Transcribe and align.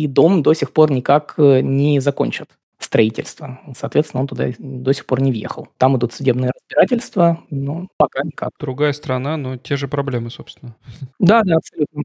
и 0.00 0.06
дом 0.06 0.42
до 0.42 0.54
сих 0.54 0.72
пор 0.72 0.90
никак 0.90 1.34
э, 1.36 1.60
не 1.60 2.00
закончат 2.00 2.48
строительство. 2.78 3.60
Соответственно, 3.76 4.22
он 4.22 4.26
туда 4.26 4.48
до 4.58 4.92
сих 4.94 5.04
пор 5.04 5.20
не 5.20 5.30
въехал. 5.30 5.68
Там 5.76 5.96
идут 5.96 6.14
судебные 6.14 6.50
разбирательства, 6.50 7.44
но 7.50 7.88
пока 7.98 8.22
никак. 8.24 8.50
Другая 8.58 8.92
страна, 8.92 9.36
но 9.36 9.58
те 9.58 9.76
же 9.76 9.86
проблемы, 9.86 10.30
собственно. 10.30 10.74
Да, 11.18 11.42
да, 11.44 11.56
абсолютно. 11.56 12.02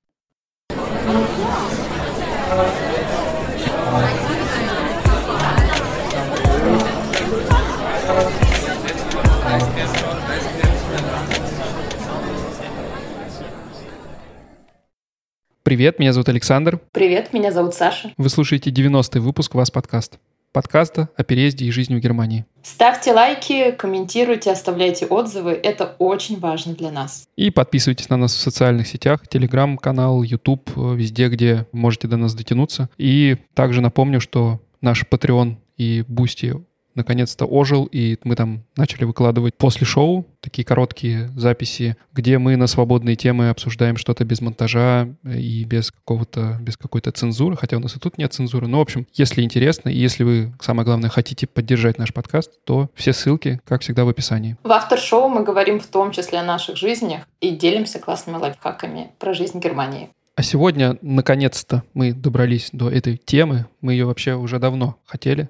Привет, 15.66 15.98
меня 15.98 16.14
зовут 16.14 16.30
Александр. 16.30 16.80
Привет, 16.92 17.34
меня 17.34 17.52
зовут 17.52 17.74
Саша. 17.74 18.14
Вы 18.18 18.30
слушаете 18.30 18.70
90-й 18.70 19.20
выпуск 19.20 19.56
«Вас 19.56 19.72
подкаст». 19.72 20.20
Подкаста 20.52 21.10
о 21.18 21.24
переезде 21.24 21.66
и 21.66 21.72
жизни 21.72 21.96
в 21.96 22.00
Германии. 22.00 22.46
Ставьте 22.62 23.14
лайки, 23.14 23.72
комментируйте, 23.72 24.52
оставляйте 24.52 25.08
отзывы. 25.08 25.54
Это 25.54 25.96
очень 25.98 26.40
важно 26.40 26.76
для 26.76 26.92
нас. 26.92 27.28
И 27.36 27.50
подписывайтесь 27.50 28.10
на 28.10 28.18
нас 28.18 28.36
в 28.36 28.40
социальных 28.40 28.86
сетях, 28.86 29.28
телеграм-канал, 29.28 30.22
YouTube, 30.22 30.70
везде, 30.76 31.30
где 31.30 31.66
можете 31.72 32.08
до 32.08 32.18
нас 32.18 32.36
дотянуться. 32.36 32.88
И 33.00 33.38
также 33.56 33.82
напомню, 33.82 34.22
что 34.22 34.62
наш 34.82 35.04
Patreon 35.04 35.56
и 35.78 36.06
Бусти 36.08 36.54
наконец-то 36.96 37.46
ожил, 37.46 37.88
и 37.92 38.18
мы 38.24 38.36
там 38.36 38.64
начали 38.76 39.04
выкладывать 39.04 39.56
после 39.56 39.86
шоу 39.86 40.26
такие 40.42 40.66
короткие 40.66 41.30
записи, 41.36 41.98
где 42.14 42.38
мы 42.38 42.56
на 42.56 42.68
свободные 42.68 43.16
темы 43.16 43.50
обсуждаем 43.50 43.98
что-то 43.98 44.24
без 44.26 44.42
монтажа 44.42 45.10
и 45.24 45.64
без 45.66 45.92
какого-то, 45.92 46.58
без 46.62 46.78
какой-то 46.78 47.12
цензуры, 47.12 47.58
хотя 47.58 47.78
у 47.78 47.80
нас 47.80 47.96
и 47.96 48.00
тут 48.00 48.18
нет 48.18 48.34
цензуры. 48.34 48.68
Но, 48.68 48.80
в 48.80 48.82
общем, 48.82 49.08
если 49.14 49.42
интересно, 49.42 49.90
и 49.90 49.98
если 49.98 50.24
вы, 50.24 50.54
самое 50.62 50.86
главное, 50.86 51.10
хотите 51.10 51.48
поддержать 51.48 51.98
наш 51.98 52.14
подкаст, 52.14 52.52
то 52.64 52.90
все 52.96 53.14
ссылки, 53.14 53.60
как 53.66 53.82
всегда, 53.82 54.06
в 54.06 54.10
описании. 54.10 54.58
В 54.64 54.72
автор-шоу 54.72 55.30
мы 55.30 55.44
говорим 55.44 55.80
в 55.80 55.88
том 55.88 56.12
числе 56.12 56.40
о 56.40 56.44
наших 56.44 56.78
жизнях 56.78 57.22
и 57.42 57.52
делимся 57.52 58.00
классными 58.00 58.38
лайфхаками 58.38 59.12
про 59.20 59.34
жизнь 59.34 59.60
Германии. 59.60 60.10
А 60.36 60.44
сегодня, 60.44 60.98
наконец-то, 61.02 61.84
мы 61.94 62.12
добрались 62.12 62.70
до 62.74 62.90
этой 62.90 63.16
темы. 63.16 63.68
Мы 63.80 63.94
ее 63.94 64.06
вообще 64.06 64.36
уже 64.36 64.60
давно 64.60 64.98
хотели. 65.06 65.50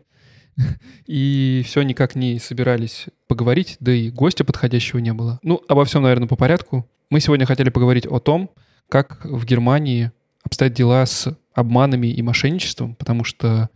И 1.06 1.64
все 1.66 1.82
никак 1.84 2.16
не 2.16 2.40
собирались 2.40 3.06
поговорить, 3.28 3.78
да 3.80 3.92
и 3.92 4.10
гостя 4.10 4.44
подходящего 4.44 5.00
не 5.00 5.14
было. 5.14 5.40
Ну, 5.44 5.62
обо 5.68 5.86
всем, 5.86 6.04
наверное, 6.04 6.28
по 6.28 6.36
порядку. 6.36 6.90
Мы 7.10 7.20
сегодня 7.20 7.46
хотели 7.46 7.70
поговорить 7.70 8.08
о 8.08 8.20
том, 8.20 8.50
как 8.90 9.26
в 9.26 9.46
Германии 9.46 10.12
обстоят 10.44 10.74
дела 10.74 11.06
с 11.06 11.36
обманами 11.54 12.08
и 12.08 12.22
мошенничеством, 12.22 12.96
потому 12.96 13.24
что 13.24 13.70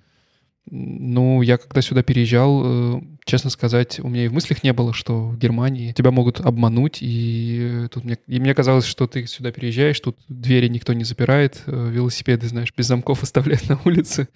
ну, 0.72 1.42
я 1.42 1.58
когда 1.58 1.82
сюда 1.82 2.04
переезжал, 2.04 2.62
э, 2.98 3.02
честно 3.26 3.50
сказать, 3.50 4.00
у 4.00 4.08
меня 4.08 4.26
и 4.26 4.28
в 4.28 4.34
мыслях 4.34 4.64
не 4.64 4.74
было, 4.74 4.94
что 4.94 5.30
в 5.30 5.38
Германии 5.38 5.94
тебя 5.94 6.12
могут 6.12 6.40
обмануть, 6.40 7.00
и 7.02 7.88
тут 7.92 8.04
мне, 8.04 8.18
и 8.28 8.40
мне 8.40 8.54
казалось, 8.54 8.86
что 8.86 9.08
ты 9.08 9.26
сюда 9.28 9.52
переезжаешь, 9.52 10.00
тут 10.00 10.18
двери 10.28 10.68
никто 10.68 10.94
не 10.94 11.04
запирает, 11.04 11.64
э, 11.66 11.90
велосипеды, 11.92 12.48
знаешь, 12.48 12.74
без 12.76 12.88
замков 12.88 13.24
оставляют 13.24 13.68
на 13.70 13.80
улице. 13.86 14.28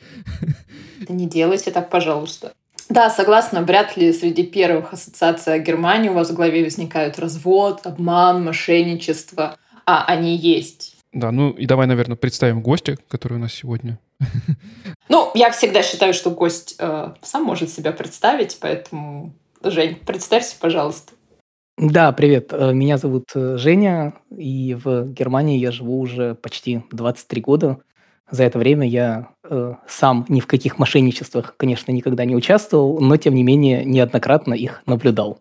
Не 1.08 1.28
делайте 1.28 1.72
так, 1.72 1.90
пожалуйста. 1.90 2.54
Да, 2.90 3.10
согласна, 3.10 3.62
вряд 3.62 3.96
ли 3.96 4.12
среди 4.12 4.44
первых 4.44 4.94
ассоциаций 4.94 5.54
о 5.54 5.60
Германии 5.60 6.10
у 6.10 6.14
вас 6.14 6.30
в 6.30 6.36
голове 6.36 6.64
возникают 6.64 7.18
развод, 7.18 7.86
обман, 7.86 8.44
мошенничество, 8.44 9.58
а 9.86 10.06
они 10.06 10.36
есть. 10.36 10.93
Да, 11.14 11.32
ну 11.32 11.52
и 11.52 11.66
давай, 11.68 11.86
наверное, 11.86 12.18
представим 12.18 12.62
гостя, 12.62 12.98
который 13.08 13.36
у 13.36 13.40
нас 13.40 13.54
сегодня. 13.54 14.00
Ну, 15.10 15.32
я 15.36 15.52
всегда 15.52 15.84
считаю, 15.84 16.14
что 16.14 16.32
гость 16.32 16.76
э, 16.80 17.14
сам 17.22 17.44
может 17.44 17.70
себя 17.70 17.92
представить, 17.92 18.58
поэтому, 18.62 19.34
Жень, 19.62 19.96
представься, 19.96 20.56
пожалуйста. 20.60 21.12
Да, 21.78 22.12
привет. 22.14 22.54
Э, 22.54 22.72
меня 22.74 22.98
зовут 22.98 23.26
э, 23.36 23.58
Женя, 23.58 24.14
и 24.32 24.76
в 24.82 25.06
Германии 25.10 25.60
я 25.60 25.72
живу 25.72 26.00
уже 26.00 26.36
почти 26.36 26.84
23 26.92 27.42
года. 27.42 27.80
За 28.32 28.44
это 28.44 28.58
время 28.58 28.88
я 28.88 29.30
э, 29.44 29.74
сам 29.88 30.26
ни 30.30 30.40
в 30.40 30.48
каких 30.48 30.80
мошенничествах, 30.80 31.56
конечно, 31.58 31.92
никогда 31.92 32.26
не 32.26 32.36
участвовал, 32.36 33.00
но, 33.00 33.18
тем 33.18 33.36
не 33.36 33.44
менее, 33.44 33.84
неоднократно 33.86 34.54
их 34.54 34.82
наблюдал. 34.86 35.40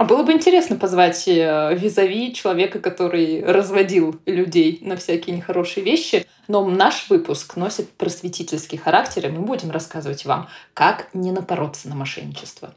А 0.00 0.04
было 0.04 0.22
бы 0.22 0.32
интересно 0.32 0.76
позвать 0.76 1.28
э, 1.28 1.76
визави 1.78 2.32
человека, 2.32 2.78
который 2.78 3.44
разводил 3.44 4.18
людей 4.24 4.78
на 4.80 4.96
всякие 4.96 5.36
нехорошие 5.36 5.84
вещи. 5.84 6.24
Но 6.48 6.66
наш 6.66 7.10
выпуск 7.10 7.56
носит 7.56 7.90
просветительский 7.90 8.78
характер, 8.78 9.26
и 9.26 9.30
мы 9.30 9.42
будем 9.42 9.70
рассказывать 9.70 10.24
вам, 10.24 10.48
как 10.72 11.10
не 11.12 11.32
напороться 11.32 11.90
на 11.90 11.96
мошенничество. 11.96 12.72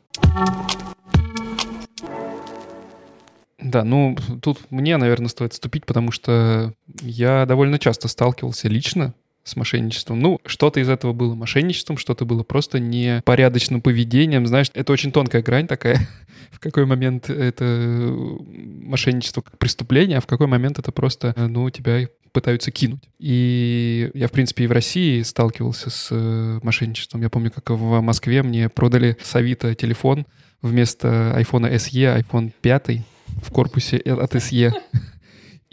Да, 3.58 3.86
ну 3.86 4.18
тут 4.42 4.70
мне, 4.70 4.98
наверное, 4.98 5.30
стоит 5.30 5.54
вступить, 5.54 5.86
потому 5.86 6.12
что 6.12 6.74
я 7.02 7.46
довольно 7.46 7.80
часто 7.80 8.10
сталкивался 8.10 8.68
лично 8.68 9.14
с 9.44 9.56
мошенничеством. 9.56 10.20
Ну, 10.20 10.40
что-то 10.46 10.80
из 10.80 10.90
этого 10.90 11.14
было 11.14 11.36
мошенничеством, 11.36 11.98
что-то 11.98 12.26
было 12.26 12.44
просто 12.44 12.80
непорядочным 12.80 13.82
поведением. 13.82 14.48
Знаешь, 14.48 14.72
это 14.74 14.94
очень 14.94 15.12
тонкая 15.12 15.42
грань 15.42 15.68
такая. 15.68 16.08
в 16.52 16.60
какой 16.60 16.86
момент 16.86 17.30
это 17.30 17.64
мошенничество 17.66 19.42
как 19.42 19.58
преступление, 19.58 20.20
а 20.20 20.22
в 20.22 20.28
какой 20.28 20.48
момент 20.48 20.80
это 20.80 20.92
просто, 20.92 21.34
ну, 21.36 21.70
тебя 21.70 22.08
пытаются 22.32 22.72
кинуть. 22.72 23.04
И 23.20 24.10
я, 24.14 24.28
в 24.28 24.32
принципе, 24.32 24.64
и 24.64 24.68
в 24.68 24.72
России 24.72 25.22
сталкивался 25.22 25.90
с 25.90 26.08
э, 26.12 26.60
мошенничеством. 26.64 27.22
Я 27.22 27.30
помню, 27.30 27.52
как 27.52 27.70
в 27.70 28.02
Москве 28.02 28.42
мне 28.42 28.70
продали 28.70 29.18
с 29.22 29.36
Авито 29.36 29.76
телефон 29.76 30.26
вместо 30.62 31.36
iPhone 31.38 31.72
SE, 31.76 32.24
iPhone 32.24 32.52
5 32.62 33.02
в 33.44 33.52
корпусе 33.52 33.98
от 33.98 34.34
SE. 34.36 34.74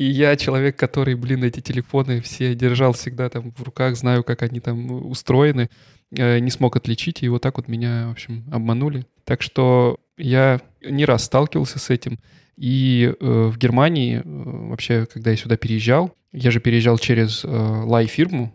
И 0.01 0.05
я 0.05 0.35
человек, 0.37 0.77
который, 0.77 1.15
блин, 1.15 1.45
эти 1.45 1.61
телефоны 1.61 2.23
все 2.23 2.55
держал 2.55 2.95
всегда 2.95 3.29
там 3.29 3.53
в 3.53 3.63
руках, 3.63 3.97
знаю, 3.97 4.25
как 4.25 4.41
они 4.41 4.59
там 4.59 4.91
устроены, 5.07 5.69
э, 6.17 6.39
не 6.39 6.51
смог 6.51 6.75
отличить, 6.75 7.23
и 7.23 7.29
вот 7.29 7.43
так 7.43 7.59
вот 7.59 7.69
меня, 7.69 8.09
в 8.09 8.13
общем, 8.13 8.47
обманули. 8.51 9.05
Так 9.25 9.43
что 9.43 10.01
я 10.17 10.63
не 10.83 11.05
раз 11.05 11.25
сталкивался 11.25 11.79
с 11.79 11.91
этим. 11.91 12.19
И 12.57 13.13
э, 13.21 13.51
в 13.53 13.59
Германии, 13.59 14.21
э, 14.21 14.23
вообще, 14.25 15.05
когда 15.05 15.33
я 15.33 15.37
сюда 15.37 15.59
переезжал, 15.59 16.15
я 16.33 16.51
же 16.51 16.61
переезжал 16.61 16.97
через 16.97 17.45
э, 17.45 17.49
лай-фирму, 17.51 18.55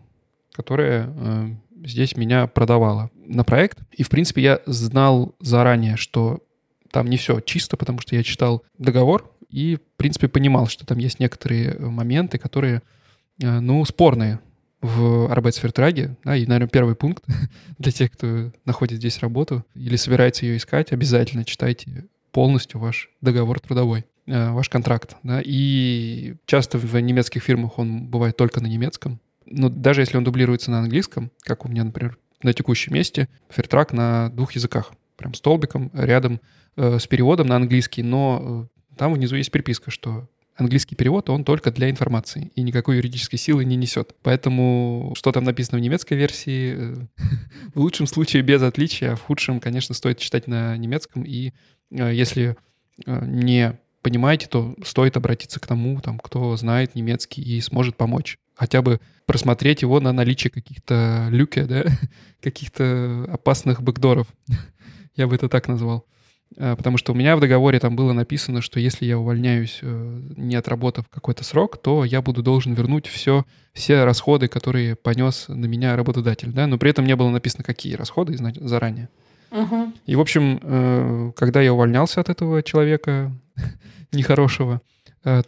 которая 0.50 1.14
э, 1.14 1.48
здесь 1.84 2.16
меня 2.16 2.48
продавала 2.48 3.12
на 3.24 3.44
проект. 3.44 3.78
И, 3.92 4.02
в 4.02 4.08
принципе, 4.08 4.42
я 4.42 4.60
знал 4.66 5.36
заранее, 5.38 5.96
что 5.96 6.40
там 6.90 7.06
не 7.06 7.16
все 7.16 7.38
чисто, 7.38 7.76
потому 7.76 8.00
что 8.00 8.16
я 8.16 8.24
читал 8.24 8.64
договор, 8.78 9.30
и, 9.48 9.76
в 9.76 9.96
принципе, 9.96 10.28
понимал, 10.28 10.66
что 10.66 10.86
там 10.86 10.98
есть 10.98 11.20
некоторые 11.20 11.70
э, 11.70 11.86
моменты, 11.86 12.38
которые, 12.38 12.82
э, 13.42 13.60
ну, 13.60 13.84
спорные 13.84 14.40
в 14.80 15.32
Arbeitsvertrag, 15.32 16.16
да, 16.24 16.36
и, 16.36 16.46
наверное, 16.46 16.68
первый 16.68 16.94
пункт 16.94 17.24
для 17.78 17.92
тех, 17.92 18.12
кто 18.12 18.52
находит 18.64 18.98
здесь 18.98 19.20
работу 19.20 19.64
или 19.74 19.96
собирается 19.96 20.46
ее 20.46 20.56
искать, 20.56 20.92
обязательно 20.92 21.44
читайте 21.44 22.06
полностью 22.32 22.80
ваш 22.80 23.10
договор 23.20 23.60
трудовой, 23.60 24.04
э, 24.26 24.50
ваш 24.50 24.68
контракт, 24.68 25.16
да, 25.22 25.40
и 25.44 26.34
часто 26.46 26.78
в 26.78 26.98
немецких 27.00 27.42
фирмах 27.42 27.78
он 27.78 28.06
бывает 28.06 28.36
только 28.36 28.60
на 28.60 28.66
немецком, 28.66 29.20
но 29.46 29.68
даже 29.68 30.02
если 30.02 30.16
он 30.16 30.24
дублируется 30.24 30.70
на 30.70 30.80
английском, 30.80 31.30
как 31.40 31.64
у 31.64 31.68
меня, 31.68 31.84
например, 31.84 32.18
на 32.42 32.52
текущем 32.52 32.94
месте, 32.94 33.28
Фертрак 33.48 33.92
на 33.92 34.28
двух 34.30 34.52
языках, 34.52 34.92
прям 35.16 35.34
столбиком 35.34 35.90
рядом 35.94 36.40
э, 36.76 36.98
с 36.98 37.06
переводом 37.06 37.46
на 37.46 37.56
английский, 37.56 38.02
но 38.02 38.68
там 38.96 39.12
внизу 39.14 39.36
есть 39.36 39.50
приписка, 39.50 39.90
что 39.90 40.28
английский 40.56 40.96
перевод, 40.96 41.28
он 41.30 41.44
только 41.44 41.70
для 41.70 41.90
информации 41.90 42.50
и 42.54 42.62
никакой 42.62 42.96
юридической 42.96 43.36
силы 43.36 43.64
не 43.64 43.76
несет. 43.76 44.14
Поэтому 44.22 45.12
что 45.16 45.32
там 45.32 45.44
написано 45.44 45.78
в 45.78 45.80
немецкой 45.82 46.14
версии, 46.14 46.74
э, 46.76 46.94
в 47.74 47.80
лучшем 47.80 48.06
случае 48.06 48.42
без 48.42 48.62
отличия, 48.62 49.12
а 49.12 49.16
в 49.16 49.22
худшем, 49.22 49.60
конечно, 49.60 49.94
стоит 49.94 50.18
читать 50.18 50.46
на 50.46 50.76
немецком. 50.76 51.22
И 51.22 51.52
э, 51.90 52.14
если 52.14 52.56
э, 53.04 53.24
не 53.26 53.78
понимаете, 54.02 54.46
то 54.46 54.74
стоит 54.84 55.16
обратиться 55.16 55.60
к 55.60 55.66
тому, 55.66 56.00
там, 56.00 56.18
кто 56.18 56.56
знает 56.56 56.94
немецкий 56.94 57.42
и 57.42 57.60
сможет 57.60 57.96
помочь. 57.96 58.38
Хотя 58.54 58.80
бы 58.80 59.00
просмотреть 59.26 59.82
его 59.82 60.00
на 60.00 60.12
наличие 60.12 60.50
каких-то 60.50 61.26
люки, 61.30 61.62
да, 61.62 61.84
каких-то 62.40 63.26
опасных 63.30 63.82
бэкдоров. 63.82 64.28
Я 65.16 65.26
бы 65.26 65.34
это 65.34 65.48
так 65.48 65.68
назвал. 65.68 66.06
Э, 66.56 66.76
потому 66.76 66.96
что 66.96 67.12
у 67.12 67.14
меня 67.14 67.36
в 67.36 67.40
договоре 67.40 67.78
там 67.78 67.96
было 67.96 68.12
написано, 68.12 68.62
что 68.62 68.80
если 68.80 69.04
я 69.04 69.18
увольняюсь, 69.18 69.80
э, 69.82 70.20
не 70.36 70.56
отработав 70.56 71.08
какой-то 71.08 71.44
срок, 71.44 71.78
то 71.78 72.04
я 72.04 72.22
буду 72.22 72.42
должен 72.42 72.74
вернуть 72.74 73.06
все, 73.06 73.44
все 73.72 74.04
расходы, 74.04 74.48
которые 74.48 74.96
понес 74.96 75.46
на 75.48 75.66
меня 75.66 75.96
работодатель. 75.96 76.52
Да? 76.52 76.66
Но 76.66 76.78
при 76.78 76.90
этом 76.90 77.04
не 77.04 77.16
было 77.16 77.30
написано, 77.30 77.64
какие 77.64 77.94
расходы 77.94 78.36
заранее. 78.60 79.08
Угу. 79.50 79.92
И, 80.06 80.16
в 80.16 80.20
общем, 80.20 80.60
э, 80.62 81.32
когда 81.36 81.60
я 81.60 81.72
увольнялся 81.72 82.20
от 82.20 82.28
этого 82.28 82.62
человека 82.62 83.32
нехорошего, 84.12 84.80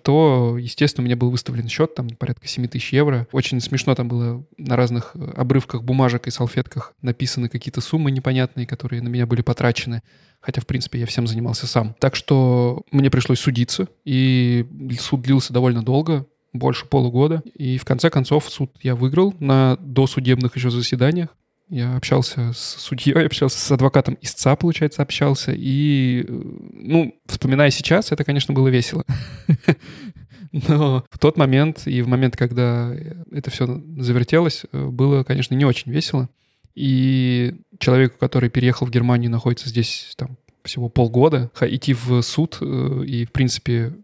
то, 0.03 0.57
естественно, 0.59 1.05
мне 1.05 1.15
был 1.15 1.31
выставлен 1.31 1.69
счет, 1.69 1.95
там 1.95 2.09
порядка 2.09 2.49
7 2.49 2.67
тысяч 2.67 2.93
евро. 2.93 3.29
Очень 3.31 3.61
смешно 3.61 3.95
там 3.95 4.09
было 4.09 4.45
на 4.57 4.75
разных 4.75 5.15
обрывках 5.37 5.85
бумажек 5.85 6.27
и 6.27 6.33
салфетках 6.33 6.95
написаны 7.01 7.49
какие-то 7.49 7.81
суммы 7.81 8.11
непонятные, 8.11 8.67
которые 8.67 9.03
на 9.03 9.09
меня 9.09 9.25
были 9.25 9.41
потрачены. 9.41 10.03
Хотя, 10.41 10.61
в 10.61 10.67
принципе, 10.67 11.01
я 11.01 11.07
всем 11.07 11.27
занимался 11.27 11.67
сам. 11.67 11.95
Так 11.99 12.15
что 12.15 12.83
мне 12.91 13.11
пришлось 13.11 13.41
судиться, 13.41 13.89
и 14.05 14.67
суд 15.01 15.23
длился 15.23 15.53
довольно 15.53 15.83
долго, 15.83 16.27
больше 16.53 16.87
полугода. 16.87 17.43
И 17.55 17.79
в 17.79 17.85
конце 17.85 18.11
концов 18.11 18.49
суд 18.49 18.73
я 18.83 18.95
выиграл 18.95 19.35
на 19.41 19.77
досудебных 19.81 20.57
еще 20.57 20.71
заседаниях. 20.71 21.31
Я 21.69 21.97
общался 21.97 22.53
с 22.55 22.77
судьей, 22.79 23.15
общался 23.27 23.59
с 23.59 23.71
адвокатом 23.71 24.17
истца, 24.23 24.57
получается, 24.57 25.03
общался. 25.03 25.53
И, 25.55 26.25
э, 26.27 26.33
ну, 26.73 27.15
вспоминая 27.27 27.71
сейчас, 27.71 28.13
это, 28.13 28.25
конечно, 28.25 28.55
было 28.55 28.69
весело. 28.69 29.05
Но 30.53 31.05
в 31.11 31.19
тот 31.19 31.37
момент 31.37 31.83
и 31.87 32.01
в 32.01 32.09
момент, 32.09 32.37
когда 32.37 32.95
это 33.31 33.51
все 33.51 33.83
завертелось, 33.99 34.65
э, 34.73 34.87
было, 34.87 35.25
конечно, 35.25 35.55
не 35.55 35.67
очень 35.67 35.93
весело. 35.93 36.31
И 36.79 37.57
человеку, 37.81 38.19
который 38.21 38.51
переехал 38.51 38.87
в 38.87 38.91
Германию, 38.91 39.33
находится 39.33 39.69
здесь 39.69 40.15
там 40.17 40.39
всего 40.63 40.89
полгода, 40.89 41.51
идти 41.61 41.93
в 41.93 42.23
суд 42.23 42.59
э, 42.61 43.03
и, 43.05 43.25
в 43.25 43.33
принципе, 43.33 43.95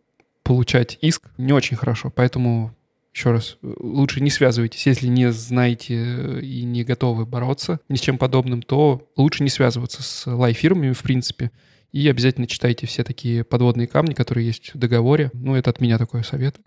получать 0.42 0.98
иск 1.00 1.30
не 1.38 1.52
очень 1.52 1.76
хорошо. 1.76 2.10
Поэтому 2.10 2.74
еще 3.14 3.30
раз, 3.30 3.58
лучше 3.62 4.20
не 4.20 4.30
связывайтесь. 4.30 4.86
Если 4.86 5.06
не 5.06 5.30
знаете 5.30 6.40
и 6.40 6.64
не 6.64 6.82
готовы 6.82 7.26
бороться 7.26 7.78
ни 7.88 7.94
с 7.94 8.00
чем 8.00 8.18
подобным, 8.18 8.60
то 8.60 9.08
лучше 9.16 9.44
не 9.44 9.50
связываться 9.50 10.02
с 10.02 10.26
лайфирмами, 10.26 10.92
в 10.92 11.02
принципе. 11.02 11.52
И 11.92 12.08
обязательно 12.08 12.48
читайте 12.48 12.88
все 12.88 13.04
такие 13.04 13.44
подводные 13.44 13.86
камни, 13.86 14.14
которые 14.14 14.48
есть 14.48 14.74
в 14.74 14.78
договоре. 14.78 15.30
Ну, 15.32 15.54
это 15.54 15.70
от 15.70 15.80
меня 15.80 15.96
такой 15.96 16.24
совет. 16.24 16.56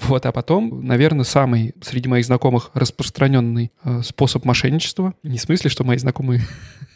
Вот, 0.00 0.26
а 0.26 0.32
потом, 0.32 0.84
наверное, 0.86 1.24
самый 1.24 1.74
среди 1.82 2.08
моих 2.08 2.24
знакомых 2.24 2.70
распространенный 2.74 3.72
э, 3.84 4.02
способ 4.02 4.44
мошенничества. 4.44 5.14
Не 5.22 5.38
в 5.38 5.42
смысле, 5.42 5.70
что 5.70 5.84
мои 5.84 5.98
знакомые 5.98 6.42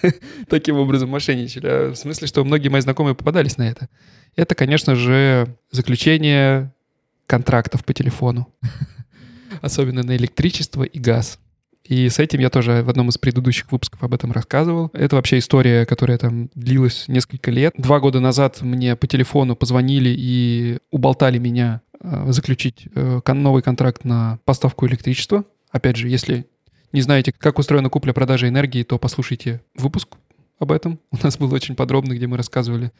таким 0.48 0.76
образом 0.76 1.10
мошенничали, 1.10 1.66
а 1.66 1.90
в 1.92 1.96
смысле, 1.96 2.26
что 2.26 2.44
многие 2.44 2.68
мои 2.68 2.80
знакомые 2.80 3.14
попадались 3.14 3.56
на 3.56 3.68
это. 3.68 3.88
Это, 4.34 4.54
конечно 4.54 4.94
же, 4.94 5.56
заключение 5.70 6.72
контрактов 7.26 7.84
по 7.84 7.92
телефону. 7.92 8.52
Особенно 9.60 10.02
на 10.02 10.16
электричество 10.16 10.82
и 10.82 10.98
газ. 10.98 11.38
И 11.88 12.08
с 12.08 12.18
этим 12.18 12.40
я 12.40 12.50
тоже 12.50 12.82
в 12.82 12.90
одном 12.90 13.08
из 13.08 13.18
предыдущих 13.18 13.70
выпусков 13.70 14.02
об 14.02 14.12
этом 14.12 14.32
рассказывал. 14.32 14.90
Это 14.92 15.16
вообще 15.16 15.38
история, 15.38 15.86
которая 15.86 16.18
там 16.18 16.50
длилась 16.54 17.06
несколько 17.06 17.50
лет. 17.50 17.74
Два 17.76 18.00
года 18.00 18.20
назад 18.20 18.60
мне 18.60 18.96
по 18.96 19.06
телефону 19.06 19.54
позвонили 19.54 20.14
и 20.16 20.78
уболтали 20.90 21.38
меня 21.38 21.82
заключить 22.00 22.88
э, 22.94 23.20
новый 23.32 23.62
контракт 23.62 24.04
на 24.04 24.38
поставку 24.44 24.86
электричества. 24.86 25.44
Опять 25.70 25.96
же, 25.96 26.08
если 26.08 26.46
не 26.92 27.00
знаете, 27.02 27.32
как 27.36 27.58
устроена 27.58 27.90
купля-продажа 27.90 28.48
энергии, 28.48 28.82
то 28.82 28.98
послушайте 28.98 29.60
выпуск 29.74 30.16
об 30.58 30.72
этом. 30.72 30.98
У 31.10 31.16
нас 31.22 31.36
был 31.38 31.52
очень 31.52 31.74
подробный, 31.74 32.16
где 32.16 32.26
мы 32.26 32.36
рассказывали 32.36 32.92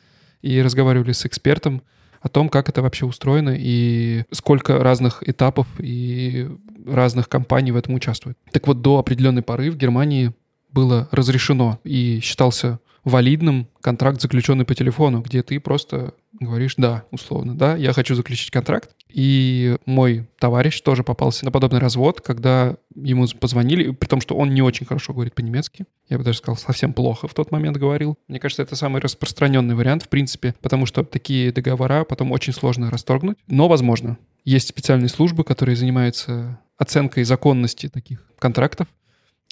и 0.43 0.60
разговаривали 0.60 1.12
с 1.12 1.25
экспертом 1.25 1.82
о 2.20 2.28
том, 2.28 2.48
как 2.48 2.69
это 2.69 2.82
вообще 2.82 3.06
устроено 3.06 3.54
и 3.56 4.25
сколько 4.32 4.78
разных 4.82 5.26
этапов 5.26 5.66
и 5.78 6.48
разных 6.87 7.28
компаний 7.28 7.72
в 7.72 7.76
этом 7.76 7.94
участвует. 7.94 8.37
Так 8.52 8.66
вот, 8.66 8.82
до 8.82 8.98
определенной 8.98 9.43
поры 9.43 9.70
в 9.70 9.76
Германии 9.76 10.32
было 10.72 11.08
разрешено 11.10 11.78
и 11.84 12.20
считался 12.20 12.81
валидным 13.06 13.69
контракт, 13.81 14.20
заключенный 14.20 14.64
по 14.64 14.75
телефону, 14.75 15.20
где 15.20 15.44
ты 15.44 15.61
просто 15.61 16.12
говоришь 16.32 16.75
«да», 16.76 17.05
условно, 17.12 17.56
«да, 17.56 17.76
я 17.76 17.93
хочу 17.93 18.17
заключить 18.17 18.50
контракт». 18.50 18.91
И 19.08 19.76
мой 19.87 20.29
товарищ 20.41 20.81
тоже 20.81 21.05
попался 21.05 21.44
на 21.44 21.53
подобный 21.53 21.79
развод, 21.79 22.20
когда 22.20 22.76
ему 22.97 23.29
позвонили, 23.41 23.93
при 23.93 24.08
том, 24.08 24.20
что 24.20 24.35
он 24.35 24.53
не 24.53 24.61
очень 24.61 24.87
хорошо 24.87 25.14
говорит 25.14 25.37
по-немецки. 25.37 25.87
Я 26.08 26.19
бы 26.19 26.25
даже 26.25 26.38
сказал, 26.38 26.56
совсем 26.56 26.93
плохо 26.93 27.29
в 27.29 27.32
тот 27.32 27.53
момент 27.53 27.76
говорил. 27.76 28.19
Мне 28.26 28.41
кажется, 28.41 28.62
это 28.62 28.75
самый 28.75 29.00
распространенный 29.00 29.76
вариант, 29.76 30.03
в 30.03 30.08
принципе, 30.08 30.56
потому 30.61 30.85
что 30.85 31.05
такие 31.05 31.53
договора 31.53 32.03
потом 32.03 32.32
очень 32.32 32.53
сложно 32.53 32.91
расторгнуть. 32.91 33.38
Но 33.47 33.69
возможно. 33.69 34.19
Есть 34.44 34.69
специальные 34.69 35.11
службы, 35.11 35.44
которые 35.44 35.76
занимаются 35.76 36.58
оценкой 36.76 37.23
законности 37.23 37.88
таких 37.88 38.26
контрактов. 38.41 38.88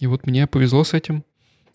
И 0.00 0.08
вот 0.08 0.26
мне 0.26 0.48
повезло 0.48 0.82
с 0.82 0.92
этим. 0.92 1.24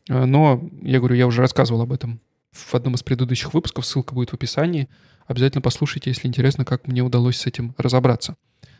А, 0.09 0.25
но, 0.25 0.69
я 0.81 1.00
говорю, 1.00 1.15
я 1.15 1.27
уже 1.27 1.41
рассказывал 1.41 1.81
об 1.81 1.94
этом 1.94 2.19
в 2.51 2.73
одном 2.73 2.95
из 2.95 3.03
предыдущих 3.03 3.53
выпусков, 3.53 3.85
ссылка 3.85 4.13
будет 4.13 4.31
в 4.31 4.33
описании. 4.33 4.89
Обязательно 5.27 5.61
послушайте, 5.61 6.09
если 6.09 6.27
интересно, 6.27 6.65
как 6.65 6.88
мне 6.88 7.01
удалось 7.01 7.38
с 7.38 7.45
этим 7.45 7.75
разобраться. 7.77 8.35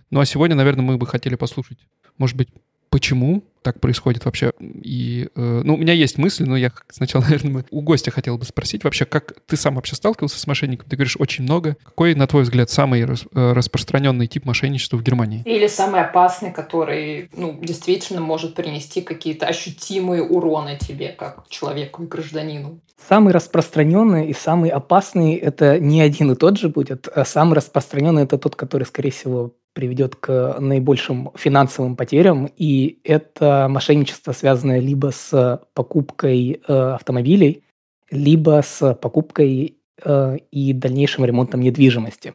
Ну 0.09 0.19
а 0.19 0.25
сегодня, 0.25 0.55
наверное, 0.55 0.83
мы 0.83 0.97
бы 0.97 1.05
хотели 1.05 1.35
послушать, 1.35 1.77
может 2.17 2.35
быть, 2.35 2.49
почему 2.89 3.43
так 3.61 3.79
происходит 3.79 4.25
вообще. 4.25 4.51
И, 4.59 5.29
э, 5.35 5.61
ну, 5.63 5.75
у 5.75 5.77
меня 5.77 5.94
есть 5.94 6.17
мысли, 6.17 6.44
но 6.44 6.57
я 6.57 6.71
сначала, 6.89 7.23
наверное, 7.29 7.65
у 7.71 7.81
гостя 7.81 8.11
хотел 8.11 8.38
бы 8.38 8.45
спросить 8.45 8.83
вообще, 8.83 9.06
как 9.06 9.35
ты 9.45 9.57
сам 9.57 9.75
вообще 9.75 9.95
сталкивался 9.95 10.39
с 10.39 10.47
мошенником? 10.47 10.89
Ты 10.89 10.95
говоришь, 10.95 11.17
очень 11.19 11.44
много. 11.44 11.77
Какой, 11.83 12.15
на 12.15 12.27
твой 12.27 12.44
взгляд, 12.44 12.69
самый 12.69 13.06
рас, 13.06 13.25
э, 13.33 13.53
распространенный 13.53 14.27
тип 14.27 14.45
мошенничества 14.45 14.97
в 14.97 15.03
Германии? 15.03 15.44
Или 15.45 15.67
самый 15.67 16.01
опасный, 16.01 16.51
который, 16.51 17.29
ну, 17.35 17.57
действительно 17.61 18.21
может 18.21 18.56
принести 18.56 19.01
какие-то 19.01 19.45
ощутимые 19.45 20.23
уроны 20.23 20.77
тебе, 20.79 21.09
как 21.09 21.47
человеку 21.50 22.03
и 22.03 22.07
гражданину? 22.07 22.79
Самый 23.07 23.33
распространенный 23.33 24.27
и 24.27 24.33
самый 24.33 24.69
опасный– 24.69 25.35
это 25.35 25.79
не 25.79 26.01
один 26.01 26.31
и 26.31 26.35
тот 26.35 26.57
же 26.57 26.69
будет. 26.69 27.07
А 27.07 27.23
самый 27.25 27.55
распространенный– 27.55 28.23
это 28.23 28.38
тот, 28.38 28.55
который, 28.55 28.83
скорее 28.83 29.12
всего, 29.12 29.53
приведет 29.79 30.17
к 30.17 30.57
наибольшим 30.59 31.31
финансовым 31.35 31.95
потерям, 31.95 32.49
и 32.57 32.99
это 33.05 33.67
мошенничество, 33.69 34.33
связанное 34.33 34.81
либо 34.81 35.11
с 35.13 35.61
покупкой 35.73 36.61
э, 36.67 36.73
автомобилей, 36.73 37.63
либо 38.11 38.61
с 38.61 38.93
покупкой 38.95 39.77
э, 40.03 40.37
и 40.51 40.73
дальнейшим 40.73 41.23
ремонтом 41.23 41.61
недвижимости. 41.61 42.33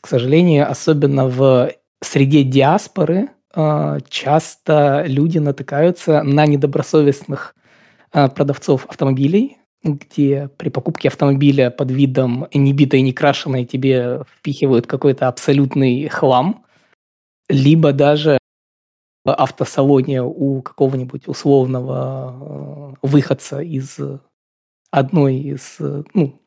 К 0.00 0.08
сожалению, 0.08 0.68
особенно 0.68 1.28
в 1.28 1.70
среде 2.02 2.42
диаспоры 2.42 3.28
э, 3.54 3.98
часто 4.08 5.04
люди 5.06 5.38
натыкаются 5.38 6.24
на 6.24 6.44
недобросовестных 6.44 7.54
э, 8.12 8.28
продавцов 8.30 8.86
автомобилей, 8.86 9.58
где 9.84 10.50
при 10.56 10.70
покупке 10.70 11.06
автомобиля 11.06 11.70
под 11.70 11.92
видом 11.92 12.48
не 12.52 12.72
битой, 12.72 13.02
не 13.02 13.12
крашеной 13.12 13.64
тебе 13.64 14.22
впихивают 14.28 14.88
какой-то 14.88 15.28
абсолютный 15.28 16.08
хлам, 16.08 16.64
либо 17.50 17.92
даже 17.92 18.38
в 19.24 19.32
автосалоне 19.32 20.22
у 20.22 20.62
какого-нибудь 20.62 21.28
условного 21.28 22.94
э, 23.02 23.06
выходца 23.06 23.60
из 23.60 23.98
одной 24.90 25.36
из 25.36 25.76
ну, 26.14 26.40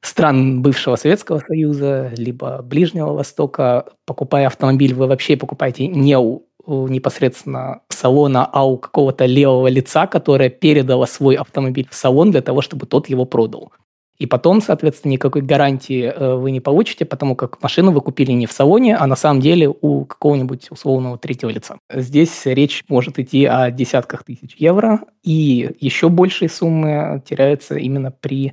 стран 0.00 0.62
бывшего 0.62 0.96
Советского 0.96 1.40
Союза, 1.40 2.12
либо 2.16 2.62
Ближнего 2.62 3.12
Востока, 3.12 3.86
покупая 4.06 4.46
автомобиль, 4.46 4.94
вы 4.94 5.06
вообще 5.06 5.36
покупаете 5.36 5.86
не 5.86 6.18
у 6.18 6.46
непосредственно 6.66 7.82
салона, 7.88 8.44
а 8.44 8.66
у 8.66 8.76
какого-то 8.76 9.24
левого 9.24 9.68
лица, 9.68 10.06
которое 10.06 10.50
передало 10.50 11.06
свой 11.06 11.36
автомобиль 11.36 11.86
в 11.88 11.94
салон 11.94 12.32
для 12.32 12.42
того, 12.42 12.60
чтобы 12.60 12.86
тот 12.86 13.08
его 13.08 13.24
продал. 13.24 13.72
И 14.18 14.26
потом, 14.26 14.60
соответственно, 14.60 15.12
никакой 15.12 15.42
гарантии 15.42 16.04
э, 16.04 16.34
вы 16.34 16.50
не 16.50 16.60
получите, 16.60 17.04
потому 17.04 17.36
как 17.36 17.62
машину 17.62 17.92
вы 17.92 18.00
купили 18.00 18.32
не 18.32 18.46
в 18.46 18.52
салоне, 18.52 18.96
а 18.96 19.06
на 19.06 19.16
самом 19.16 19.40
деле 19.40 19.68
у 19.68 20.04
какого-нибудь 20.04 20.70
условного 20.70 21.18
третьего 21.18 21.50
лица. 21.50 21.78
Здесь 21.92 22.46
речь 22.46 22.84
может 22.88 23.18
идти 23.18 23.44
о 23.44 23.70
десятках 23.70 24.24
тысяч 24.24 24.56
евро, 24.56 25.00
и 25.22 25.70
еще 25.80 26.08
большие 26.08 26.48
суммы 26.48 27.22
теряются 27.28 27.76
именно 27.76 28.10
при 28.10 28.52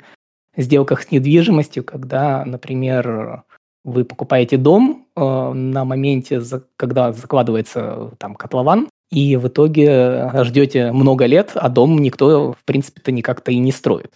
сделках 0.58 1.04
с 1.04 1.12
недвижимостью, 1.12 1.84
когда, 1.84 2.44
например, 2.46 3.44
вы 3.86 4.06
покупаете 4.06 4.58
дом 4.58 5.08
э, 5.16 5.22
на 5.54 5.86
моменте, 5.86 6.42
когда 6.76 7.12
закладывается 7.14 8.12
там 8.18 8.36
котлован, 8.36 8.90
и 9.12 9.36
в 9.38 9.48
итоге 9.48 10.32
ждете 10.44 10.92
много 10.92 11.26
лет, 11.26 11.52
а 11.54 11.70
дом 11.70 12.00
никто, 12.00 12.54
в 12.54 12.64
принципе-то, 12.66 13.12
никак-то 13.12 13.52
и 13.52 13.58
не 13.60 13.72
строит. 13.72 14.14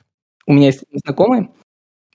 У 0.47 0.53
меня 0.53 0.67
есть 0.67 0.83
знакомый, 1.05 1.49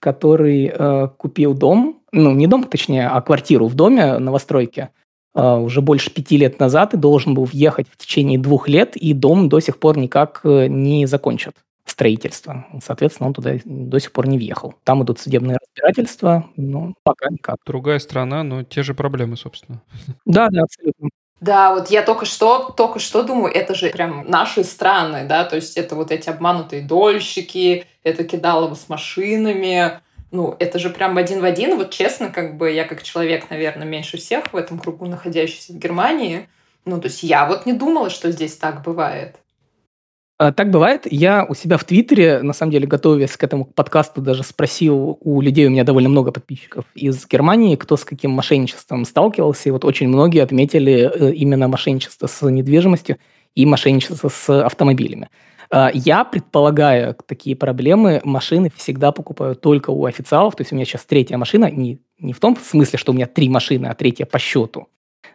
который 0.01 0.73
э, 0.75 1.09
купил 1.19 1.55
дом, 1.55 2.03
ну, 2.13 2.33
не 2.33 2.47
дом, 2.47 2.65
точнее, 2.65 3.09
а 3.09 3.21
квартиру 3.23 3.69
в 3.69 3.75
доме 3.75 4.19
новостройке 4.19 4.91
э, 5.35 5.57
уже 5.57 5.83
больше 5.83 6.11
пяти 6.13 6.39
лет 6.39 6.61
назад 6.61 6.95
и 6.95 6.99
должен 6.99 7.35
был 7.35 7.45
въехать 7.45 7.89
в 7.91 7.97
течение 7.99 8.39
двух 8.39 8.69
лет, 8.69 8.97
и 8.97 9.15
дом 9.15 9.49
до 9.49 9.61
сих 9.61 9.79
пор 9.81 9.99
никак 9.99 10.41
э, 10.45 10.69
не 10.69 11.07
закончат 11.07 11.57
строительство. 11.87 12.67
Соответственно, 12.83 13.29
он 13.29 13.35
туда 13.35 13.55
до 13.65 13.99
сих 14.01 14.13
пор 14.13 14.29
не 14.29 14.39
въехал. 14.39 14.75
Там 14.85 15.03
идут 15.05 15.21
судебные 15.21 15.59
разбирательства, 15.61 16.49
но 16.57 16.95
пока 17.05 17.29
никак. 17.31 17.57
Другая 17.67 17.99
страна, 18.01 18.45
но 18.45 18.65
те 18.65 18.83
же 18.85 18.95
проблемы, 18.95 19.37
собственно. 19.37 19.83
Да, 20.27 20.49
да, 20.51 20.63
абсолютно. 20.63 21.11
Да, 21.43 21.75
вот 21.75 21.91
я 21.91 22.03
только 22.03 22.25
что, 22.25 22.71
только 22.77 23.01
что 23.01 23.25
думаю, 23.25 23.53
это 23.53 23.75
же 23.75 23.91
прям 23.91 24.25
наши 24.31 24.63
страны, 24.63 25.25
да, 25.27 25.43
то 25.45 25.57
есть 25.57 25.77
это 25.77 25.97
вот 25.97 26.13
эти 26.13 26.29
обманутые 26.29 26.83
дольщики, 26.83 27.85
это 28.05 28.23
кидалово 28.23 28.77
с 28.77 28.89
машинами, 28.89 30.01
Ну, 30.31 30.57
это 30.61 30.79
же 30.79 30.89
прям 30.89 31.19
один 31.19 31.41
в 31.41 31.45
один. 31.45 31.77
Вот 31.77 31.91
честно, 31.91 32.31
как 32.31 32.57
бы 32.57 32.71
я 32.71 32.85
как 32.85 33.03
человек, 33.03 33.51
наверное, 33.51 33.87
меньше 33.87 34.17
всех 34.19 34.53
в 34.53 34.57
этом 34.57 34.79
кругу, 34.79 35.07
находящийся 35.07 35.73
в 35.75 35.79
Германии, 35.79 36.49
ну, 36.87 37.01
то 37.01 37.09
есть 37.09 37.23
я 37.25 37.45
вот 37.47 37.67
не 37.67 37.73
думала, 37.73 38.09
что 38.09 38.31
здесь 38.31 38.57
так 38.57 38.83
бывает. 38.83 39.37
А, 40.39 40.53
так 40.53 40.71
бывает. 40.71 41.07
Я 41.11 41.45
у 41.49 41.55
себя 41.55 41.77
в 41.77 41.85
Твиттере, 41.85 42.43
на 42.43 42.53
самом 42.53 42.73
деле, 42.73 42.87
готовясь 42.87 43.37
к 43.37 43.45
этому 43.45 43.65
подкасту, 43.65 44.21
даже 44.21 44.43
спросил 44.43 45.19
у 45.21 45.41
людей, 45.41 45.67
у 45.67 45.71
меня 45.71 45.85
довольно 45.85 46.09
много 46.09 46.33
подписчиков 46.33 46.85
из 46.95 47.27
Германии, 47.29 47.77
кто 47.77 47.97
с 47.97 48.05
каким 48.05 48.33
мошенничеством 48.33 49.05
сталкивался. 49.05 49.69
И 49.69 49.73
вот 49.73 49.85
очень 49.85 50.09
многие 50.09 50.43
отметили 50.43 51.11
э, 51.15 51.33
именно 51.35 51.69
мошенничество 51.69 52.27
с 52.27 52.49
недвижимостью 52.49 53.19
и 53.55 53.67
мошенничество 53.67 54.29
с 54.29 54.65
автомобилями. 54.65 55.29
А, 55.71 55.91
я 55.95 56.25
предполагаю 56.25 57.17
такие 57.27 57.57
проблемы, 57.57 58.21
машины 58.25 58.71
всегда 58.77 59.13
покупаю 59.13 59.55
только 59.55 59.91
у 59.91 60.05
официалов. 60.07 60.57
То 60.57 60.63
есть 60.63 60.73
у 60.73 60.75
меня 60.75 60.85
сейчас 60.85 61.05
третья 61.05 61.37
машина, 61.37 61.71
не, 61.71 61.99
не 62.19 62.33
в 62.33 62.41
том 62.41 62.57
смысле, 62.57 62.99
что 62.99 63.13
у 63.13 63.15
меня 63.15 63.27
три 63.27 63.49
машины, 63.49 63.87
а 63.87 63.95
третья 63.95 64.27
по 64.27 64.39
счету. 64.39 64.89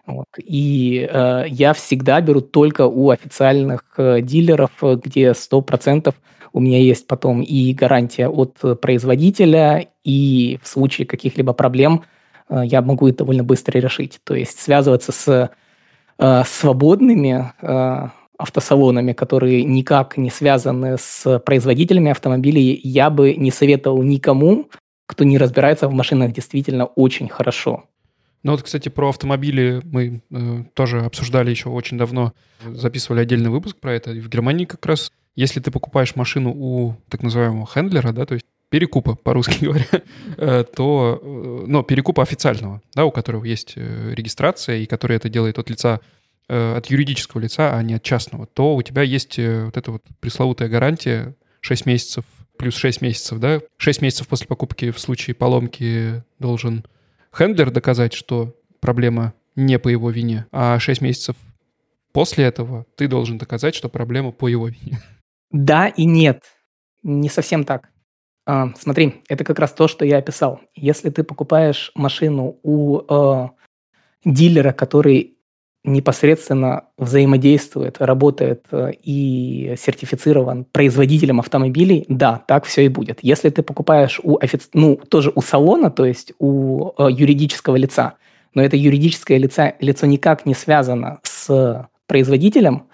Вот. 0.07 0.25
И 0.37 1.07
э, 1.09 1.43
я 1.49 1.73
всегда 1.73 2.21
беру 2.21 2.41
только 2.41 2.87
у 2.87 3.09
официальных 3.09 3.83
э, 3.97 4.21
дилеров, 4.21 4.71
где 4.81 5.31
100% 5.31 6.15
у 6.53 6.59
меня 6.59 6.79
есть 6.79 7.07
потом 7.07 7.41
и 7.41 7.73
гарантия 7.73 8.29
от 8.29 8.57
производителя, 8.81 9.89
и 10.03 10.59
в 10.63 10.67
случае 10.67 11.05
каких-либо 11.05 11.53
проблем 11.53 12.03
э, 12.49 12.61
я 12.65 12.81
могу 12.81 13.09
это 13.09 13.19
довольно 13.19 13.43
быстро 13.43 13.77
решить. 13.79 14.19
То 14.23 14.33
есть 14.33 14.59
связываться 14.59 15.11
с 15.11 15.51
э, 16.17 16.43
свободными 16.45 17.51
э, 17.61 18.07
автосалонами, 18.37 19.11
которые 19.13 19.65
никак 19.65 20.15
не 20.15 20.29
связаны 20.29 20.97
с 20.97 21.39
производителями 21.39 22.11
автомобилей, 22.11 22.79
я 22.81 23.09
бы 23.09 23.35
не 23.35 23.51
советовал 23.51 24.01
никому, 24.03 24.69
кто 25.05 25.23
не 25.23 25.37
разбирается 25.37 25.87
в 25.87 25.93
машинах 25.93 26.31
действительно 26.31 26.85
очень 26.85 27.27
хорошо. 27.27 27.83
Ну 28.47 28.53
вот, 28.53 28.63
кстати, 28.63 28.87
про 28.87 29.09
автомобили 29.09 29.81
мы 29.83 30.21
э, 30.31 30.63
тоже 30.73 31.01
обсуждали 31.01 31.49
еще 31.49 31.67
очень 31.67 31.97
давно, 31.97 32.31
записывали 32.65 33.19
отдельный 33.19 33.49
выпуск 33.49 33.75
про 33.75 33.93
это. 33.93 34.11
В 34.11 34.29
Германии 34.29 34.63
как 34.63 34.85
раз, 34.85 35.11
если 35.35 35.59
ты 35.59 35.69
покупаешь 35.69 36.15
машину 36.15 36.53
у 36.55 36.95
так 37.09 37.23
называемого 37.23 37.67
хендлера, 37.67 38.13
да, 38.13 38.25
то 38.25 38.35
есть 38.35 38.45
перекупа, 38.69 39.15
по-русски 39.15 39.57
говоря, 39.65 39.85
э, 40.37 40.63
то, 40.63 41.19
э, 41.21 41.63
но 41.67 41.83
перекупа 41.83 42.23
официального, 42.23 42.81
да, 42.95 43.03
у 43.03 43.11
которого 43.11 43.43
есть 43.43 43.73
э, 43.75 44.13
регистрация 44.13 44.77
и 44.77 44.85
который 44.85 45.17
это 45.17 45.27
делает 45.27 45.59
от 45.59 45.69
лица, 45.69 45.99
от 46.47 46.85
юридического 46.85 47.41
лица, 47.41 47.75
а 47.75 47.83
не 47.83 47.95
от 47.95 48.03
частного, 48.03 48.45
то 48.45 48.77
у 48.77 48.81
тебя 48.81 49.01
есть 49.01 49.37
вот 49.37 49.75
эта 49.75 49.91
вот 49.91 50.03
пресловутая 50.21 50.69
гарантия 50.69 51.35
6 51.59 51.85
месяцев 51.85 52.23
плюс 52.57 52.77
6 52.77 53.01
месяцев, 53.01 53.39
да, 53.39 53.59
6 53.75 54.01
месяцев 54.01 54.29
после 54.29 54.47
покупки 54.47 54.91
в 54.91 54.99
случае 55.01 55.35
поломки 55.35 56.23
должен 56.39 56.85
хендлер 57.37 57.71
доказать, 57.71 58.13
что 58.13 58.55
проблема 58.79 59.33
не 59.55 59.79
по 59.79 59.89
его 59.89 60.09
вине, 60.09 60.45
а 60.51 60.79
6 60.79 61.01
месяцев 61.01 61.35
после 62.11 62.45
этого 62.45 62.85
ты 62.95 63.07
должен 63.07 63.37
доказать, 63.37 63.75
что 63.75 63.89
проблема 63.89 64.31
по 64.31 64.47
его 64.47 64.67
вине. 64.67 64.99
Да 65.51 65.87
и 65.87 66.05
нет. 66.05 66.43
Не 67.03 67.29
совсем 67.29 67.63
так. 67.63 67.89
А, 68.45 68.73
смотри, 68.77 69.21
это 69.29 69.43
как 69.43 69.59
раз 69.59 69.71
то, 69.71 69.87
что 69.87 70.05
я 70.05 70.17
описал. 70.17 70.61
Если 70.75 71.09
ты 71.09 71.23
покупаешь 71.23 71.91
машину 71.95 72.59
у 72.63 72.99
э, 72.99 73.49
дилера, 74.25 74.73
который 74.73 75.36
непосредственно 75.83 76.85
взаимодействует, 76.97 77.97
работает 77.99 78.65
э, 78.71 78.91
и 79.01 79.75
сертифицирован 79.77 80.65
производителем 80.65 81.39
автомобилей, 81.39 82.05
да, 82.09 82.43
так 82.47 82.65
все 82.65 82.85
и 82.85 82.89
будет. 82.89 83.19
Если 83.21 83.49
ты 83.49 83.63
покупаешь 83.63 84.19
у 84.23 84.37
офици... 84.37 84.67
ну, 84.73 84.97
тоже 84.97 85.31
у 85.33 85.41
салона, 85.41 85.89
то 85.89 86.05
есть 86.05 86.33
у 86.39 86.91
э, 86.97 87.09
юридического 87.11 87.77
лица, 87.77 88.15
но 88.53 88.61
это 88.61 88.75
юридическое 88.75 89.37
лицо, 89.37 89.73
лицо 89.79 90.07
никак 90.07 90.45
не 90.45 90.53
связано 90.53 91.19
с 91.23 91.87
производителем, 92.07 92.87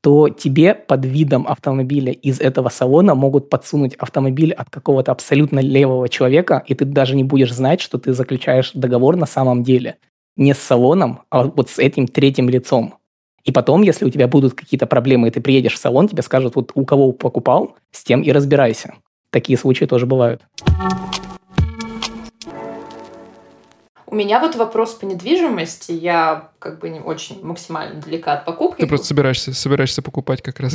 то 0.00 0.28
тебе 0.28 0.74
под 0.74 1.04
видом 1.04 1.46
автомобиля 1.48 2.12
из 2.12 2.40
этого 2.40 2.68
салона 2.68 3.14
могут 3.14 3.50
подсунуть 3.50 3.94
автомобиль 3.96 4.52
от 4.52 4.70
какого-то 4.70 5.10
абсолютно 5.10 5.58
левого 5.58 6.08
человека, 6.08 6.62
и 6.66 6.74
ты 6.74 6.84
даже 6.84 7.16
не 7.16 7.24
будешь 7.24 7.52
знать, 7.52 7.80
что 7.80 7.98
ты 7.98 8.12
заключаешь 8.12 8.72
договор 8.74 9.16
на 9.16 9.26
самом 9.26 9.64
деле 9.64 9.96
не 10.38 10.54
с 10.54 10.58
салоном, 10.58 11.22
а 11.28 11.42
вот 11.42 11.68
с 11.68 11.78
этим 11.78 12.06
третьим 12.06 12.48
лицом. 12.48 12.94
И 13.44 13.52
потом, 13.52 13.82
если 13.82 14.04
у 14.04 14.10
тебя 14.10 14.28
будут 14.28 14.54
какие-то 14.54 14.86
проблемы, 14.86 15.28
и 15.28 15.30
ты 15.30 15.40
приедешь 15.40 15.74
в 15.74 15.78
салон, 15.78 16.08
тебе 16.08 16.22
скажут, 16.22 16.54
вот 16.54 16.72
у 16.74 16.84
кого 16.84 17.12
покупал, 17.12 17.76
с 17.90 18.04
тем 18.04 18.22
и 18.22 18.30
разбирайся. 18.30 18.94
Такие 19.30 19.58
случаи 19.58 19.84
тоже 19.84 20.06
бывают. 20.06 20.42
У 24.06 24.14
меня 24.14 24.40
вот 24.40 24.56
вопрос 24.56 24.94
по 24.94 25.04
недвижимости. 25.04 25.92
Я 25.92 26.50
как 26.58 26.78
бы 26.78 26.88
не 26.88 27.00
очень 27.00 27.44
максимально 27.44 28.00
далека 28.00 28.34
от 28.34 28.46
покупки. 28.46 28.80
Ты 28.80 28.86
просто 28.86 29.08
собираешься, 29.08 29.52
собираешься 29.52 30.02
покупать 30.02 30.40
как 30.40 30.60
раз. 30.60 30.74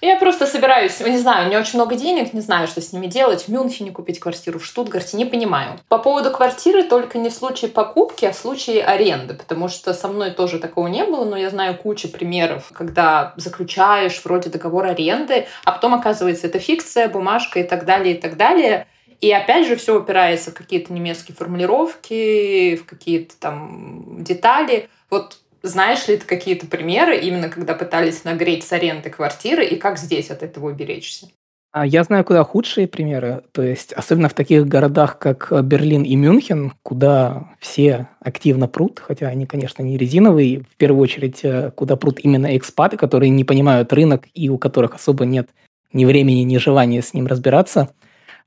Я 0.00 0.16
просто 0.16 0.46
собираюсь, 0.46 1.00
не 1.00 1.18
знаю, 1.18 1.44
у 1.44 1.48
меня 1.48 1.58
очень 1.58 1.76
много 1.76 1.96
денег, 1.96 2.32
не 2.32 2.40
знаю, 2.40 2.68
что 2.68 2.80
с 2.80 2.92
ними 2.92 3.08
делать. 3.08 3.44
В 3.44 3.48
Мюнхене 3.48 3.90
купить 3.90 4.20
квартиру, 4.20 4.60
в 4.60 4.64
Штутгарте, 4.64 5.16
не 5.16 5.24
понимаю. 5.24 5.80
По 5.88 5.98
поводу 5.98 6.30
квартиры 6.30 6.84
только 6.84 7.18
не 7.18 7.30
в 7.30 7.34
случае 7.34 7.68
покупки, 7.68 8.24
а 8.24 8.30
в 8.30 8.36
случае 8.36 8.84
аренды, 8.84 9.34
потому 9.34 9.66
что 9.66 9.92
со 9.94 10.06
мной 10.06 10.30
тоже 10.30 10.60
такого 10.60 10.86
не 10.86 11.04
было, 11.04 11.24
но 11.24 11.36
я 11.36 11.50
знаю 11.50 11.76
кучу 11.76 12.08
примеров, 12.08 12.70
когда 12.72 13.34
заключаешь 13.36 14.20
вроде 14.24 14.50
договор 14.50 14.86
аренды, 14.86 15.48
а 15.64 15.72
потом 15.72 15.94
оказывается 15.94 16.46
это 16.46 16.60
фикция, 16.60 17.08
бумажка 17.08 17.58
и 17.58 17.64
так 17.64 17.84
далее, 17.84 18.14
и 18.14 18.20
так 18.20 18.36
далее. 18.36 18.86
И 19.20 19.32
опять 19.32 19.66
же 19.66 19.74
все 19.74 19.98
упирается 19.98 20.52
в 20.52 20.54
какие-то 20.54 20.92
немецкие 20.92 21.34
формулировки, 21.34 22.76
в 22.76 22.86
какие-то 22.86 23.34
там 23.40 24.22
детали. 24.22 24.88
Вот 25.10 25.38
знаешь 25.62 26.06
ли 26.08 26.16
ты 26.16 26.26
какие-то 26.26 26.66
примеры, 26.66 27.18
именно 27.18 27.48
когда 27.48 27.74
пытались 27.74 28.24
нагреть 28.24 28.64
с 28.64 28.72
аренды 28.72 29.10
квартиры, 29.10 29.64
и 29.64 29.76
как 29.76 29.98
здесь 29.98 30.30
от 30.30 30.42
этого 30.42 30.70
уберечься? 30.70 31.28
А 31.70 31.86
я 31.86 32.02
знаю 32.02 32.24
куда 32.24 32.44
худшие 32.44 32.88
примеры, 32.88 33.42
то 33.52 33.62
есть 33.62 33.92
особенно 33.92 34.30
в 34.30 34.34
таких 34.34 34.66
городах, 34.66 35.18
как 35.18 35.52
Берлин 35.64 36.02
и 36.02 36.16
Мюнхен, 36.16 36.72
куда 36.82 37.50
все 37.60 38.08
активно 38.20 38.68
прут, 38.68 39.00
хотя 39.00 39.28
они, 39.28 39.44
конечно, 39.44 39.82
не 39.82 39.98
резиновые, 39.98 40.60
в 40.60 40.76
первую 40.76 41.02
очередь, 41.02 41.44
э, 41.44 41.70
куда 41.74 41.96
прут 41.96 42.20
именно 42.20 42.56
экспаты, 42.56 42.96
которые 42.96 43.28
не 43.28 43.44
понимают 43.44 43.92
рынок 43.92 44.24
и 44.32 44.48
у 44.48 44.56
которых 44.56 44.94
особо 44.94 45.26
нет 45.26 45.50
ни 45.92 46.06
времени, 46.06 46.40
ни 46.40 46.56
желания 46.56 47.02
с 47.02 47.12
ним 47.12 47.26
разбираться. 47.26 47.90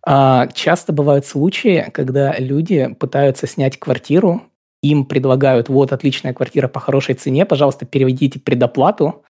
А 0.03 0.47
часто 0.47 0.91
бывают 0.91 1.27
случаи, 1.27 1.89
когда 1.93 2.35
люди 2.37 2.87
пытаются 2.99 3.45
снять 3.45 3.77
квартиру 3.77 4.41
им 4.81 5.05
предлагают, 5.05 5.69
вот, 5.69 5.93
отличная 5.93 6.33
квартира 6.33 6.67
по 6.67 6.79
хорошей 6.79 7.15
цене, 7.15 7.45
пожалуйста, 7.45 7.85
переведите 7.85 8.39
предоплату, 8.39 9.23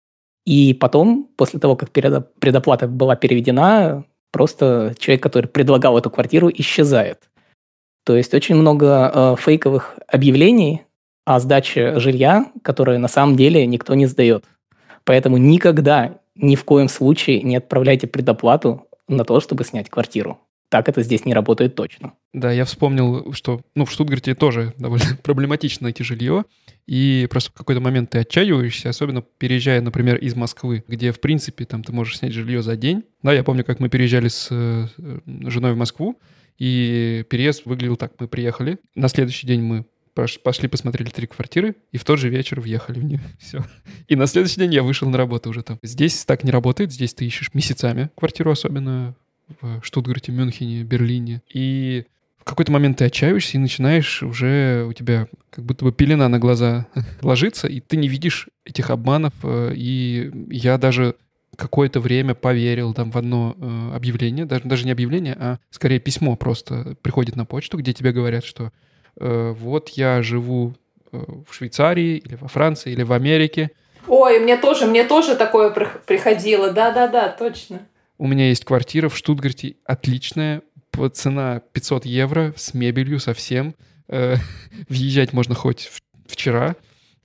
и 0.46 0.74
потом, 0.74 1.30
после 1.36 1.60
того, 1.60 1.76
как 1.76 1.92
предоплата 1.92 2.88
была 2.88 3.16
переведена, 3.16 4.06
просто 4.32 4.96
человек, 4.98 5.22
который 5.22 5.48
предлагал 5.48 5.98
эту 5.98 6.10
квартиру, 6.10 6.50
исчезает. 6.50 7.30
То 8.06 8.16
есть 8.16 8.34
очень 8.34 8.56
много 8.56 9.12
э, 9.14 9.36
фейковых 9.40 10.00
объявлений 10.08 10.82
о 11.26 11.40
сдаче 11.40 12.00
жилья, 12.00 12.52
которые 12.64 12.98
на 12.98 13.08
самом 13.08 13.36
деле 13.36 13.68
никто 13.68 13.94
не 13.94 14.08
сдает. 14.08 14.46
Поэтому 15.04 15.38
никогда, 15.38 16.20
ни 16.36 16.56
в 16.56 16.64
коем 16.64 16.88
случае 16.88 17.44
не 17.44 17.58
отправляйте 17.58 18.08
предоплату 18.08 18.88
на 19.08 19.24
то, 19.24 19.40
чтобы 19.40 19.64
снять 19.64 19.90
квартиру 19.90 20.40
так 20.72 20.88
это 20.88 21.04
здесь 21.04 21.26
не 21.26 21.34
работает 21.34 21.76
точно. 21.76 22.14
Да, 22.32 22.50
я 22.50 22.64
вспомнил, 22.64 23.34
что 23.34 23.60
ну, 23.76 23.84
в 23.84 23.92
Штутгарте 23.92 24.36
тоже 24.36 24.74
довольно 24.78 25.06
проблематично 25.24 25.84
найти 25.84 26.02
жилье, 26.06 26.46
и 26.88 27.28
просто 27.30 27.52
в 27.52 27.54
какой-то 27.54 27.82
момент 27.82 28.12
ты 28.12 28.20
отчаиваешься, 28.20 28.88
особенно 28.88 29.22
переезжая, 29.22 29.82
например, 29.82 30.16
из 30.16 30.34
Москвы, 30.34 30.86
где, 30.88 31.12
в 31.12 31.20
принципе, 31.20 31.66
там 31.66 31.84
ты 31.84 31.92
можешь 31.92 32.20
снять 32.20 32.32
жилье 32.32 32.64
за 32.64 32.78
день. 32.78 33.04
Да, 33.22 33.34
я 33.34 33.44
помню, 33.44 33.66
как 33.66 33.82
мы 33.82 33.90
переезжали 33.90 34.30
с 34.30 34.48
э, 34.50 34.88
женой 35.50 35.74
в 35.74 35.78
Москву, 35.78 36.18
и 36.58 37.26
переезд 37.30 37.66
выглядел 37.66 37.98
так. 37.98 38.14
Мы 38.20 38.30
приехали, 38.30 38.80
на 38.96 39.10
следующий 39.10 39.48
день 39.48 39.62
мы 39.62 39.86
пошли 40.14 40.70
посмотрели 40.70 41.10
три 41.10 41.28
квартиры, 41.28 41.76
и 41.92 41.98
в 41.98 42.06
тот 42.06 42.18
же 42.18 42.30
вечер 42.30 42.62
въехали 42.62 43.00
в 43.00 43.04
нее. 43.04 43.20
Все. 43.40 43.66
И 44.08 44.16
на 44.16 44.26
следующий 44.26 44.62
день 44.62 44.74
я 44.74 44.84
вышел 44.84 45.10
на 45.10 45.18
работу 45.18 45.50
уже 45.50 45.64
там. 45.64 45.80
Здесь 45.84 46.24
так 46.24 46.46
не 46.46 46.52
работает, 46.52 46.94
здесь 46.94 47.14
ты 47.14 47.26
ищешь 47.26 47.54
месяцами 47.54 48.10
квартиру, 48.16 48.52
особенно 48.52 49.16
в 49.62 49.82
Штутгарте, 49.84 50.32
Мюнхене, 50.32 50.84
Берлине. 50.84 51.42
И 51.54 52.06
в 52.42 52.44
какой-то 52.44 52.72
момент 52.72 52.98
ты 52.98 53.06
отчаиваешься 53.06 53.58
и 53.58 53.62
начинаешь 53.62 54.24
уже, 54.24 54.86
у 54.90 54.94
тебя 54.94 55.28
как 55.52 55.64
будто 55.64 55.86
бы 55.86 55.92
пелена 55.92 56.28
на 56.28 56.40
глаза 56.40 56.88
ложится, 57.22 57.68
и 57.68 57.80
ты 57.80 57.98
не 57.98 58.08
видишь 58.08 58.50
этих 58.66 58.90
обманов. 58.90 59.34
Э, 59.44 59.74
и 59.76 60.32
я 60.50 60.78
даже 60.78 61.16
какое-то 61.56 62.00
время 62.00 62.34
поверил 62.34 62.94
там 62.94 63.12
в 63.12 63.18
одно 63.18 63.56
э, 63.60 63.96
объявление, 63.96 64.46
даже, 64.46 64.64
даже 64.64 64.86
не 64.86 64.92
объявление, 64.92 65.38
а 65.40 65.60
скорее 65.70 66.00
письмо 66.00 66.36
просто 66.36 66.96
приходит 67.02 67.36
на 67.36 67.46
почту, 67.46 67.78
где 67.78 67.94
тебе 67.94 68.12
говорят, 68.12 68.44
что 68.44 68.72
э, 69.20 69.54
вот 69.58 69.90
я 69.90 70.24
живу 70.24 70.74
в 71.12 71.54
Швейцарии 71.54 72.18
или 72.18 72.36
во 72.36 72.48
Франции 72.48 72.94
или 72.94 73.04
в 73.04 73.12
Америке. 73.12 73.72
Ой, 74.08 74.40
мне 74.40 74.56
тоже, 74.56 74.86
мне 74.86 75.04
тоже 75.04 75.36
такое 75.36 75.70
приходило, 75.70 76.72
да-да-да, 76.72 77.28
точно. 77.28 77.82
У 78.22 78.28
меня 78.28 78.50
есть 78.50 78.66
квартира 78.66 79.10
в 79.10 79.18
Штутгарте, 79.18 79.78
отличная, 79.84 80.62
цена 81.12 81.64
500 81.74 82.06
евро 82.06 82.54
с 82.56 82.76
мебелью, 82.76 83.20
со 83.20 83.34
всем. 83.34 83.74
Э, 84.08 84.36
въезжать 84.90 85.34
можно 85.34 85.56
хоть 85.56 85.90
вчера. 86.28 86.76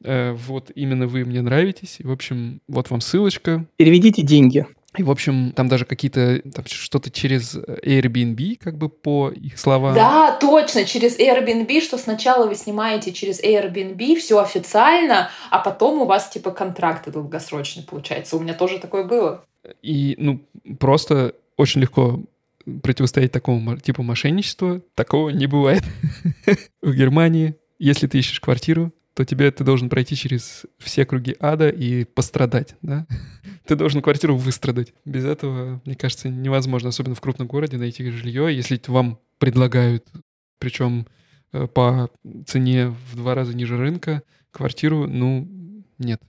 Э, 0.03 0.33
вот 0.33 0.71
именно 0.75 1.07
вы 1.07 1.27
мне 1.27 1.43
нравитесь. 1.43 1.99
В 2.03 2.11
общем, 2.11 2.63
вот 2.67 2.89
вам 2.89 3.03
ссылочка. 3.03 3.67
Переведите 3.77 4.23
деньги. 4.23 4.67
И, 4.97 5.03
в 5.03 5.11
общем, 5.11 5.53
там 5.53 5.69
даже 5.69 5.85
какие-то, 5.85 6.41
что-то 6.67 7.11
через 7.11 7.55
Airbnb, 7.57 8.57
как 8.57 8.79
бы 8.79 8.89
по 8.89 9.31
их 9.31 9.59
словам. 9.59 9.95
Да, 9.95 10.33
точно, 10.41 10.85
через 10.85 11.19
Airbnb, 11.19 11.81
что 11.81 11.99
сначала 11.99 12.47
вы 12.47 12.55
снимаете 12.55 13.13
через 13.13 13.43
Airbnb, 13.43 14.17
все 14.17 14.39
официально, 14.39 15.31
а 15.51 15.59
потом 15.59 16.03
у 16.03 16.05
вас, 16.07 16.31
типа, 16.31 16.51
контракты 16.51 17.11
долгосрочные, 17.11 17.85
получается. 17.85 18.37
У 18.37 18.41
меня 18.41 18.55
тоже 18.55 18.79
такое 18.79 19.05
было. 19.05 19.45
И, 19.83 20.15
ну, 20.19 20.41
просто 20.79 21.35
очень 21.57 21.81
легко 21.81 22.21
противостоять 22.83 23.33
такому 23.33 23.77
типу 23.79 24.03
мошенничества. 24.03 24.83
Такого 24.95 25.31
не 25.31 25.47
бывает 25.47 25.85
в 26.83 26.93
Германии. 26.93 27.57
Если 27.79 28.07
ты 28.07 28.19
ищешь 28.19 28.41
квартиру, 28.41 28.93
то 29.17 29.25
тебе 29.25 29.51
ты 29.51 29.65
должен 29.65 29.89
пройти 29.89 30.15
через 30.15 30.67
все 30.77 31.07
круги 31.07 31.35
ада 31.41 31.71
и 31.71 32.05
пострадать, 32.05 32.77
да? 32.83 33.07
Ты 33.67 33.75
должен 33.75 34.03
квартиру 34.03 34.37
выстрадать. 34.37 34.93
Без 35.07 35.25
этого, 35.25 35.81
мне 35.87 35.95
кажется, 35.95 36.29
невозможно, 36.29 36.91
особенно 36.91 37.15
в 37.15 37.21
крупном 37.23 37.49
городе, 37.49 37.79
найти 37.79 38.09
жилье. 38.11 38.55
Если 38.55 38.79
вам 38.89 39.19
предлагают, 39.39 40.07
причем 40.59 41.07
э, 41.55 41.67
по 41.67 42.11
цене 42.47 42.89
в 42.89 43.17
два 43.17 43.35
раза 43.35 43.57
ниже 43.57 43.79
рынка, 43.79 44.23
квартиру, 44.51 45.07
ну, 45.07 45.49
нет. 45.97 46.21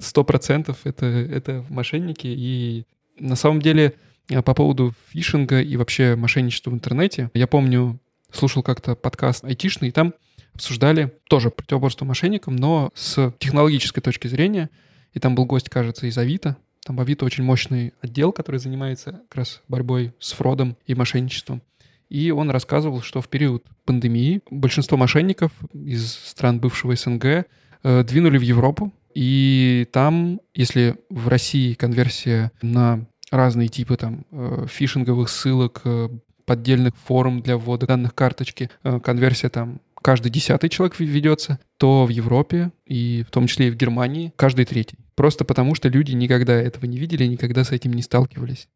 Сто 0.00 0.24
процентов 0.24 0.78
это, 0.84 1.04
это 1.04 1.62
мошенники. 1.68 2.26
И 2.26 2.86
на 3.18 3.36
самом 3.36 3.60
деле 3.60 3.92
э, 4.30 4.40
по 4.40 4.54
поводу 4.54 4.94
фишинга 5.10 5.60
и 5.60 5.76
вообще 5.76 6.16
мошенничества 6.16 6.70
в 6.70 6.74
интернете, 6.74 7.30
я 7.34 7.46
помню, 7.46 8.00
слушал 8.32 8.62
как-то 8.62 8.94
подкаст 8.94 9.44
айтишный, 9.44 9.88
и 9.88 9.92
там 9.92 10.14
обсуждали 10.54 11.12
тоже 11.28 11.50
противоборство 11.50 12.04
мошенникам, 12.04 12.56
но 12.56 12.90
с 12.94 13.32
технологической 13.38 14.02
точки 14.02 14.28
зрения. 14.28 14.70
И 15.12 15.20
там 15.20 15.34
был 15.34 15.44
гость, 15.44 15.68
кажется, 15.68 16.06
из 16.06 16.16
Авито. 16.18 16.56
Там 16.84 16.96
в 16.96 17.00
Авито 17.00 17.24
очень 17.24 17.44
мощный 17.44 17.92
отдел, 18.00 18.32
который 18.32 18.58
занимается 18.58 19.22
как 19.28 19.36
раз 19.36 19.62
борьбой 19.68 20.12
с 20.18 20.32
фродом 20.32 20.76
и 20.86 20.94
мошенничеством. 20.94 21.62
И 22.08 22.30
он 22.30 22.50
рассказывал, 22.50 23.00
что 23.02 23.20
в 23.20 23.28
период 23.28 23.64
пандемии 23.84 24.42
большинство 24.50 24.96
мошенников 24.96 25.52
из 25.72 26.12
стран 26.12 26.60
бывшего 26.60 26.94
СНГ 26.94 27.24
э, 27.24 28.04
двинули 28.04 28.38
в 28.38 28.42
Европу. 28.42 28.92
И 29.14 29.88
там, 29.92 30.40
если 30.54 30.96
в 31.08 31.28
России 31.28 31.74
конверсия 31.74 32.52
на 32.60 33.06
разные 33.30 33.68
типы 33.68 33.96
там 33.96 34.26
э, 34.30 34.66
фишинговых 34.68 35.28
ссылок, 35.28 35.80
э, 35.84 36.08
поддельных 36.44 36.94
форум 36.96 37.40
для 37.40 37.56
ввода 37.56 37.86
данных 37.86 38.14
карточки, 38.14 38.68
конверсия 39.02 39.48
там 39.48 39.80
каждый 40.04 40.30
десятый 40.30 40.68
человек 40.68 41.00
ведется, 41.00 41.58
то 41.78 42.04
в 42.04 42.10
Европе 42.10 42.72
и 42.84 43.24
в 43.26 43.30
том 43.30 43.46
числе 43.46 43.68
и 43.68 43.70
в 43.70 43.76
Германии 43.76 44.34
каждый 44.36 44.66
третий. 44.66 44.98
Просто 45.14 45.46
потому, 45.46 45.74
что 45.74 45.88
люди 45.88 46.12
никогда 46.12 46.52
этого 46.52 46.84
не 46.84 46.98
видели, 46.98 47.24
никогда 47.24 47.64
с 47.64 47.72
этим 47.72 47.94
не 47.94 48.02
сталкивались. 48.02 48.68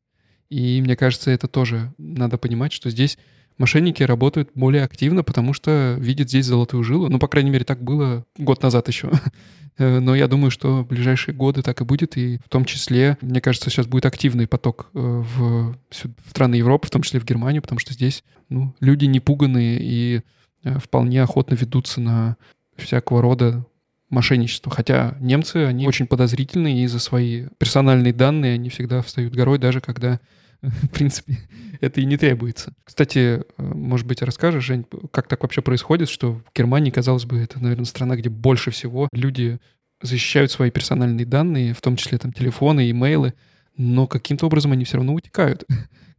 И 0.48 0.80
мне 0.80 0.96
кажется, 0.96 1.30
это 1.30 1.46
тоже 1.46 1.92
надо 1.98 2.38
понимать, 2.38 2.72
что 2.72 2.88
здесь 2.88 3.18
мошенники 3.58 4.02
работают 4.02 4.52
более 4.54 4.84
активно, 4.84 5.22
потому 5.22 5.52
что 5.52 5.98
видят 6.00 6.30
здесь 6.30 6.46
золотую 6.46 6.82
жилу. 6.82 7.10
Ну, 7.10 7.18
по 7.18 7.28
крайней 7.28 7.50
мере, 7.50 7.66
так 7.66 7.82
было 7.82 8.24
год 8.38 8.62
назад 8.62 8.88
еще. 8.88 9.10
Э, 9.80 10.00
но 10.00 10.16
я 10.16 10.26
думаю, 10.26 10.50
что 10.50 10.82
в 10.82 10.88
ближайшие 10.88 11.36
годы 11.36 11.62
так 11.62 11.80
и 11.80 11.84
будет, 11.84 12.16
и 12.16 12.38
в 12.44 12.48
том 12.48 12.64
числе, 12.64 13.16
мне 13.20 13.40
кажется, 13.40 13.70
сейчас 13.70 13.86
будет 13.86 14.06
активный 14.06 14.48
поток 14.48 14.90
э, 14.92 14.98
в, 14.98 15.76
страны 16.28 16.56
Европы, 16.56 16.88
в 16.88 16.90
том 16.90 17.02
числе 17.02 17.20
в 17.20 17.24
Германию, 17.24 17.62
потому 17.62 17.78
что 17.78 17.94
здесь 17.94 18.24
ну, 18.48 18.74
люди 18.80 19.04
не 19.04 19.20
пуганные 19.20 19.78
и 19.80 20.22
вполне 20.82 21.22
охотно 21.22 21.54
ведутся 21.54 22.00
на 22.00 22.36
всякого 22.76 23.22
рода 23.22 23.64
мошенничество. 24.10 24.72
Хотя 24.72 25.16
немцы, 25.20 25.56
они 25.56 25.86
очень 25.86 26.06
подозрительные, 26.06 26.84
и 26.84 26.86
за 26.86 26.98
свои 26.98 27.46
персональные 27.58 28.12
данные 28.12 28.54
они 28.54 28.68
всегда 28.70 29.02
встают 29.02 29.34
горой, 29.34 29.58
даже 29.58 29.80
когда, 29.80 30.20
в 30.62 30.88
принципе, 30.88 31.38
это 31.80 32.00
и 32.00 32.04
не 32.04 32.16
требуется. 32.16 32.72
Кстати, 32.84 33.18
э, 33.18 33.42
может 33.56 34.06
быть, 34.06 34.22
расскажешь, 34.22 34.64
Жень, 34.64 34.86
как 35.10 35.28
так 35.28 35.42
вообще 35.42 35.62
происходит, 35.62 36.08
что 36.08 36.34
в 36.34 36.44
Германии, 36.54 36.90
казалось 36.90 37.24
бы, 37.24 37.38
это, 37.38 37.60
наверное, 37.60 37.84
страна, 37.84 38.16
где 38.16 38.28
больше 38.28 38.70
всего 38.70 39.08
люди 39.12 39.58
защищают 40.00 40.50
свои 40.50 40.70
персональные 40.70 41.26
данные, 41.26 41.74
в 41.74 41.80
том 41.80 41.96
числе 41.96 42.18
там 42.18 42.32
телефоны, 42.32 42.90
имейлы, 42.90 43.34
но 43.78 44.06
каким-то 44.06 44.46
образом 44.46 44.72
они 44.72 44.84
все 44.84 44.98
равно 44.98 45.14
утекают 45.14 45.64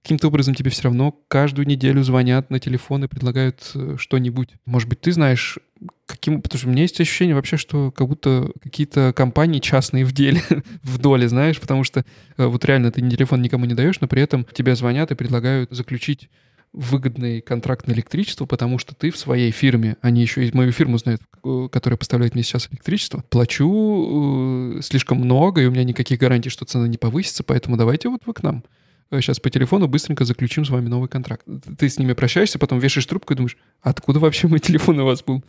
каким-то 0.01 0.27
образом 0.27 0.55
тебе 0.55 0.69
все 0.69 0.83
равно 0.83 1.11
каждую 1.27 1.67
неделю 1.67 2.03
звонят 2.03 2.49
на 2.49 2.59
телефон 2.59 3.03
и 3.03 3.07
предлагают 3.07 3.71
э, 3.75 3.95
что-нибудь. 3.97 4.49
Может 4.65 4.89
быть, 4.89 5.01
ты 5.01 5.11
знаешь, 5.11 5.59
каким... 6.05 6.41
Потому 6.41 6.59
что 6.59 6.67
у 6.67 6.71
меня 6.71 6.83
есть 6.83 6.99
ощущение 6.99 7.35
вообще, 7.35 7.57
что 7.57 7.91
как 7.91 8.07
будто 8.07 8.49
какие-то 8.61 9.13
компании 9.15 9.59
частные 9.59 10.05
в 10.05 10.11
деле, 10.11 10.41
в 10.83 10.97
доле, 10.97 11.27
знаешь, 11.27 11.59
потому 11.59 11.83
что 11.83 12.05
э, 12.37 12.45
вот 12.45 12.63
реально 12.65 12.91
ты 12.91 13.07
телефон 13.07 13.41
никому 13.41 13.65
не 13.65 13.73
даешь, 13.73 13.99
но 13.99 14.07
при 14.07 14.21
этом 14.21 14.45
тебе 14.53 14.75
звонят 14.75 15.11
и 15.11 15.15
предлагают 15.15 15.71
заключить 15.71 16.29
выгодный 16.73 17.41
контракт 17.41 17.87
на 17.87 17.93
электричество, 17.93 18.45
потому 18.45 18.77
что 18.77 18.93
ты 18.95 19.11
в 19.11 19.17
своей 19.17 19.51
фирме, 19.51 19.97
они 20.01 20.21
еще 20.21 20.45
и 20.45 20.55
мою 20.55 20.71
фирму 20.71 20.97
знают, 20.97 21.21
э, 21.43 21.67
которая 21.71 21.97
поставляет 21.97 22.35
мне 22.35 22.43
сейчас 22.43 22.69
электричество, 22.71 23.23
плачу 23.29 24.77
э, 24.77 24.81
слишком 24.81 25.17
много, 25.17 25.61
и 25.61 25.65
у 25.65 25.71
меня 25.71 25.83
никаких 25.83 26.19
гарантий, 26.19 26.49
что 26.49 26.65
цена 26.65 26.87
не 26.87 26.97
повысится, 26.97 27.43
поэтому 27.43 27.77
давайте 27.77 28.09
вот 28.09 28.21
вы 28.25 28.33
к 28.33 28.43
нам 28.43 28.63
сейчас 29.11 29.39
по 29.39 29.49
телефону 29.49 29.87
быстренько 29.87 30.25
заключим 30.25 30.65
с 30.65 30.69
вами 30.69 30.87
новый 30.87 31.09
контракт. 31.09 31.43
Ты 31.77 31.89
с 31.89 31.97
ними 31.97 32.13
прощаешься, 32.13 32.59
потом 32.59 32.79
вешаешь 32.79 33.07
трубку 33.07 33.33
и 33.33 33.35
думаешь, 33.35 33.57
откуда 33.81 34.19
вообще 34.19 34.47
мой 34.47 34.59
телефон 34.59 34.99
у 34.99 35.05
вас 35.05 35.23
был? 35.23 35.43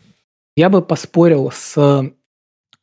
Я 0.56 0.70
бы 0.70 0.82
поспорил 0.82 1.50
с 1.52 2.12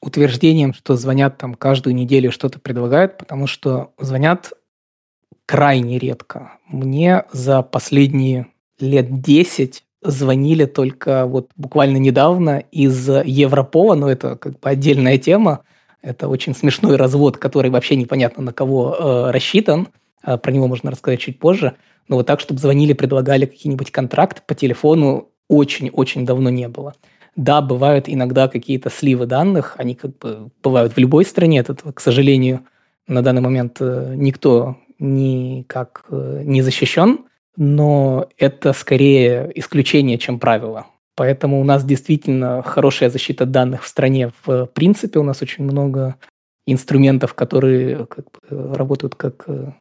утверждением, 0.01 0.73
что 0.73 0.95
звонят 0.95 1.37
там 1.37 1.55
каждую 1.55 1.95
неделю 1.95 2.31
что-то 2.31 2.59
предлагают, 2.59 3.17
потому 3.17 3.47
что 3.47 3.93
звонят 3.97 4.53
крайне 5.47 5.97
редко. 5.97 6.51
Мне 6.67 7.23
за 7.31 7.63
последние 7.63 8.47
лет 8.79 9.21
10 9.21 9.83
звонили 10.03 10.65
только 10.65 11.25
вот 11.25 11.49
буквально 11.55 11.97
недавно 11.97 12.59
из 12.71 13.09
Европола, 13.09 13.95
но 13.95 14.11
это 14.11 14.35
как 14.35 14.59
бы 14.59 14.69
отдельная 14.69 15.17
тема. 15.17 15.61
Это 16.03 16.27
очень 16.27 16.53
смешной 16.53 16.97
развод, 16.97 17.37
который 17.37 17.71
вообще 17.71 17.95
непонятно 17.95 18.43
на 18.43 18.53
кого 18.53 18.95
э, 18.95 19.31
рассчитан. 19.31 19.87
А, 20.21 20.37
про 20.37 20.51
него 20.51 20.67
можно 20.67 20.91
рассказать 20.91 21.21
чуть 21.21 21.39
позже. 21.39 21.75
Но 22.07 22.17
вот 22.17 22.27
так, 22.27 22.39
чтобы 22.39 22.59
звонили, 22.59 22.93
предлагали 22.93 23.45
какие-нибудь 23.45 23.91
контракты 23.91 24.41
по 24.45 24.53
телефону, 24.53 25.29
очень-очень 25.47 26.25
давно 26.25 26.49
не 26.49 26.67
было. 26.67 26.93
Да, 27.35 27.61
бывают 27.61 28.05
иногда 28.07 28.47
какие-то 28.47 28.89
сливы 28.89 29.25
данных, 29.25 29.75
они 29.77 29.95
как 29.95 30.17
бы 30.17 30.49
бывают 30.61 30.93
в 30.93 30.97
любой 30.97 31.23
стране, 31.23 31.59
этого, 31.59 31.91
к 31.91 31.99
сожалению, 31.99 32.65
на 33.07 33.21
данный 33.21 33.41
момент 33.41 33.77
э, 33.79 34.13
никто 34.15 34.77
никак 34.99 36.05
э, 36.09 36.41
не 36.43 36.61
защищен, 36.61 37.25
но 37.55 38.27
это 38.37 38.73
скорее 38.73 39.51
исключение, 39.55 40.17
чем 40.17 40.39
правило. 40.39 40.87
Поэтому 41.15 41.59
у 41.59 41.63
нас 41.63 41.83
действительно 41.83 42.61
хорошая 42.61 43.09
защита 43.09 43.45
данных 43.45 43.83
в 43.83 43.87
стране. 43.87 44.31
В 44.45 44.67
принципе, 44.67 45.19
у 45.19 45.23
нас 45.23 45.41
очень 45.41 45.63
много 45.63 46.15
инструментов, 46.67 47.33
которые 47.33 48.05
как 48.05 48.25
бы, 48.25 48.75
работают 48.75 49.15
как 49.15 49.45
э, 49.47 49.71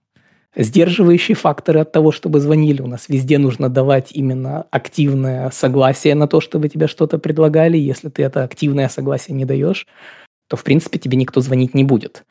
сдерживающие 0.57 1.35
факторы 1.35 1.81
от 1.81 1.93
того, 1.93 2.11
чтобы 2.11 2.41
звонили. 2.41 2.81
У 2.81 2.87
нас 2.87 3.09
везде 3.09 3.37
нужно 3.37 3.69
давать 3.69 4.13
именно 4.13 4.67
активное 4.71 5.51
согласие 5.51 6.15
на 6.15 6.27
то, 6.27 6.41
чтобы 6.41 6.69
тебе 6.71 6.87
что-то 6.87 7.19
предлагали. 7.19 7.77
Если 7.77 8.09
ты 8.09 8.23
это 8.23 8.43
активное 8.45 8.89
согласие 8.89 9.37
не 9.37 9.45
даешь, 9.45 9.87
то, 10.49 10.57
в 10.57 10.65
принципе, 10.65 10.99
тебе 10.99 11.19
никто 11.19 11.41
звонить 11.41 11.75
не 11.75 11.85
будет. 11.85 12.25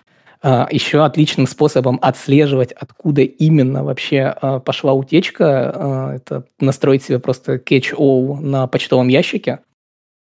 А, 0.47 0.67
Еще 0.69 1.03
отличным 1.03 1.47
способом 1.47 1.97
отслеживать, 2.03 2.71
откуда 2.71 3.21
именно 3.21 3.83
вообще 3.83 4.21
а, 4.21 4.59
пошла 4.59 4.93
утечка, 4.93 5.71
а, 5.73 6.15
это 6.15 6.45
настроить 6.59 7.03
себе 7.03 7.17
просто 7.17 7.55
catch-all 7.55 8.39
на 8.39 8.67
почтовом 8.67 9.07
ящике 9.07 9.59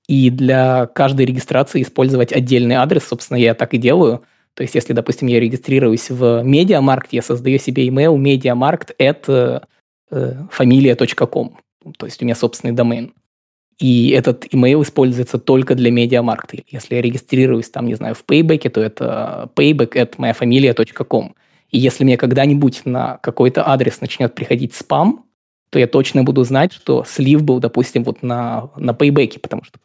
и 0.09 0.28
для 0.28 0.87
каждой 0.87 1.24
регистрации 1.24 1.80
использовать 1.80 2.33
отдельный 2.33 2.74
адрес. 2.74 3.04
Собственно, 3.04 3.38
я 3.38 3.54
так 3.54 3.72
и 3.72 3.78
делаю– 3.78 4.22
то 4.54 4.62
есть, 4.62 4.74
если, 4.74 4.92
допустим, 4.92 5.28
я 5.28 5.40
регистрируюсь 5.40 6.11
в 6.11 6.44
Mediamarkt, 6.44 7.09
я 7.12 7.22
создаю 7.22 7.59
себе 7.59 7.88
email 7.88 8.16
mediamarkt 8.16 8.94
э, 8.98 9.61
familia.com. 10.11 11.56
То 11.96 12.06
есть, 12.06 12.20
у 12.20 12.24
меня 12.24 12.35
собственный 12.35 12.74
домен. 12.74 13.14
И 13.81 14.11
этот 14.11 14.45
email 14.53 14.83
используется 14.83 15.38
только 15.38 15.75
для 15.75 15.90
Mediamarkt. 15.90 16.64
Если 16.69 16.95
я 16.95 17.03
регистрируюсь 17.03 17.71
там, 17.71 17.87
не 17.87 17.95
знаю, 17.95 18.14
в 18.14 18.25
Payback, 18.25 18.69
то 18.69 18.81
это 18.81 19.51
payback 19.57 19.93
at 19.95 20.16
myfamilia.com. 20.16 21.35
И 21.71 21.79
если 21.79 22.05
мне 22.05 22.19
когда-нибудь 22.19 22.83
на 22.85 23.16
какой-то 23.19 23.66
адрес 23.66 24.03
начнет 24.03 24.35
приходить 24.35 24.75
спам, 24.75 25.25
то 25.71 25.79
я 25.79 25.87
точно 25.87 26.25
буду 26.25 26.45
знать, 26.45 26.73
что 26.73 27.05
слив 27.05 27.43
был, 27.43 27.59
допустим, 27.61 28.05
вот 28.05 28.23
на, 28.23 28.71
на 28.77 28.90
Payback, 28.90 29.38
потому 29.38 29.64
что 29.64 29.79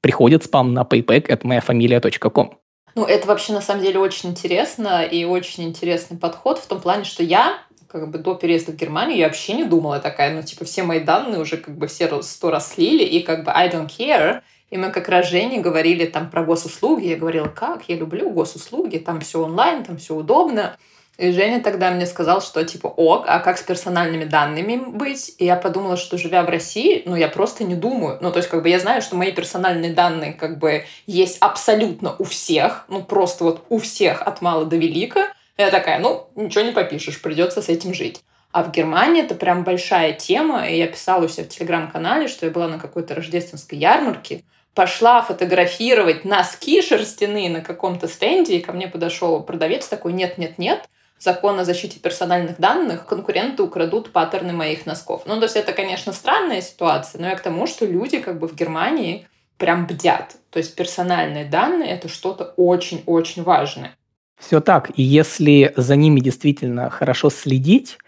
приходит 0.00 0.44
спам 0.44 0.72
на 0.72 0.82
payback 0.82 1.28
at 1.28 1.42
myfamilia.com. 1.42 2.58
Ну, 2.96 3.04
это 3.04 3.26
вообще 3.26 3.52
на 3.52 3.60
самом 3.60 3.82
деле 3.82 3.98
очень 3.98 4.30
интересно 4.30 5.04
и 5.04 5.24
очень 5.24 5.64
интересный 5.64 6.16
подход 6.16 6.58
в 6.58 6.66
том 6.66 6.80
плане, 6.80 7.04
что 7.04 7.22
я 7.22 7.58
как 7.94 8.10
бы 8.10 8.18
до 8.18 8.34
переезда 8.34 8.72
в 8.72 8.74
Германию 8.74 9.16
я 9.16 9.26
вообще 9.26 9.52
не 9.52 9.62
думала 9.62 10.00
такая, 10.00 10.34
ну, 10.34 10.42
типа, 10.42 10.64
все 10.64 10.82
мои 10.82 10.98
данные 10.98 11.40
уже 11.40 11.56
как 11.58 11.78
бы 11.78 11.86
все 11.86 12.22
сто 12.22 12.50
раз 12.50 12.72
слили, 12.72 13.04
и 13.04 13.22
как 13.22 13.44
бы 13.44 13.52
I 13.52 13.70
don't 13.70 13.88
care. 13.88 14.40
И 14.70 14.76
мы 14.76 14.90
как 14.90 15.08
раз 15.08 15.28
Жене 15.28 15.60
говорили 15.60 16.04
там 16.04 16.28
про 16.28 16.42
госуслуги. 16.42 17.06
Я 17.06 17.16
говорила, 17.16 17.46
как? 17.46 17.88
Я 17.88 17.94
люблю 17.94 18.30
госуслуги, 18.30 18.98
там 18.98 19.20
все 19.20 19.44
онлайн, 19.44 19.84
там 19.84 19.98
все 19.98 20.16
удобно. 20.16 20.76
И 21.18 21.30
Женя 21.30 21.62
тогда 21.62 21.92
мне 21.92 22.04
сказал, 22.06 22.42
что 22.42 22.64
типа, 22.64 22.88
ок, 22.88 23.26
а 23.28 23.38
как 23.38 23.58
с 23.58 23.62
персональными 23.62 24.24
данными 24.24 24.76
быть? 24.76 25.36
И 25.38 25.44
я 25.44 25.54
подумала, 25.54 25.96
что 25.96 26.18
живя 26.18 26.42
в 26.42 26.48
России, 26.48 27.04
ну, 27.06 27.14
я 27.14 27.28
просто 27.28 27.62
не 27.62 27.76
думаю. 27.76 28.18
Ну, 28.20 28.32
то 28.32 28.38
есть, 28.38 28.48
как 28.48 28.64
бы 28.64 28.68
я 28.68 28.80
знаю, 28.80 29.02
что 29.02 29.14
мои 29.14 29.30
персональные 29.30 29.92
данные 29.92 30.32
как 30.32 30.58
бы 30.58 30.84
есть 31.06 31.38
абсолютно 31.38 32.16
у 32.18 32.24
всех, 32.24 32.86
ну, 32.88 33.04
просто 33.04 33.44
вот 33.44 33.64
у 33.68 33.78
всех 33.78 34.22
от 34.22 34.42
мала 34.42 34.64
до 34.64 34.74
велика. 34.74 35.28
Я 35.56 35.70
такая, 35.70 35.98
ну, 36.00 36.28
ничего 36.34 36.64
не 36.64 36.72
попишешь, 36.72 37.22
придется 37.22 37.62
с 37.62 37.68
этим 37.68 37.94
жить. 37.94 38.22
А 38.50 38.62
в 38.62 38.70
Германии 38.70 39.22
это 39.22 39.34
прям 39.34 39.64
большая 39.64 40.12
тема, 40.12 40.68
и 40.68 40.76
я 40.76 40.86
писала 40.86 41.24
у 41.24 41.28
себя 41.28 41.44
в 41.44 41.48
телеграм-канале, 41.48 42.28
что 42.28 42.46
я 42.46 42.52
была 42.52 42.68
на 42.68 42.78
какой-то 42.78 43.14
рождественской 43.14 43.78
ярмарке, 43.78 44.44
пошла 44.74 45.22
фотографировать 45.22 46.24
носки 46.24 46.82
шерстяные 46.82 47.50
на 47.50 47.60
каком-то 47.60 48.08
стенде, 48.08 48.56
и 48.56 48.60
ко 48.60 48.72
мне 48.72 48.88
подошел 48.88 49.42
продавец 49.42 49.86
такой, 49.86 50.12
нет-нет-нет, 50.12 50.88
закон 51.18 51.58
о 51.58 51.64
защите 51.64 51.98
персональных 52.00 52.58
данных, 52.58 53.06
конкуренты 53.06 53.62
украдут 53.62 54.12
паттерны 54.12 54.52
моих 54.52 54.86
носков. 54.86 55.22
Ну, 55.26 55.36
то 55.36 55.44
есть 55.44 55.56
это, 55.56 55.72
конечно, 55.72 56.12
странная 56.12 56.60
ситуация, 56.60 57.20
но 57.20 57.28
я 57.28 57.36
к 57.36 57.40
тому, 57.40 57.66
что 57.66 57.86
люди 57.86 58.18
как 58.18 58.38
бы 58.38 58.48
в 58.48 58.54
Германии 58.54 59.26
прям 59.56 59.86
бдят. 59.86 60.36
То 60.50 60.58
есть 60.58 60.74
персональные 60.74 61.44
данные— 61.44 61.90
это 61.90 62.08
что-то 62.08 62.54
очень-очень 62.56 63.42
важное. 63.42 63.96
Все 64.44 64.60
так. 64.60 64.90
И 64.96 65.02
если 65.02 65.72
за 65.76 65.96
ними 65.96 66.20
действительно 66.20 66.90
хорошо 66.90 67.30
следить, 67.30 67.98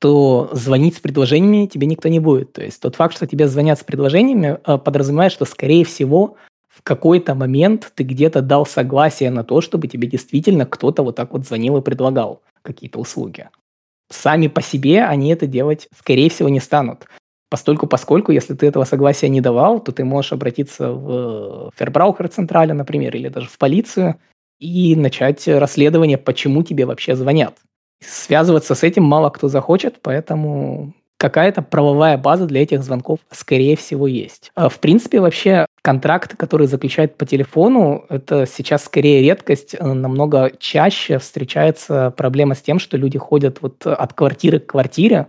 то 0.00 0.50
звонить 0.52 0.96
с 0.96 1.00
предложениями 1.00 1.66
тебе 1.66 1.86
никто 1.86 2.08
не 2.08 2.18
будет. 2.18 2.52
То 2.52 2.64
есть 2.64 2.80
тот 2.80 2.96
факт, 2.96 3.14
что 3.14 3.26
тебе 3.26 3.46
звонят 3.46 3.78
с 3.78 3.84
предложениями, 3.84 4.58
э, 4.66 4.78
подразумевает, 4.78 5.30
что, 5.30 5.44
скорее 5.44 5.84
всего, 5.84 6.36
в 6.68 6.82
какой-то 6.82 7.34
момент 7.34 7.92
ты 7.94 8.02
где-то 8.02 8.42
дал 8.42 8.66
согласие 8.66 9.30
на 9.30 9.44
то, 9.44 9.60
чтобы 9.60 9.86
тебе 9.86 10.08
действительно 10.08 10.66
кто-то 10.66 11.04
вот 11.04 11.14
так 11.14 11.32
вот 11.32 11.46
звонил 11.46 11.76
и 11.76 11.82
предлагал 11.82 12.42
какие-то 12.62 12.98
услуги. 12.98 13.48
Сами 14.10 14.48
по 14.48 14.62
себе 14.62 15.04
они 15.04 15.32
это 15.32 15.46
делать, 15.46 15.88
скорее 15.96 16.28
всего, 16.30 16.48
не 16.48 16.60
станут. 16.60 17.06
Постольку, 17.48 17.86
поскольку, 17.86 18.32
если 18.32 18.54
ты 18.54 18.66
этого 18.66 18.84
согласия 18.84 19.28
не 19.28 19.40
давал, 19.40 19.78
то 19.78 19.92
ты 19.92 20.04
можешь 20.04 20.32
обратиться 20.32 20.90
в 20.90 21.70
Фербраухер 21.76 22.28
Централе, 22.28 22.74
например, 22.74 23.14
или 23.16 23.28
даже 23.28 23.48
в 23.48 23.56
полицию 23.56 24.16
и 24.58 24.96
начать 24.96 25.46
расследование, 25.48 26.18
почему 26.18 26.62
тебе 26.62 26.86
вообще 26.86 27.14
звонят. 27.14 27.54
Связываться 28.00 28.74
с 28.74 28.82
этим 28.82 29.04
мало 29.04 29.30
кто 29.30 29.48
захочет, 29.48 29.96
поэтому 30.02 30.94
какая-то 31.18 31.62
правовая 31.62 32.18
база 32.18 32.46
для 32.46 32.62
этих 32.62 32.82
звонков, 32.82 33.20
скорее 33.30 33.76
всего, 33.76 34.06
есть. 34.06 34.50
А, 34.54 34.68
в 34.68 34.78
принципе, 34.80 35.20
вообще 35.20 35.66
контракты, 35.82 36.36
которые 36.36 36.68
заключают 36.68 37.16
по 37.16 37.24
телефону, 37.24 38.04
это 38.08 38.46
сейчас 38.46 38.84
скорее 38.84 39.22
редкость. 39.22 39.74
Э, 39.74 39.92
намного 39.92 40.52
чаще 40.58 41.18
встречается 41.18 42.12
проблема 42.16 42.54
с 42.54 42.62
тем, 42.62 42.78
что 42.78 42.96
люди 42.96 43.18
ходят 43.18 43.62
вот 43.62 43.86
от 43.86 44.12
квартиры 44.12 44.60
к 44.60 44.66
квартире 44.66 45.28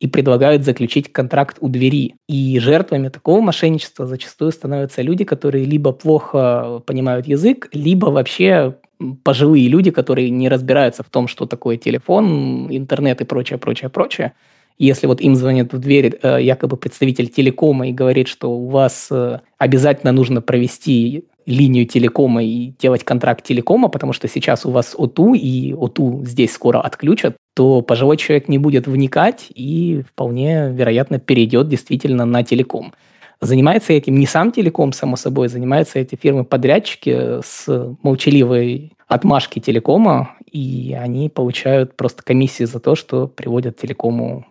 и 0.00 0.06
предлагают 0.06 0.64
заключить 0.64 1.12
контракт 1.12 1.58
у 1.60 1.68
двери. 1.68 2.14
И 2.26 2.58
жертвами 2.58 3.08
такого 3.10 3.40
мошенничества 3.40 4.06
зачастую 4.06 4.50
становятся 4.50 5.02
люди, 5.02 5.24
которые 5.24 5.66
либо 5.66 5.92
плохо 5.92 6.82
понимают 6.86 7.28
язык, 7.28 7.68
либо 7.72 8.06
вообще 8.06 8.76
пожилые 9.22 9.68
люди, 9.68 9.90
которые 9.90 10.30
не 10.30 10.48
разбираются 10.48 11.02
в 11.02 11.10
том, 11.10 11.28
что 11.28 11.46
такое 11.46 11.76
телефон, 11.76 12.66
интернет 12.70 13.20
и 13.20 13.24
прочее, 13.24 13.58
прочее, 13.58 13.90
прочее. 13.90 14.32
Если 14.78 15.06
вот 15.06 15.20
им 15.20 15.36
звонит 15.36 15.74
в 15.74 15.78
дверь 15.78 16.18
э, 16.22 16.38
якобы 16.40 16.78
представитель 16.78 17.28
телекома 17.28 17.88
и 17.88 17.92
говорит, 17.92 18.28
что 18.28 18.50
у 18.50 18.68
вас 18.68 19.08
э, 19.10 19.40
обязательно 19.58 20.12
нужно 20.12 20.40
провести 20.40 21.24
линию 21.44 21.86
телекома 21.86 22.42
и 22.42 22.72
делать 22.78 23.04
контракт 23.04 23.44
телекома, 23.44 23.88
потому 23.88 24.14
что 24.14 24.28
сейчас 24.28 24.64
у 24.64 24.70
вас 24.70 24.94
ОТУ, 24.96 25.34
и 25.34 25.74
ОТУ 25.74 26.22
здесь 26.24 26.52
скоро 26.52 26.80
отключат, 26.80 27.36
то 27.60 27.82
пожилой 27.82 28.16
человек 28.16 28.48
не 28.48 28.56
будет 28.56 28.86
вникать 28.86 29.48
и 29.54 30.02
вполне 30.08 30.70
вероятно 30.70 31.18
перейдет 31.18 31.68
действительно 31.68 32.24
на 32.24 32.42
телеком. 32.42 32.94
Занимается 33.38 33.92
этим 33.92 34.18
не 34.18 34.24
сам 34.24 34.50
телеком, 34.50 34.94
само 34.94 35.16
собой, 35.16 35.48
занимаются 35.48 35.98
эти 35.98 36.14
фирмы-подрядчики 36.14 37.42
с 37.44 37.66
молчаливой 38.02 38.92
отмашки 39.08 39.58
телекома, 39.58 40.36
и 40.50 40.96
они 40.98 41.28
получают 41.28 41.98
просто 41.98 42.22
комиссии 42.22 42.64
за 42.64 42.80
то, 42.80 42.94
что 42.94 43.28
приводят 43.28 43.76
телекому 43.76 44.46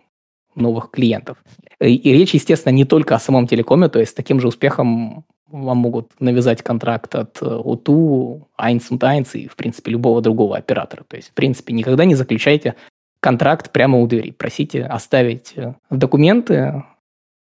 новых 0.54 0.92
клиентов. 0.92 1.38
И, 1.80 1.96
и 1.96 2.12
речь, 2.12 2.34
естественно, 2.34 2.72
не 2.72 2.84
только 2.84 3.16
о 3.16 3.18
самом 3.18 3.48
телекоме, 3.48 3.88
то 3.88 3.98
есть 3.98 4.12
с 4.12 4.14
таким 4.14 4.38
же 4.38 4.46
успехом 4.46 5.24
вам 5.50 5.78
могут 5.78 6.12
навязать 6.20 6.62
контракт 6.62 7.14
от 7.14 7.42
УТУ, 7.42 8.48
und 8.56 8.98
Eins 8.98 9.30
и, 9.34 9.48
в 9.48 9.56
принципе, 9.56 9.90
любого 9.90 10.20
другого 10.20 10.56
оператора. 10.56 11.04
То 11.08 11.16
есть, 11.16 11.30
в 11.30 11.32
принципе, 11.32 11.72
никогда 11.72 12.04
не 12.04 12.14
заключайте 12.14 12.76
контракт 13.20 13.70
прямо 13.70 13.98
у 13.98 14.06
двери. 14.06 14.30
Просите 14.30 14.84
оставить 14.84 15.52
э, 15.56 15.74
документы 15.90 16.84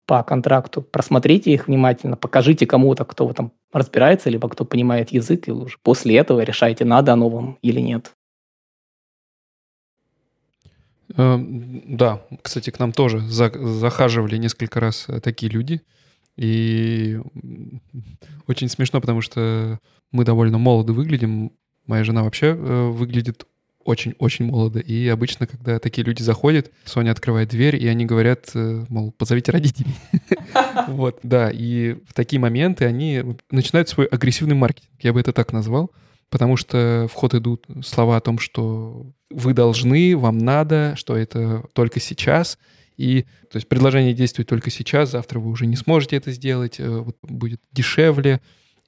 по 0.06 0.24
контракту, 0.24 0.82
просмотрите 0.82 1.52
их 1.52 1.68
внимательно, 1.68 2.18
покажите 2.18 2.66
кому-то, 2.66 3.06
кто 3.06 3.28
в 3.28 3.32
этом 3.32 3.52
разбирается, 3.72 4.30
либо 4.30 4.50
кто 4.50 4.66
понимает 4.66 5.12
язык, 5.12 5.48
и 5.48 5.52
уже 5.52 5.78
после 5.82 6.18
этого 6.18 6.42
решайте, 6.42 6.86
надо 6.86 7.14
оно 7.14 7.30
вам 7.30 7.58
или 7.62 7.80
нет. 7.80 8.12
Эм, 11.16 11.98
да, 11.98 12.22
кстати, 12.42 12.70
к 12.70 12.80
нам 12.80 12.92
тоже 12.92 13.20
захаживали 13.20 14.38
несколько 14.38 14.80
раз 14.80 15.06
э, 15.08 15.20
такие 15.20 15.52
люди. 15.52 15.82
И 16.36 17.20
очень 18.48 18.70
смешно, 18.70 19.00
потому 19.00 19.22
что 19.22 19.80
мы 20.12 20.26
довольно 20.26 20.58
молодо 20.58 20.94
выглядим. 20.94 21.52
Моя 21.86 22.04
жена 22.04 22.24
вообще 22.24 22.48
э, 22.48 22.90
выглядит 22.90 23.46
очень-очень 23.86 24.46
молодо. 24.46 24.80
И 24.80 25.08
обычно, 25.08 25.48
когда 25.48 25.80
такие 25.80 26.06
люди 26.06 26.22
заходят, 26.22 26.72
Соня 26.86 27.12
открывает 27.12 27.50
дверь, 27.50 27.76
и 27.76 27.88
они 27.88 28.06
говорят, 28.06 28.52
э, 28.54 28.86
мол, 28.89 29.12
позовите 29.12 29.52
родителей. 29.52 29.96
Вот, 30.88 31.19
да. 31.24 31.50
И 31.52 31.93
в 32.08 32.13
такие 32.13 32.39
моменты 32.39 32.86
они 32.86 33.24
начинают 33.52 33.89
свой 33.89 34.06
агрессивный 34.06 34.56
маркетинг. 34.56 34.91
Я 35.02 35.13
бы 35.13 35.19
это 35.19 35.32
так 35.32 35.54
назвал 35.54 35.91
потому 36.34 36.58
что 36.58 37.08
в 37.12 37.13
ход 37.13 37.36
идут 37.36 37.67
слова 37.84 38.17
о 38.17 38.19
том, 38.19 38.39
что 38.39 39.06
вы 39.30 39.54
должны, 39.54 40.17
вам 40.17 40.39
надо, 40.39 40.96
что 40.96 41.15
это 41.15 41.63
только 41.74 42.00
сейчас. 42.00 42.58
И 42.98 43.26
то 43.52 43.58
есть 43.58 43.67
предложение 43.67 44.15
действует 44.15 44.50
только 44.50 44.72
сейчас, 44.72 45.12
завтра 45.12 45.39
вы 45.39 45.52
уже 45.52 45.67
не 45.67 45.76
сможете 45.76 46.15
это 46.15 46.32
сделать, 46.32 46.78
э, 46.80 47.06
будет 47.22 47.62
дешевле. 47.72 48.41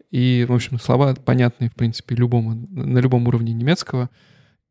И, 0.09 0.43
в 0.49 0.53
общем, 0.53 0.79
слова 0.79 1.13
понятные, 1.13 1.69
в 1.69 1.75
принципе, 1.75 2.15
любому, 2.15 2.55
на 2.71 2.97
любом 2.97 3.27
уровне 3.27 3.53
немецкого. 3.53 4.09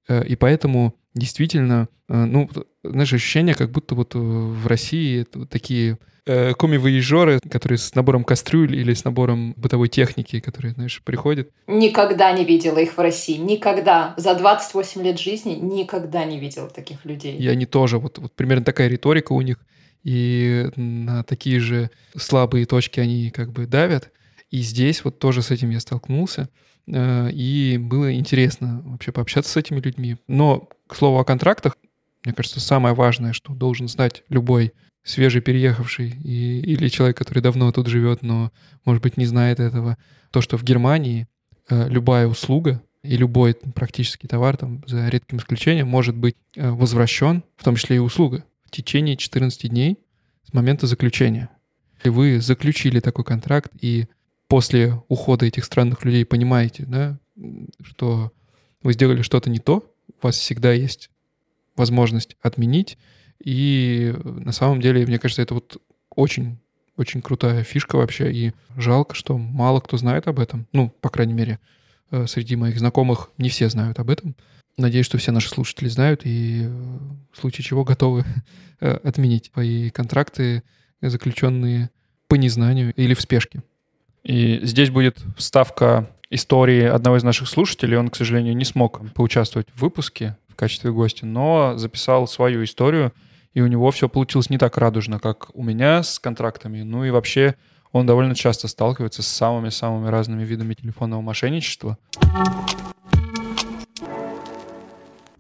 Э, 0.08 0.24
и 0.24 0.36
поэтому 0.36 0.94
действительно, 1.14 1.88
э, 2.08 2.24
ну, 2.24 2.48
знаешь, 2.82 3.12
ощущение, 3.12 3.54
как 3.54 3.70
будто 3.70 3.94
вот 3.94 4.14
в 4.14 4.66
России 4.66 5.24
такие 5.48 5.98
э, 6.26 6.52
коми-выезжеры, 6.54 7.40
которые 7.50 7.78
с 7.78 7.94
набором 7.94 8.24
кастрюль 8.24 8.74
или 8.74 8.94
с 8.94 9.04
набором 9.04 9.54
бытовой 9.56 9.88
техники, 9.88 10.40
которые, 10.40 10.72
знаешь, 10.72 11.02
приходят. 11.04 11.50
Никогда 11.66 12.32
не 12.32 12.44
видела 12.44 12.78
их 12.78 12.96
в 12.96 13.00
России. 13.00 13.36
Никогда. 13.36 14.14
За 14.16 14.34
28 14.34 15.02
лет 15.02 15.18
жизни 15.18 15.52
никогда 15.52 16.24
не 16.24 16.38
видела 16.38 16.68
таких 16.68 17.04
людей. 17.04 17.36
И 17.36 17.46
они 17.48 17.66
тоже, 17.66 17.98
вот, 17.98 18.18
вот 18.18 18.32
примерно 18.34 18.64
такая 18.64 18.88
риторика 18.88 19.32
у 19.32 19.40
них. 19.40 19.58
И 20.02 20.66
на 20.76 21.22
такие 21.24 21.60
же 21.60 21.90
слабые 22.14 22.66
точки 22.66 23.00
они 23.00 23.30
как 23.30 23.52
бы 23.52 23.66
давят. 23.66 24.10
И 24.50 24.60
здесь 24.60 25.02
вот 25.04 25.18
тоже 25.18 25.42
с 25.42 25.50
этим 25.50 25.70
я 25.70 25.80
столкнулся. 25.80 26.48
Э, 26.86 27.30
и 27.30 27.78
было 27.78 28.14
интересно 28.14 28.82
вообще 28.84 29.12
пообщаться 29.12 29.52
с 29.52 29.56
этими 29.56 29.80
людьми. 29.80 30.16
Но, 30.26 30.68
к 30.86 30.94
слову 30.94 31.18
о 31.18 31.24
контрактах, 31.24 31.76
мне 32.24 32.34
кажется, 32.34 32.60
самое 32.60 32.94
важное, 32.94 33.32
что 33.32 33.54
должен 33.54 33.88
знать 33.88 34.22
любой 34.28 34.72
свежий 35.02 35.42
переехавший 35.42 36.10
и, 36.24 36.60
или 36.60 36.88
человек, 36.88 37.18
который 37.18 37.40
давно 37.40 37.70
тут 37.72 37.88
живет, 37.88 38.22
но, 38.22 38.50
может 38.84 39.02
быть, 39.02 39.16
не 39.16 39.26
знает 39.26 39.60
этого, 39.60 39.98
то, 40.30 40.40
что 40.40 40.56
в 40.56 40.64
Германии 40.64 41.28
э, 41.68 41.88
любая 41.88 42.26
услуга 42.26 42.82
и 43.02 43.16
любой 43.16 43.54
практически 43.54 44.26
товар, 44.26 44.56
там, 44.56 44.82
за 44.86 45.08
редким 45.08 45.38
исключением, 45.38 45.88
может 45.88 46.16
быть 46.16 46.36
э, 46.56 46.70
возвращен, 46.70 47.44
в 47.56 47.64
том 47.64 47.76
числе 47.76 47.96
и 47.96 48.00
услуга, 48.00 48.44
в 48.64 48.70
течение 48.70 49.16
14 49.16 49.68
дней 49.68 49.98
с 50.42 50.54
момента 50.54 50.86
заключения. 50.86 51.50
Если 51.96 52.08
вы 52.08 52.40
заключили 52.40 53.00
такой 53.00 53.24
контракт 53.24 53.70
и 53.80 54.06
после 54.48 55.02
ухода 55.08 55.46
этих 55.46 55.64
странных 55.64 56.04
людей 56.04 56.24
понимаете, 56.24 56.84
да, 56.86 57.18
что 57.82 58.32
вы 58.82 58.92
сделали 58.92 59.22
что-то 59.22 59.50
не 59.50 59.58
то, 59.58 59.90
у 60.08 60.26
вас 60.26 60.36
всегда 60.36 60.72
есть 60.72 61.10
возможность 61.76 62.36
отменить 62.40 62.98
и 63.42 64.14
на 64.22 64.52
самом 64.52 64.80
деле, 64.80 65.06
мне 65.06 65.18
кажется, 65.18 65.42
это 65.42 65.54
вот 65.54 65.80
очень 66.10 66.58
очень 66.96 67.22
крутая 67.22 67.64
фишка 67.64 67.96
вообще, 67.96 68.32
и 68.32 68.52
жалко, 68.76 69.14
что 69.16 69.36
мало 69.36 69.80
кто 69.80 69.96
знает 69.96 70.28
об 70.28 70.38
этом. 70.38 70.68
Ну, 70.72 70.90
по 71.00 71.08
крайней 71.08 71.32
мере, 71.32 71.58
э, 72.10 72.26
среди 72.28 72.54
моих 72.56 72.78
знакомых 72.78 73.30
не 73.36 73.48
все 73.48 73.68
знают 73.68 73.98
об 73.98 74.10
этом. 74.10 74.36
Надеюсь, 74.76 75.06
что 75.06 75.18
все 75.18 75.32
наши 75.32 75.48
слушатели 75.48 75.88
знают 75.88 76.22
и 76.24 76.68
в 77.32 77.40
случае 77.40 77.64
чего 77.64 77.84
готовы 77.84 78.24
отменить 78.80 79.50
свои 79.52 79.90
контракты, 79.90 80.62
заключенные 81.00 81.90
по 82.28 82.34
незнанию 82.34 82.92
или 82.94 83.14
в 83.14 83.20
спешке. 83.20 83.62
И 84.24 84.60
здесь 84.62 84.90
будет 84.90 85.18
вставка 85.36 86.10
истории 86.30 86.82
одного 86.82 87.18
из 87.18 87.22
наших 87.22 87.48
слушателей. 87.48 87.98
Он, 87.98 88.08
к 88.08 88.16
сожалению, 88.16 88.56
не 88.56 88.64
смог 88.64 89.00
поучаствовать 89.12 89.68
в 89.74 89.82
выпуске 89.82 90.36
в 90.48 90.56
качестве 90.56 90.90
гостя, 90.92 91.26
но 91.26 91.74
записал 91.76 92.26
свою 92.26 92.64
историю, 92.64 93.12
и 93.52 93.60
у 93.60 93.66
него 93.66 93.90
все 93.90 94.08
получилось 94.08 94.48
не 94.48 94.56
так 94.56 94.78
радужно, 94.78 95.18
как 95.18 95.50
у 95.54 95.62
меня 95.62 96.02
с 96.02 96.18
контрактами. 96.18 96.82
Ну 96.82 97.04
и 97.04 97.10
вообще 97.10 97.54
он 97.92 98.06
довольно 98.06 98.34
часто 98.34 98.66
сталкивается 98.66 99.22
с 99.22 99.26
самыми-самыми 99.26 100.08
разными 100.08 100.44
видами 100.44 100.74
телефонного 100.74 101.20
мошенничества. 101.20 101.98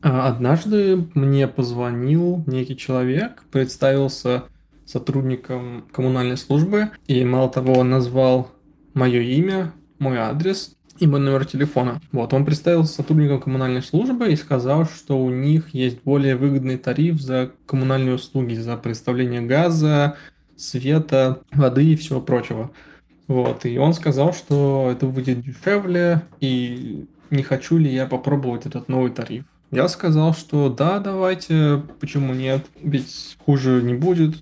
А 0.02 0.28
однажды 0.28 1.08
мне 1.14 1.48
позвонил 1.48 2.44
некий 2.46 2.76
человек, 2.76 3.42
представился 3.50 4.44
сотрудником 4.84 5.86
коммунальной 5.90 6.36
службы, 6.36 6.90
и 7.06 7.24
мало 7.24 7.48
того, 7.48 7.82
назвал 7.82 8.50
мое 8.94 9.20
имя, 9.20 9.72
мой 9.98 10.18
адрес 10.18 10.76
и 10.98 11.06
мой 11.06 11.20
номер 11.20 11.44
телефона. 11.44 12.00
Вот, 12.12 12.32
он 12.32 12.44
представился 12.44 12.94
сотрудником 12.94 13.40
коммунальной 13.40 13.82
службы 13.82 14.32
и 14.32 14.36
сказал, 14.36 14.86
что 14.86 15.22
у 15.22 15.30
них 15.30 15.74
есть 15.74 16.02
более 16.04 16.36
выгодный 16.36 16.78
тариф 16.78 17.20
за 17.20 17.50
коммунальные 17.66 18.14
услуги, 18.14 18.54
за 18.54 18.76
представление 18.76 19.42
газа, 19.42 20.16
света, 20.56 21.40
воды 21.52 21.92
и 21.92 21.96
всего 21.96 22.20
прочего. 22.20 22.70
Вот, 23.26 23.64
и 23.64 23.78
он 23.78 23.94
сказал, 23.94 24.32
что 24.32 24.88
это 24.92 25.06
выйдет 25.06 25.42
дешевле, 25.42 26.22
и 26.40 27.06
не 27.30 27.42
хочу 27.42 27.78
ли 27.78 27.92
я 27.92 28.06
попробовать 28.06 28.66
этот 28.66 28.88
новый 28.88 29.10
тариф. 29.10 29.44
Я 29.70 29.88
сказал, 29.88 30.34
что 30.34 30.68
да, 30.68 31.00
давайте, 31.00 31.82
почему 31.98 32.34
нет, 32.34 32.64
ведь 32.80 33.36
хуже 33.44 33.82
не 33.82 33.94
будет. 33.94 34.36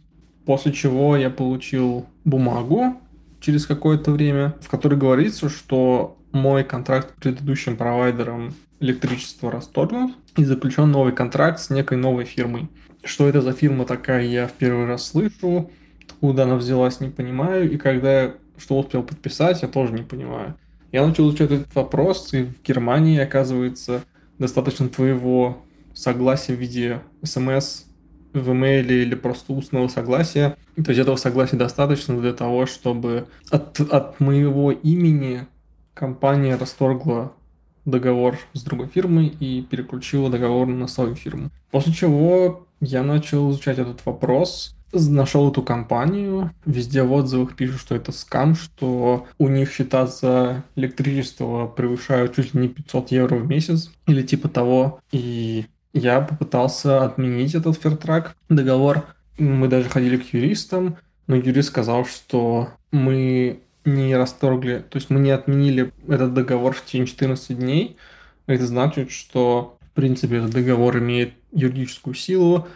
После 0.45 0.73
чего 0.73 1.17
я 1.17 1.31
получил 1.31 2.05
бумагу 2.25 3.01
через 3.43 3.67
какое-то 3.67 4.13
время, 4.13 4.55
в 4.63 4.71
которой 4.71 4.95
говорится, 4.95 5.51
что 5.51 6.17
мой 6.33 6.65
контракт 6.65 7.11
с 7.11 7.21
предыдущим 7.21 7.77
провайдером 7.77 8.55
электричества 8.81 9.51
расторгнут 9.51 10.15
и 10.37 10.45
заключен 10.45 10.91
новый 10.91 11.13
контракт 11.13 11.61
с 11.61 11.69
некой 11.69 11.99
новой 11.99 12.25
фирмой. 12.25 12.69
Что 13.05 13.29
это 13.29 13.43
за 13.43 13.53
фирма 13.53 13.85
такая, 13.85 14.25
я 14.25 14.47
в 14.47 14.53
первый 14.53 14.87
раз 14.87 15.09
слышу. 15.09 15.71
Откуда 16.05 16.45
она 16.45 16.57
взялась, 16.57 17.01
не 17.01 17.11
понимаю. 17.11 17.71
И 17.71 17.77
когда 17.77 18.23
я 18.23 18.35
что 18.59 18.79
успел 18.79 19.03
подписать, 19.03 19.63
я 19.63 19.69
тоже 19.69 19.93
не 19.93 20.03
понимаю. 20.03 20.55
Я 20.93 21.07
начал 21.07 21.29
изучать 21.29 21.51
этот 21.51 21.75
вопрос, 21.75 22.33
и 22.33 22.45
в 22.45 22.63
Германии, 22.63 23.19
оказывается, 23.19 24.05
достаточно 24.39 24.89
твоего 24.89 25.63
согласия 25.95 26.55
в 26.55 26.61
виде 26.61 27.01
смс 27.25 27.85
в 28.33 28.53
имейле 28.53 29.03
или 29.03 29.15
просто 29.15 29.53
устного 29.53 29.89
согласия. 29.89 30.57
То 30.77 30.91
есть 30.91 31.01
этого 31.01 31.17
согласия 31.17 31.57
достаточно 31.57 32.19
для 32.21 32.33
того, 32.33 32.67
чтобы 32.67 33.27
от, 33.51 33.81
от 33.81 34.21
моего 34.21 34.73
имени 34.73 35.47
компания 35.95 36.57
расторгла 36.57 37.33
договор 37.85 38.39
с 38.53 38.63
другой 38.63 38.89
фирмой 38.89 39.27
и 39.27 39.63
переключила 39.63 40.31
договор 40.31 40.67
на 40.67 40.87
свою 40.87 41.15
фирму. 41.15 41.51
После 41.71 41.93
чего 41.93 42.67
я 42.81 43.03
начал 43.03 43.51
изучать 43.51 43.79
этот 43.79 44.05
вопрос, 44.07 44.75
нашел 44.93 45.51
эту 45.51 45.63
компанию, 45.63 46.51
везде 46.67 47.03
в 47.03 47.13
отзывах 47.13 47.57
пишут, 47.57 47.81
что 47.81 47.95
это 47.95 48.13
скам, 48.13 48.55
что 48.55 49.27
у 49.39 49.49
них 49.49 49.73
счета 49.73 50.07
за 50.07 50.65
электричество 50.77 51.67
превышают 51.67 52.37
чуть 52.37 52.55
ли 52.55 52.63
не 52.63 52.69
500 52.69 53.11
евро 53.11 53.37
в 53.37 53.47
месяц 53.47 53.91
или 54.07 54.23
типа 54.23 54.49
того. 54.49 55.01
И 55.11 55.67
я 55.93 56.21
попытался 56.21 57.05
отменить 57.05 57.55
этот 57.55 57.77
фертрак 57.81 58.37
договор. 58.49 59.05
Мы 59.39 59.69
даже 59.69 59.89
ходили 59.89 60.17
к 60.17 60.33
юристам, 60.33 60.97
но 61.27 61.37
юрист 61.37 61.69
сказал, 61.69 62.05
что 62.05 62.69
мы 62.91 63.61
не 63.85 64.15
расторгли, 64.17 64.85
то 64.89 64.97
есть 64.97 65.11
мы 65.11 65.19
не 65.21 65.31
отменили 65.31 65.93
этот 66.09 66.35
договор 66.35 66.75
в 66.75 66.85
течение 66.85 67.07
14 67.07 67.59
дней. 67.59 67.97
Это 68.47 68.67
значит, 68.67 69.11
что, 69.11 69.79
в 69.81 69.91
принципе, 69.93 70.37
этот 70.37 70.51
договор 70.51 70.99
имеет 70.99 71.35
юридическую 71.53 72.15
силу, 72.15 72.69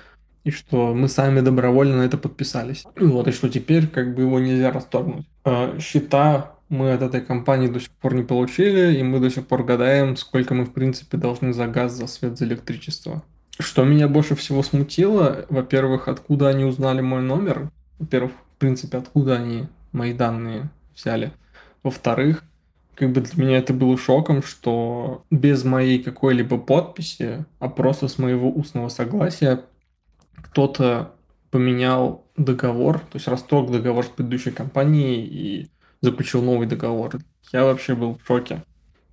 и 0.45 0.51
что 0.51 0.95
мы 0.95 1.09
сами 1.09 1.41
добровольно 1.41 1.99
на 1.99 2.03
это 2.03 2.19
подписались. 2.19 2.85
Вот, 2.97 3.27
и 3.29 3.33
что 3.33 3.49
теперь 3.49 3.89
как 3.89 4.15
бы 4.15 4.23
его 4.23 4.39
нельзя 4.39 4.71
расторгнуть. 4.71 5.27
А 5.45 5.79
счета 5.81 6.56
мы 6.69 6.93
от 6.93 7.03
этой 7.03 7.21
компании 7.21 7.69
до 7.69 7.81
сих 7.81 7.91
пор 7.91 8.15
не 8.15 8.23
получили, 8.23 8.99
и 8.99 9.03
мы 9.03 9.21
до 9.21 9.31
сих 9.31 9.47
пор 9.47 9.65
гадаем, 9.65 10.17
сколько 10.17 10.55
мы, 10.55 10.65
в 10.65 10.73
принципе, 10.73 11.17
должны 11.17 11.53
за 11.53 11.67
газ, 11.67 11.93
за 11.93 12.07
свет, 12.07 12.39
за 12.39 12.45
электричество. 12.45 13.23
Что 13.59 13.85
меня 13.85 14.09
больше 14.09 14.35
всего 14.35 14.63
смутило, 14.63 15.47
во-первых, 15.49 16.09
откуда 16.09 16.49
они 16.49 16.65
узнали 16.65 17.01
мой 17.01 17.23
номер, 17.23 17.71
во-первых, 17.99 18.33
в 18.33 18.59
принципе, 18.59 18.99
откуда 18.99 19.37
они 19.37 19.69
мои 19.93 20.13
данные 20.13 20.71
взяли. 20.95 21.33
Во-вторых, 21.83 22.43
как 22.95 23.13
бы 23.13 23.21
для 23.21 23.45
меня 23.45 23.59
это 23.59 23.73
было 23.73 23.97
шоком, 23.97 24.43
что 24.43 25.25
без 25.31 25.65
моей 25.65 26.03
какой-либо 26.03 26.59
подписи, 26.59 27.45
а 27.59 27.69
просто 27.69 28.09
с 28.09 28.19
моего 28.19 28.51
устного 28.51 28.89
согласия 28.89 29.63
кто-то 30.35 31.13
поменял 31.51 32.25
договор, 32.37 32.99
то 32.99 33.15
есть 33.15 33.29
расторг 33.29 33.71
договор 33.71 34.05
с 34.05 34.09
предыдущей 34.09 34.51
компанией 34.51 35.25
и 35.25 35.71
заключил 36.07 36.43
новый 36.43 36.67
договор. 36.67 37.19
Я 37.53 37.65
вообще 37.65 37.95
был 37.95 38.19
в 38.23 38.27
шоке. 38.27 38.65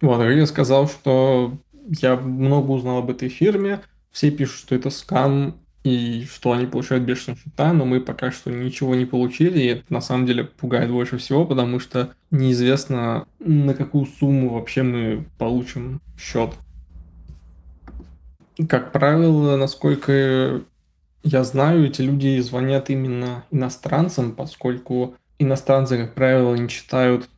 Вот, 0.02 0.24
и 0.24 0.36
я 0.36 0.46
сказал, 0.46 0.88
что 0.88 1.58
я 2.02 2.16
много 2.16 2.72
узнал 2.72 3.00
об 3.00 3.10
этой 3.10 3.30
фирме, 3.30 3.82
все 4.12 4.32
пишут, 4.32 4.60
что 4.60 4.76
это 4.76 4.90
скам, 4.90 5.56
и 5.84 6.26
что 6.32 6.54
они 6.54 6.66
получают 6.66 7.04
бешеные 7.04 7.38
счета, 7.38 7.74
но 7.74 7.86
мы 7.86 8.00
пока 8.00 8.32
что 8.32 8.50
ничего 8.50 8.96
не 8.96 9.06
получили, 9.06 9.60
и 9.60 9.68
это 9.68 9.84
на 9.90 10.02
самом 10.02 10.26
деле 10.26 10.46
пугает 10.46 10.90
больше 10.90 11.18
всего, 11.18 11.46
потому 11.46 11.80
что 11.80 12.14
неизвестно, 12.32 13.28
на 13.40 13.74
какую 13.74 14.06
сумму 14.06 14.54
вообще 14.54 14.84
мы 14.84 15.26
получим 15.38 16.00
счет. 16.18 16.52
Как 18.70 18.92
правило, 18.92 19.58
насколько 19.58 20.62
я 21.24 21.44
знаю, 21.44 21.86
эти 21.86 22.02
люди 22.02 22.40
звонят 22.40 22.90
именно 22.90 23.44
иностранцам, 23.52 24.34
поскольку 24.34 25.16
иностранцы, 25.40 25.98
как 25.98 26.14
правило, 26.14 26.56
не 26.56 26.70
читают 26.70 27.30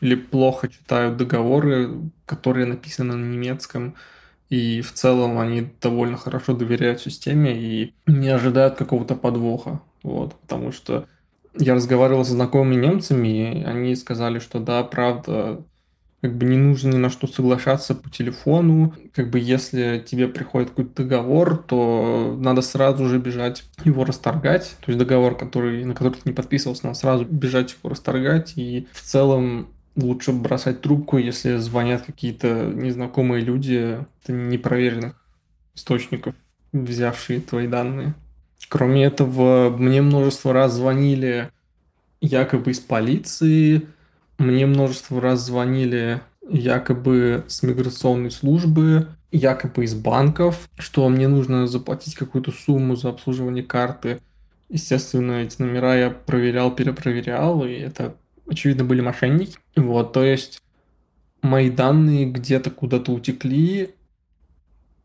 или 0.00 0.14
плохо 0.14 0.68
читают 0.68 1.16
договоры, 1.16 2.10
которые 2.26 2.66
написаны 2.66 3.14
на 3.14 3.24
немецком, 3.24 3.96
и 4.50 4.82
в 4.82 4.92
целом 4.92 5.38
они 5.38 5.72
довольно 5.80 6.16
хорошо 6.16 6.54
доверяют 6.54 7.00
системе 7.00 7.58
и 7.58 7.94
не 8.06 8.28
ожидают 8.28 8.76
какого-то 8.76 9.14
подвоха. 9.14 9.80
Вот, 10.02 10.38
потому 10.40 10.72
что 10.72 11.08
я 11.58 11.74
разговаривал 11.74 12.24
с 12.24 12.28
знакомыми 12.28 12.74
немцами, 12.74 13.60
и 13.60 13.64
они 13.64 13.96
сказали, 13.96 14.38
что 14.38 14.60
да, 14.60 14.82
правда, 14.84 15.64
как 16.24 16.38
бы 16.38 16.46
не 16.46 16.56
нужно 16.56 16.94
ни 16.94 16.96
на 16.96 17.10
что 17.10 17.26
соглашаться 17.26 17.94
по 17.94 18.08
телефону. 18.08 18.94
Как 19.12 19.28
бы 19.28 19.38
если 19.38 20.02
тебе 20.06 20.26
приходит 20.26 20.70
какой-то 20.70 21.02
договор, 21.02 21.58
то 21.58 22.34
надо 22.40 22.62
сразу 22.62 23.10
же 23.10 23.18
бежать 23.18 23.62
его 23.84 24.06
расторгать. 24.06 24.74
То 24.80 24.90
есть 24.90 24.98
договор, 24.98 25.36
который, 25.36 25.84
на 25.84 25.92
который 25.92 26.14
ты 26.14 26.20
не 26.24 26.32
подписывался, 26.32 26.86
надо 26.86 26.98
сразу 26.98 27.26
бежать 27.26 27.72
его 27.72 27.90
расторгать. 27.90 28.54
И 28.56 28.88
в 28.92 29.02
целом 29.02 29.68
лучше 29.96 30.32
бросать 30.32 30.80
трубку, 30.80 31.18
если 31.18 31.58
звонят 31.58 32.04
какие-то 32.06 32.72
незнакомые 32.74 33.44
люди, 33.44 33.98
непроверенных 34.26 35.22
источников, 35.74 36.34
взявшие 36.72 37.40
твои 37.40 37.66
данные. 37.66 38.14
Кроме 38.70 39.04
этого, 39.04 39.68
мне 39.76 40.00
множество 40.00 40.54
раз 40.54 40.72
звонили 40.72 41.50
якобы 42.22 42.70
из 42.70 42.80
полиции, 42.80 43.82
мне 44.38 44.66
множество 44.66 45.20
раз 45.20 45.46
звонили 45.46 46.20
якобы 46.48 47.44
с 47.48 47.62
миграционной 47.62 48.30
службы, 48.30 49.08
якобы 49.30 49.84
из 49.84 49.94
банков, 49.94 50.68
что 50.78 51.08
мне 51.08 51.28
нужно 51.28 51.66
заплатить 51.66 52.14
какую-то 52.14 52.52
сумму 52.52 52.96
за 52.96 53.10
обслуживание 53.10 53.64
карты. 53.64 54.20
Естественно, 54.68 55.42
эти 55.42 55.60
номера 55.60 55.96
я 55.96 56.10
проверял, 56.10 56.74
перепроверял, 56.74 57.64
и 57.64 57.72
это 57.72 58.16
очевидно, 58.46 58.84
были 58.84 59.00
мошенники. 59.00 59.58
Вот, 59.76 60.12
то 60.12 60.24
есть 60.24 60.62
мои 61.42 61.70
данные 61.70 62.26
где-то 62.26 62.70
куда-то 62.70 63.12
утекли, 63.12 63.94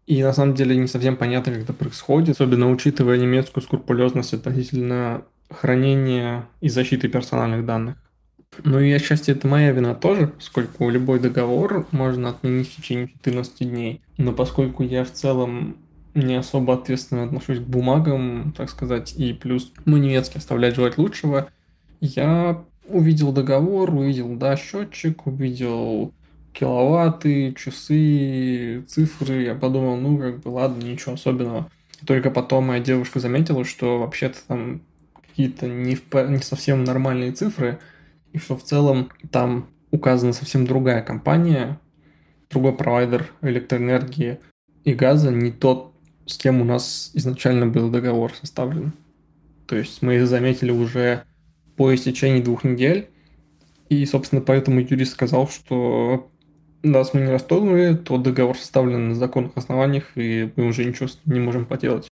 и 0.05 0.23
на 0.23 0.33
самом 0.33 0.55
деле 0.55 0.75
не 0.75 0.87
совсем 0.87 1.15
понятно, 1.17 1.53
как 1.53 1.63
это 1.63 1.73
происходит, 1.73 2.35
особенно 2.35 2.71
учитывая 2.71 3.17
немецкую 3.17 3.63
скрупулезность 3.63 4.33
относительно 4.33 5.23
хранения 5.51 6.47
и 6.61 6.69
защиты 6.69 7.07
персональных 7.09 7.65
данных. 7.65 7.97
Ну 8.63 8.79
и 8.79 8.91
отчасти 8.91 9.31
это 9.31 9.47
моя 9.47 9.71
вина 9.71 9.95
тоже, 9.95 10.27
поскольку 10.27 10.89
любой 10.89 11.19
договор 11.19 11.87
можно 11.91 12.29
отменить 12.29 12.71
в 12.71 12.75
течение 12.75 13.07
14 13.07 13.69
дней. 13.69 14.01
Но 14.17 14.33
поскольку 14.33 14.83
я 14.83 15.03
в 15.03 15.11
целом 15.11 15.77
не 16.13 16.35
особо 16.35 16.73
ответственно 16.73 17.23
отношусь 17.23 17.59
к 17.59 17.63
бумагам, 17.63 18.53
так 18.57 18.69
сказать, 18.69 19.13
и 19.15 19.33
плюс 19.33 19.71
мой 19.85 19.99
немецкий 19.99 20.39
оставляет 20.39 20.75
желать 20.75 20.97
лучшего, 20.97 21.49
я 22.01 22.63
увидел 22.87 23.31
договор, 23.31 23.93
увидел, 23.93 24.35
да, 24.35 24.57
счетчик, 24.57 25.27
увидел 25.27 26.13
киловатты, 26.53 27.53
часы, 27.53 28.83
цифры. 28.87 29.43
Я 29.43 29.55
подумал, 29.55 29.97
ну, 29.97 30.17
как 30.17 30.39
бы, 30.39 30.49
ладно, 30.49 30.83
ничего 30.83 31.13
особенного. 31.13 31.69
Только 32.05 32.31
потом 32.31 32.65
моя 32.67 32.81
девушка 32.81 33.19
заметила, 33.19 33.63
что 33.63 33.99
вообще-то 33.99 34.39
там 34.47 34.81
какие-то 35.27 35.67
не, 35.67 35.95
в, 35.95 36.13
не 36.29 36.39
совсем 36.39 36.83
нормальные 36.83 37.31
цифры, 37.31 37.79
и 38.33 38.37
что 38.37 38.55
в 38.55 38.63
целом 38.63 39.09
там 39.31 39.69
указана 39.91 40.33
совсем 40.33 40.65
другая 40.65 41.01
компания, 41.01 41.79
другой 42.49 42.75
провайдер 42.75 43.31
электроэнергии 43.41 44.39
и 44.83 44.93
газа, 44.93 45.31
не 45.31 45.51
тот, 45.51 45.93
с 46.25 46.37
кем 46.37 46.61
у 46.61 46.63
нас 46.63 47.11
изначально 47.13 47.67
был 47.67 47.89
договор 47.89 48.33
составлен. 48.33 48.93
То 49.67 49.75
есть 49.75 50.01
мы 50.01 50.25
заметили 50.25 50.71
уже 50.71 51.23
по 51.75 51.93
истечении 51.93 52.41
двух 52.41 52.63
недель, 52.63 53.09
и, 53.87 54.05
собственно, 54.05 54.41
поэтому 54.41 54.81
юрист 54.81 55.13
сказал, 55.13 55.47
что 55.47 56.29
нас 56.83 57.13
мы 57.13 57.21
не 57.21 57.31
расторгнули, 57.31 57.95
то 57.95 58.17
договор 58.17 58.57
составлен 58.57 59.09
на 59.09 59.15
законных 59.15 59.53
основаниях, 59.55 60.11
и 60.15 60.51
мы 60.55 60.67
уже 60.67 60.85
ничего 60.85 61.09
не 61.25 61.39
можем 61.39 61.65
поделать. 61.65 62.08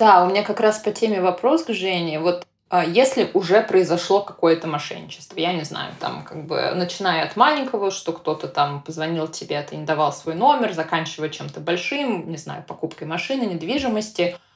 Да, 0.00 0.24
у 0.24 0.30
меня 0.30 0.42
как 0.42 0.58
раз 0.58 0.78
по 0.78 0.90
теме 0.90 1.20
вопрос 1.20 1.62
к 1.62 1.72
Жене. 1.72 2.18
Вот 2.18 2.46
а, 2.70 2.84
если 2.84 3.30
уже 3.34 3.62
произошло 3.62 4.22
какое-то 4.22 4.66
мошенничество, 4.66 5.38
я 5.38 5.52
не 5.52 5.62
знаю, 5.62 5.92
там 6.00 6.24
как 6.24 6.46
бы 6.46 6.72
начиная 6.74 7.24
от 7.24 7.36
маленького, 7.36 7.90
что 7.90 8.12
кто-то 8.12 8.48
там 8.48 8.82
позвонил 8.82 9.28
тебе, 9.28 9.58
а 9.58 9.62
ты 9.62 9.76
не 9.76 9.84
давал 9.84 10.12
свой 10.12 10.34
номер, 10.34 10.72
заканчивая 10.72 11.28
чем-то 11.28 11.60
большим, 11.60 12.30
не 12.30 12.38
знаю, 12.38 12.64
покупкой 12.66 13.06
машины, 13.06 13.42
недвижимости– 13.44 14.36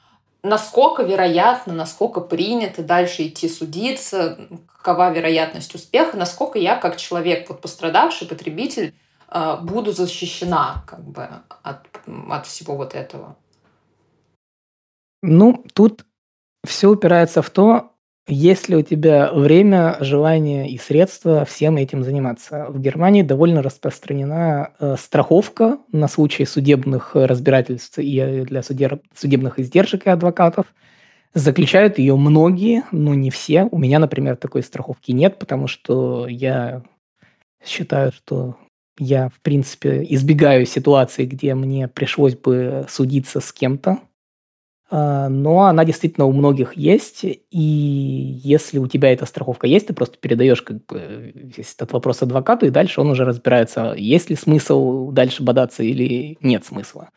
насколько 0.45 1.01
вероятно, 1.03 1.73
насколько 1.73 2.21
принято 2.21 2.83
дальше 2.83 3.27
идти 3.27 3.49
судиться, 3.49 4.37
какова 4.81 5.11
вероятность 5.11 5.73
успеха, 5.73 6.15
насколько 6.15 6.59
я 6.59 6.75
как 6.75 6.97
человек, 6.97 7.49
вот 7.49 7.61
пострадавший 7.61 8.27
потребитель, 8.27 8.93
э, 9.27 9.57
буду 9.61 9.91
защищена 9.91 10.83
как 10.85 11.03
бы 11.03 11.27
от, 11.63 11.87
от 12.29 12.45
всего 12.45 12.75
вот 12.75 12.93
этого. 12.93 13.35
Ну, 15.27 15.63
тут 15.73 16.05
все 16.65 16.89
упирается 16.89 17.41
в 17.41 17.49
то, 17.49 17.91
есть 18.27 18.69
ли 18.69 18.75
у 18.75 18.81
тебя 18.81 19.31
время, 19.31 19.97
желание 19.99 20.69
и 20.69 20.77
средства 20.77 21.45
всем 21.45 21.77
этим 21.77 22.03
заниматься? 22.03 22.67
В 22.69 22.79
Германии 22.79 23.21
довольно 23.21 23.61
распространена 23.61 24.71
э, 24.79 24.95
страховка 24.99 25.79
на 25.91 26.07
случай 26.07 26.45
судебных 26.45 27.11
разбирательств 27.15 27.99
и 27.99 28.19
э, 28.19 28.45
для 28.45 28.61
судеб... 28.63 29.01
судебных 29.15 29.59
издержек 29.59 30.05
и 30.05 30.09
адвокатов. 30.09 30.67
Заключают 31.33 31.99
ее 31.99 32.15
многие, 32.15 32.83
но 32.91 33.13
не 33.13 33.29
все. 33.29 33.67
У 33.71 33.77
меня, 33.77 33.99
например, 33.99 34.37
такой 34.37 34.63
страховки 34.63 35.11
нет, 35.11 35.37
потому 35.37 35.67
что 35.67 36.27
я 36.27 36.83
считаю, 37.63 38.11
что 38.11 38.57
я, 38.97 39.29
в 39.29 39.39
принципе, 39.41 40.05
избегаю 40.09 40.65
ситуации, 40.65 41.25
где 41.25 41.53
мне 41.53 41.87
пришлось 41.87 42.35
бы 42.35 42.85
судиться 42.89 43.39
с 43.39 43.51
кем-то, 43.51 43.99
но 44.97 45.65
она 45.65 45.83
действительно 45.83 46.25
у 46.25 46.31
многих 46.31 46.77
есть, 46.77 47.23
и 47.23 47.41
если 47.51 48.77
у 48.77 48.87
тебя 48.87 49.11
эта 49.11 49.25
страховка 49.25 49.67
есть, 49.67 49.87
ты 49.87 49.93
просто 49.93 50.17
передаешь 50.17 50.61
как 50.61 50.85
бы 50.85 51.33
этот 51.57 51.91
вопрос 51.91 52.21
адвокату, 52.21 52.65
и 52.65 52.69
дальше 52.69 53.01
он 53.01 53.09
уже 53.09 53.25
разбирается, 53.25 53.93
есть 53.97 54.29
ли 54.29 54.35
смысл 54.35 55.11
дальше 55.11 55.43
бодаться 55.43 55.83
или 55.83 56.37
нет 56.39 56.63
смысла. 56.63 57.09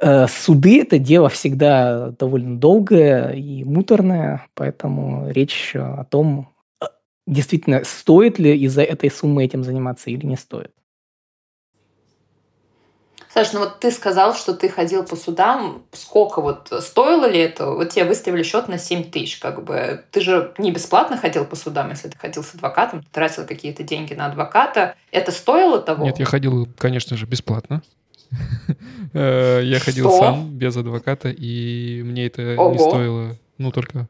Э, 0.00 0.26
суды– 0.26 0.80
это 0.82 0.98
дело 0.98 1.28
всегда 1.28 2.10
довольно 2.10 2.58
долгое 2.58 3.30
и 3.30 3.62
муторное, 3.62 4.46
поэтому 4.54 5.30
речь 5.30 5.76
о 5.76 6.04
том, 6.04 6.48
э, 6.80 6.86
действительно, 7.28 7.84
стоит 7.84 8.40
ли 8.40 8.58
из-за 8.62 8.82
этой 8.82 9.10
суммы 9.10 9.44
этим 9.44 9.62
заниматься 9.62 10.10
или 10.10 10.26
не 10.26 10.36
стоит. 10.36 10.72
Саш, 13.32 13.54
ну 13.54 13.60
вот 13.60 13.80
ты 13.80 13.90
сказал, 13.90 14.34
что 14.34 14.52
ты 14.52 14.68
ходил 14.68 15.04
по 15.04 15.16
судам. 15.16 15.84
Сколько 15.92 16.42
вот 16.42 16.70
стоило 16.80 17.24
ли 17.24 17.40
это? 17.40 17.70
Вот 17.70 17.88
тебе 17.88 18.04
выставили 18.04 18.42
счет 18.42 18.68
на 18.68 18.76
7 18.76 19.10
тысяч, 19.10 19.38
как 19.38 19.64
бы. 19.64 20.04
Ты 20.10 20.20
же 20.20 20.52
не 20.58 20.70
бесплатно 20.70 21.16
ходил 21.16 21.46
по 21.46 21.56
судам, 21.56 21.88
если 21.90 22.08
ты 22.08 22.18
ходил 22.18 22.42
с 22.44 22.54
адвокатом, 22.54 23.02
ты 23.02 23.08
тратил 23.10 23.46
какие-то 23.46 23.84
деньги 23.84 24.12
на 24.12 24.26
адвоката. 24.26 24.96
Это 25.10 25.32
стоило 25.32 25.80
того? 25.80 26.04
Нет, 26.04 26.18
я 26.18 26.26
ходил, 26.26 26.68
конечно 26.76 27.16
же, 27.16 27.26
бесплатно. 27.26 27.82
Э, 29.14 29.60
я 29.62 29.78
ходил 29.78 30.10
сам, 30.10 30.56
без 30.56 30.74
адвоката, 30.74 31.28
и 31.28 32.02
мне 32.02 32.28
это 32.28 32.56
не 32.56 32.78
стоило, 32.78 33.36
ну, 33.58 33.70
только 33.70 34.08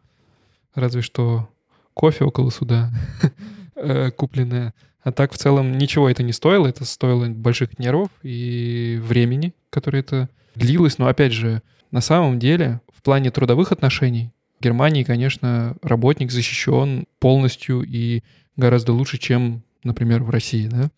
разве 0.76 1.02
что 1.02 1.48
кофе 1.92 2.24
около 2.24 2.50
суда 2.50 2.90
э, 3.74 4.12
купленное. 4.12 4.74
А 5.02 5.10
так 5.12 5.32
в 5.32 5.38
целом 5.38 5.76
ничего 5.78 6.08
это 6.08 6.22
не 6.22 6.32
стоило. 6.32 6.66
Это 6.66 6.84
стоило 6.84 7.26
больших 7.28 7.78
нервов 7.78 8.10
и 8.22 9.00
времени, 9.02 9.54
которое 9.70 10.00
это 10.00 10.28
длилось. 10.54 10.98
Но 10.98 11.06
опять 11.06 11.32
же, 11.32 11.62
на 11.90 12.00
самом 12.00 12.38
деле, 12.38 12.80
в 12.94 13.02
плане 13.02 13.30
трудовых 13.30 13.72
отношений 13.72 14.32
в 14.58 14.62
Германии, 14.62 15.02
конечно, 15.02 15.76
работник 15.82 16.30
защищен 16.30 17.06
полностью 17.18 17.82
и 17.82 18.22
гораздо 18.56 18.92
лучше, 18.92 19.18
чем, 19.18 19.64
например, 19.82 20.22
в 20.22 20.30
России, 20.30 20.68
да? 20.68 20.90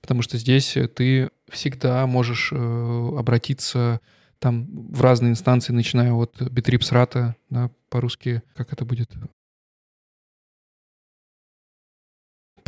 Потому 0.00 0.22
что 0.22 0.38
здесь 0.38 0.76
ты 0.94 1.28
всегда 1.50 2.06
можешь 2.06 2.50
э, 2.52 2.56
обратиться 3.18 4.00
там 4.38 4.66
в 4.90 5.02
разные 5.02 5.32
инстанции, 5.32 5.74
начиная 5.74 6.12
от 6.12 6.40
Битрипсрата, 6.40 7.36
да, 7.50 7.70
по-русски, 7.90 8.42
как 8.56 8.72
это 8.72 8.86
будет? 8.86 9.10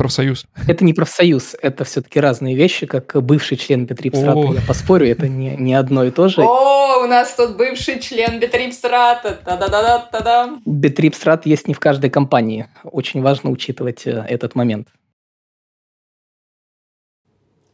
Профсоюз. 0.03 0.45
Это 0.67 0.83
не 0.83 0.93
профсоюз, 0.93 1.55
это 1.61 1.85
все-таки 1.85 2.19
разные 2.19 2.57
вещи, 2.57 2.85
как 2.85 3.15
бывший 3.23 3.55
член 3.55 3.85
Бетрипсрата. 3.85 4.53
Я 4.53 4.61
поспорю, 4.67 5.07
это 5.07 5.29
не, 5.29 5.55
не 5.55 5.73
одно 5.75 6.03
и 6.03 6.11
то 6.11 6.27
же. 6.27 6.41
О, 6.41 7.05
у 7.05 7.07
нас 7.07 7.33
тут 7.35 7.55
бывший 7.55 8.01
член 8.01 8.37
Бетрипсрата. 8.37 9.39
Та-да-да-да-да-да. 9.45 10.57
Бетрипсрат 10.65 11.45
есть 11.45 11.69
не 11.69 11.73
в 11.73 11.79
каждой 11.79 12.09
компании. 12.09 12.67
Очень 12.83 13.21
важно 13.21 13.49
учитывать 13.49 14.05
э, 14.05 14.25
этот 14.27 14.55
момент. 14.55 14.89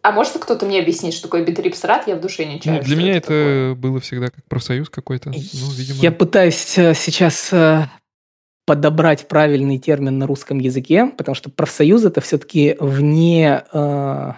А 0.04 0.12
может 0.12 0.34
кто-то 0.34 0.68
мне 0.68 0.80
объяснить, 0.80 1.16
что 1.16 1.24
такое 1.24 1.44
Битрипсрат? 1.44 2.08
Я 2.08 2.16
в 2.16 2.22
душе 2.22 2.46
не 2.46 2.62
чаю. 2.62 2.78
Ну, 2.78 2.84
для 2.84 2.96
меня 2.96 3.16
это, 3.16 3.34
это 3.34 3.76
было 3.76 4.00
всегда 4.00 4.28
как 4.28 4.46
профсоюз 4.46 4.90
какой-то. 4.90 5.30
Ну, 5.30 5.72
видимо... 5.72 6.00
Я 6.00 6.12
пытаюсь 6.12 6.78
э, 6.78 6.94
сейчас 6.94 7.52
э, 7.52 7.88
подобрать 8.70 9.28
правильный 9.28 9.80
термин 9.80 10.20
на 10.20 10.28
русском 10.28 10.60
языке, 10.60 11.08
потому 11.18 11.34
что 11.34 11.50
профсоюз 11.50 12.06
это 12.06 12.22
все-таки 12.22 12.76
вне, 12.80 13.64
э, 13.74 14.32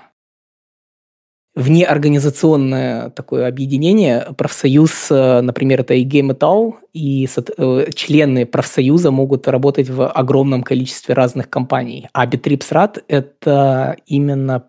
вне 1.54 1.86
организационное 1.86 3.10
такое 3.10 3.46
объединение. 3.50 4.26
Профсоюз, 4.38 5.12
э, 5.12 5.42
например, 5.42 5.82
это 5.82 5.96
ИГ 5.96 6.24
Металл, 6.24 6.78
и 6.94 7.28
э, 7.28 7.86
члены 7.94 8.46
профсоюза 8.46 9.12
могут 9.12 9.50
работать 9.50 9.90
в 9.90 10.08
огромном 10.08 10.64
количестве 10.64 11.14
разных 11.14 11.50
компаний. 11.50 12.08
А 12.14 12.26
Битрипсрат– 12.26 13.04
это 13.10 13.98
именно 14.06 14.64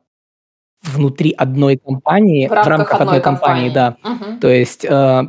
внутри 0.82 1.30
одной 1.38 1.76
компании, 1.76 2.48
в 2.48 2.50
рамках, 2.50 2.66
в 2.66 2.70
рамках 2.70 2.94
одной, 2.94 3.06
одной 3.06 3.20
компании, 3.20 3.70
компании 3.70 3.96
да. 4.02 4.30
Угу. 4.32 4.40
То 4.40 4.48
есть 4.48 4.84
э, 4.84 5.22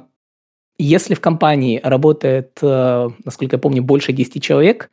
если 0.84 1.14
в 1.14 1.22
компании 1.22 1.80
работает, 1.84 2.60
э, 2.62 3.10
насколько 3.24 3.56
я 3.56 3.60
помню, 3.60 3.82
больше 3.82 4.12
10 4.12 4.44
человек, 4.44 4.90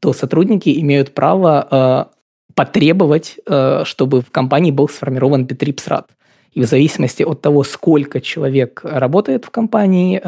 то 0.00 0.12
сотрудники 0.12 0.80
имеют 0.80 1.14
право 1.14 1.68
э, 1.70 2.54
потребовать, 2.54 3.38
э, 3.46 3.82
чтобы 3.84 4.22
в 4.22 4.30
компании 4.30 4.70
был 4.70 4.88
сформирован 4.88 5.44
Битрипсрат. 5.44 6.08
И 6.52 6.60
в 6.60 6.66
зависимости 6.66 7.22
от 7.22 7.42
того, 7.42 7.64
сколько 7.64 8.20
человек 8.20 8.80
работает 8.84 9.44
в 9.44 9.50
компании, 9.50 10.20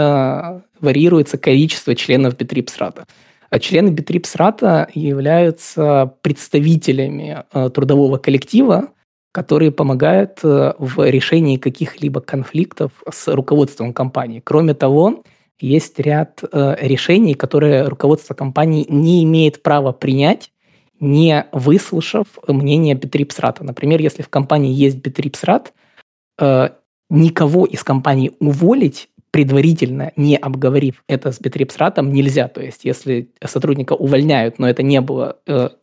варьируется 0.80 1.38
количество 1.38 1.94
членов 1.94 2.36
Битрипсрата. 2.36 3.06
А 3.48 3.58
члены 3.60 3.90
Битрипсрата 3.90 4.88
являются 4.92 6.14
представителями 6.22 7.44
трудового 7.72 8.18
коллектива, 8.18 8.88
которые 9.36 9.70
помогают 9.70 10.40
э, 10.44 10.72
в 10.78 11.06
решении 11.10 11.58
каких-либо 11.58 12.22
конфликтов 12.22 12.90
с 13.06 13.28
руководством 13.34 13.92
компании. 13.92 14.40
Кроме 14.42 14.72
того, 14.72 15.24
есть 15.60 16.00
ряд 16.00 16.42
э, 16.42 16.76
решений, 16.80 17.34
которые 17.34 17.86
руководство 17.86 18.32
компании 18.32 18.86
не 18.88 19.22
имеет 19.24 19.62
права 19.62 19.92
принять, 19.92 20.52
не 21.00 21.44
выслушав 21.52 22.28
мнение 22.48 22.94
Битрипсрата. 22.94 23.62
Например, 23.62 24.00
если 24.00 24.22
в 24.22 24.30
компании 24.30 24.72
есть 24.72 24.96
Битрипсрат, 25.02 25.74
э, 26.40 26.70
никого 27.10 27.66
из 27.66 27.84
компании 27.84 28.32
уволить 28.40 29.10
предварительно 29.32 30.12
не 30.16 30.38
обговорив 30.38 31.04
это 31.08 31.30
с 31.30 31.40
Битрипсратом, 31.42 32.10
нельзя. 32.10 32.48
То 32.48 32.62
есть, 32.62 32.86
если 32.86 33.28
сотрудника 33.44 33.92
увольняют, 33.92 34.58
но 34.58 34.66
это 34.66 34.82
не 34.82 35.02
было 35.02 35.36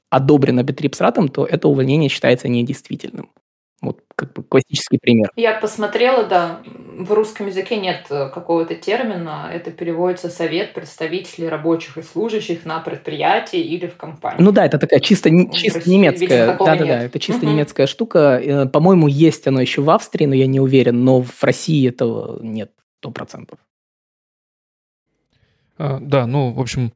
одобрено 0.10 0.64
Битрипсратом, 0.64 1.28
то 1.28 1.45
это 1.45 1.68
увольнение 1.68 2.10
считается 2.10 2.47
недействительным. 2.47 3.30
Вот 3.84 4.02
как 4.16 4.32
бы 4.32 4.44
классический 4.44 4.98
пример. 4.98 5.30
Я 5.36 5.60
посмотрела, 5.60 6.24
да, 6.24 6.62
в 6.98 7.12
русском 7.12 7.48
языке 7.48 7.76
нет 7.76 8.06
э, 8.10 8.30
какого-то 8.30 8.76
термина. 8.76 9.50
Это 9.54 9.72
переводится 9.72 10.30
совет 10.30 10.74
представителей 10.74 11.50
рабочих 11.50 11.98
и 11.98 12.02
служащих 12.02 12.66
на 12.66 12.80
предприятии 12.80 13.60
или 13.60 13.88
в 13.88 13.98
компании. 13.98 14.42
Ну 14.42 14.54
да, 14.54 14.66
это 14.66 14.78
такая 14.78 15.02
чисто, 15.02 15.30
чисто 15.52 15.90
немецкая. 15.90 16.58
Да, 16.58 16.76
да, 16.76 16.76
да, 16.78 17.04
это 17.04 17.20
чисто 17.20 17.46
угу. 17.46 17.52
немецкая 17.52 17.86
штука. 17.86 18.40
Э, 18.42 18.66
по-моему, 18.68 19.08
есть 19.08 19.46
оно 19.48 19.60
еще 19.60 19.82
в 19.82 19.90
Австрии, 19.90 20.26
но 20.28 20.34
я 20.34 20.48
не 20.48 20.62
уверен. 20.62 21.04
Но 21.04 21.22
в 21.22 21.44
России 21.44 21.90
этого 21.90 22.42
нет 22.42 22.72
сто 23.00 23.12
процентов. 23.12 23.60
А, 25.78 26.00
да, 26.00 26.26
ну, 26.26 26.54
в 26.54 26.62
общем, 26.62 26.94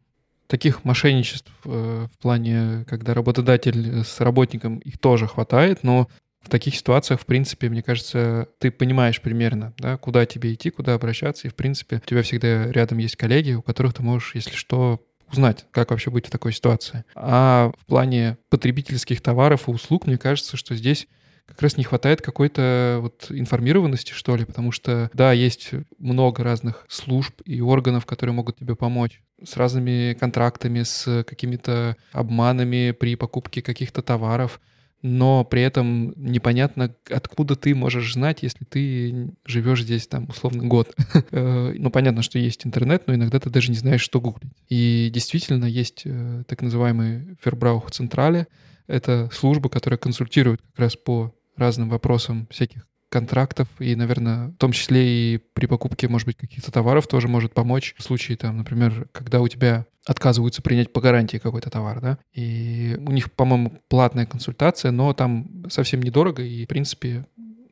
таких 0.47 0.85
мошенничеств 0.85 1.51
э, 1.65 2.07
в 2.09 2.17
плане, 2.21 2.85
когда 2.87 3.13
работодатель 3.13 4.05
с 4.05 4.21
работником, 4.21 4.77
их 4.77 4.97
тоже 4.99 5.27
хватает, 5.27 5.83
но 5.83 6.07
в 6.41 6.49
таких 6.49 6.75
ситуациях, 6.75 7.21
в 7.21 7.25
принципе, 7.25 7.69
мне 7.69 7.83
кажется, 7.83 8.47
ты 8.59 8.71
понимаешь 8.71 9.21
примерно, 9.21 9.73
да, 9.77 9.97
куда 9.97 10.25
тебе 10.25 10.53
идти, 10.53 10.69
куда 10.69 10.93
обращаться, 10.93 11.47
и, 11.47 11.51
в 11.51 11.55
принципе, 11.55 11.97
у 11.97 12.07
тебя 12.07 12.21
всегда 12.21 12.71
рядом 12.71 12.99
есть 12.99 13.15
коллеги, 13.15 13.53
у 13.53 13.61
которых 13.61 13.93
ты 13.93 14.03
можешь, 14.03 14.35
если 14.35 14.55
что, 14.55 15.03
узнать, 15.31 15.65
как 15.71 15.91
вообще 15.91 16.09
быть 16.09 16.27
в 16.27 16.29
такой 16.29 16.53
ситуации. 16.53 17.03
А 17.15 17.71
в 17.77 17.85
плане 17.85 18.37
потребительских 18.49 19.21
товаров 19.21 19.67
и 19.67 19.71
услуг, 19.71 20.07
мне 20.07 20.17
кажется, 20.17 20.55
что 20.55 20.73
здесь 20.75 21.07
как 21.45 21.61
раз 21.61 21.77
не 21.77 21.83
хватает 21.83 22.21
какой-то 22.21 22.99
вот 23.01 23.27
информированности, 23.29 24.11
что 24.11 24.35
ли, 24.35 24.45
потому 24.45 24.71
что, 24.71 25.09
да, 25.13 25.31
есть 25.31 25.71
много 25.97 26.43
разных 26.43 26.85
служб 26.89 27.41
и 27.45 27.61
органов, 27.61 28.05
которые 28.05 28.33
могут 28.33 28.57
тебе 28.57 28.75
помочь 28.75 29.21
с 29.43 29.55
разными 29.55 30.13
контрактами, 30.19 30.83
с 30.83 31.23
какими-то 31.23 31.95
обманами 32.11 32.91
при 32.91 33.15
покупке 33.15 33.61
каких-то 33.61 34.01
товаров, 34.01 34.59
но 35.01 35.43
при 35.43 35.61
этом 35.61 36.13
непонятно, 36.15 36.93
откуда 37.09 37.55
ты 37.55 37.75
можешь 37.75 38.13
знать, 38.13 38.39
если 38.41 38.65
ты 38.65 39.31
живешь 39.45 39.83
здесь 39.83 40.07
там 40.07 40.27
условно 40.29 40.63
год. 40.63 40.95
Э, 41.31 41.73
ну, 41.77 41.89
понятно, 41.89 42.21
что 42.21 42.39
есть 42.39 42.65
интернет, 42.65 43.03
но 43.05 43.13
иногда 43.13 43.39
ты 43.39 43.49
даже 43.49 43.69
не 43.69 43.77
знаешь, 43.77 44.01
что 44.01 44.21
гуглить. 44.21 44.51
И 44.69 45.09
действительно 45.13 45.65
есть 45.65 46.03
э, 46.05 46.43
так 46.47 46.61
называемые 46.61 47.35
Фербраух 47.43 47.91
Централе. 47.91 48.47
Это 48.87 49.29
служба, 49.33 49.69
которая 49.69 49.97
консультирует 49.97 50.61
как 50.61 50.79
раз 50.79 50.95
по 50.95 51.35
разным 51.57 51.89
вопросам 51.89 52.47
всяких 52.49 52.87
контрактов 53.09 53.67
и, 53.79 53.95
наверное, 53.95 54.49
в 54.49 54.57
том 54.57 54.71
числе 54.71 55.35
и 55.35 55.37
при 55.37 55.65
покупке, 55.65 56.07
может 56.07 56.27
быть, 56.27 56.37
каких-то 56.37 56.71
товаров 56.71 57.07
тоже 57.07 57.27
может 57.27 57.53
помочь. 57.53 57.95
В 57.97 58.03
случае, 58.03 58.37
там, 58.37 58.57
например, 58.57 59.07
когда 59.11 59.41
у 59.41 59.47
тебя 59.47 59.85
отказываются 60.05 60.61
принять 60.61 60.91
по 60.93 61.01
гарантии 61.01 61.37
какой-то 61.37 61.69
товар, 61.69 61.99
да, 62.01 62.17
и 62.33 62.97
у 62.99 63.11
них, 63.11 63.31
по-моему, 63.31 63.81
платная 63.89 64.25
консультация, 64.25 64.91
но 64.91 65.13
там 65.13 65.65
совсем 65.69 66.01
недорого, 66.01 66.43
и, 66.43 66.65
в 66.65 66.67
принципе, 66.67 67.25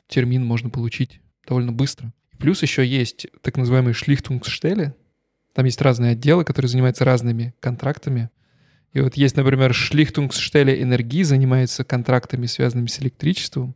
термин 0.08 0.46
можно 0.46 0.70
получить 0.70 1.22
довольно 1.48 1.72
быстро. 1.72 2.14
Плюс 2.38 2.62
еще 2.62 2.86
есть 2.86 3.28
так 3.42 3.58
называемые 3.58 3.94
шлихтунгсштели, 3.94 4.94
там 5.56 5.66
есть 5.66 5.82
разные 5.82 6.12
отделы, 6.12 6.44
которые 6.44 6.70
занимаются 6.70 7.06
разными 7.06 7.56
контрактами. 7.62 8.30
И 8.92 9.00
вот 9.00 9.16
есть, 9.16 9.38
например, 9.38 9.74
Шлихтунгсштеле 9.74 10.82
Энергии 10.82 11.24
занимается 11.24 11.84
контрактами, 11.84 12.46
связанными 12.46 12.88
с 12.88 13.00
электричеством 13.00 13.76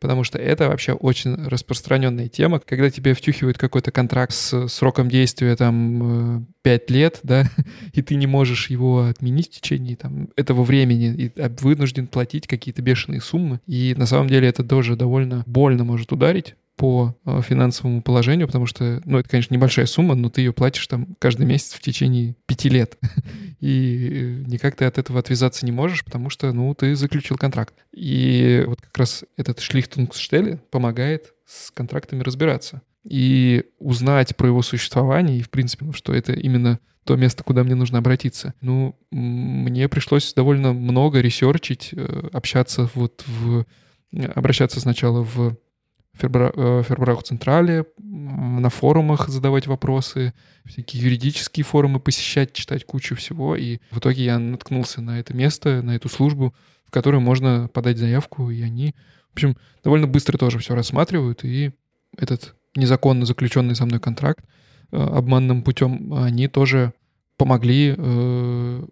потому 0.00 0.24
что 0.24 0.38
это 0.38 0.68
вообще 0.68 0.92
очень 0.92 1.34
распространенная 1.34 2.28
тема, 2.28 2.60
когда 2.60 2.90
тебе 2.90 3.14
втюхивают 3.14 3.58
какой-то 3.58 3.90
контракт 3.90 4.32
с 4.32 4.68
сроком 4.68 5.08
действия 5.08 5.56
там 5.56 6.46
5 6.62 6.82
э, 6.90 6.92
лет, 6.92 7.20
да, 7.22 7.44
и 7.92 8.02
ты 8.02 8.14
не 8.14 8.26
можешь 8.26 8.70
его 8.70 9.06
отменить 9.06 9.48
в 9.48 9.60
течение 9.60 9.96
там, 9.96 10.28
этого 10.36 10.62
времени, 10.62 11.14
и 11.14 11.32
вынужден 11.60 12.06
платить 12.06 12.46
какие-то 12.46 12.82
бешеные 12.82 13.20
суммы, 13.20 13.60
и 13.66 13.94
на 13.96 14.06
самом 14.06 14.28
деле 14.28 14.48
это 14.48 14.64
тоже 14.64 14.96
довольно 14.96 15.42
больно 15.46 15.84
может 15.84 16.12
ударить, 16.12 16.54
по 16.78 17.16
э, 17.26 17.42
финансовому 17.42 18.02
положению, 18.02 18.46
потому 18.46 18.66
что, 18.66 19.02
ну, 19.04 19.18
это, 19.18 19.28
конечно, 19.28 19.52
небольшая 19.52 19.86
сумма, 19.86 20.14
но 20.14 20.30
ты 20.30 20.42
ее 20.42 20.52
платишь 20.52 20.86
там 20.86 21.16
каждый 21.18 21.44
месяц 21.44 21.72
в 21.72 21.80
течение 21.80 22.36
пяти 22.46 22.68
лет. 22.68 22.96
И 23.60 24.08
э, 24.10 24.44
никак 24.46 24.76
ты 24.76 24.84
от 24.84 24.96
этого 24.96 25.18
отвязаться 25.18 25.66
не 25.66 25.72
можешь, 25.72 26.04
потому 26.04 26.30
что, 26.30 26.52
ну, 26.52 26.72
ты 26.74 26.94
заключил 26.94 27.36
контракт. 27.36 27.74
И 27.92 28.62
вот 28.64 28.80
как 28.80 28.96
раз 28.96 29.24
этот 29.36 29.58
Шлихтунгсштеле 29.58 30.60
помогает 30.70 31.34
с 31.46 31.72
контрактами 31.72 32.22
разбираться 32.22 32.80
и 33.04 33.64
узнать 33.80 34.36
про 34.36 34.46
его 34.46 34.62
существование 34.62 35.38
и, 35.38 35.42
в 35.42 35.50
принципе, 35.50 35.84
ну, 35.84 35.92
что 35.92 36.14
это 36.14 36.32
именно 36.32 36.78
то 37.02 37.16
место, 37.16 37.42
куда 37.42 37.64
мне 37.64 37.74
нужно 37.74 37.98
обратиться. 37.98 38.54
Ну, 38.60 38.96
мне 39.10 39.88
пришлось 39.88 40.32
довольно 40.32 40.72
много 40.72 41.20
ресерчить, 41.20 41.90
э, 41.92 42.28
общаться 42.32 42.88
вот 42.94 43.24
в... 43.26 43.66
обращаться 44.12 44.78
сначала 44.78 45.24
в 45.24 45.56
Фербрах 46.18 47.22
Централе, 47.22 47.84
на 47.98 48.70
форумах 48.70 49.28
задавать 49.28 49.66
вопросы, 49.66 50.34
всякие 50.64 51.02
юридические 51.02 51.64
форумы 51.64 52.00
посещать, 52.00 52.52
читать 52.52 52.84
кучу 52.84 53.14
всего. 53.16 53.56
И 53.56 53.78
в 53.90 53.98
итоге 53.98 54.24
я 54.24 54.38
наткнулся 54.38 55.00
на 55.00 55.20
это 55.20 55.34
место, 55.34 55.82
на 55.82 55.94
эту 55.94 56.08
службу, 56.08 56.54
в 56.84 56.90
которой 56.90 57.20
можно 57.20 57.68
подать 57.72 57.98
заявку, 57.98 58.50
и 58.50 58.62
они, 58.62 58.94
в 59.30 59.34
общем, 59.34 59.56
довольно 59.84 60.06
быстро 60.06 60.38
тоже 60.38 60.58
все 60.58 60.74
рассматривают, 60.74 61.44
и 61.44 61.72
этот 62.16 62.54
незаконно 62.74 63.26
заключенный 63.26 63.76
со 63.76 63.86
мной 63.86 64.00
контракт 64.00 64.44
э, 64.90 64.96
обманным 64.96 65.62
путем 65.62 66.14
они 66.14 66.48
тоже 66.48 66.92
помогли 67.36 67.94
э, 67.96 68.86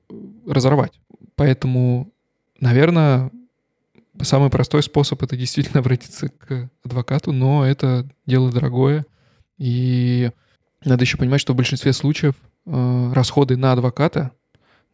разорвать. 0.46 1.00
Поэтому, 1.34 2.12
наверное, 2.60 3.30
Самый 4.22 4.50
простой 4.50 4.82
способ— 4.82 5.22
это 5.24 5.36
действительно 5.36 5.80
обратиться 5.80 6.28
к 6.28 6.70
адвокату, 6.84 7.32
но 7.32 7.66
это 7.66 8.08
дело 8.26 8.50
дорогое. 8.50 9.04
И 9.58 10.30
надо 10.84 11.04
еще 11.04 11.16
понимать, 11.16 11.40
что 11.40 11.52
в 11.52 11.56
большинстве 11.56 11.92
случаев 11.92 12.34
э, 12.66 13.12
расходы 13.12 13.56
на 13.56 13.72
адвоката, 13.72 14.32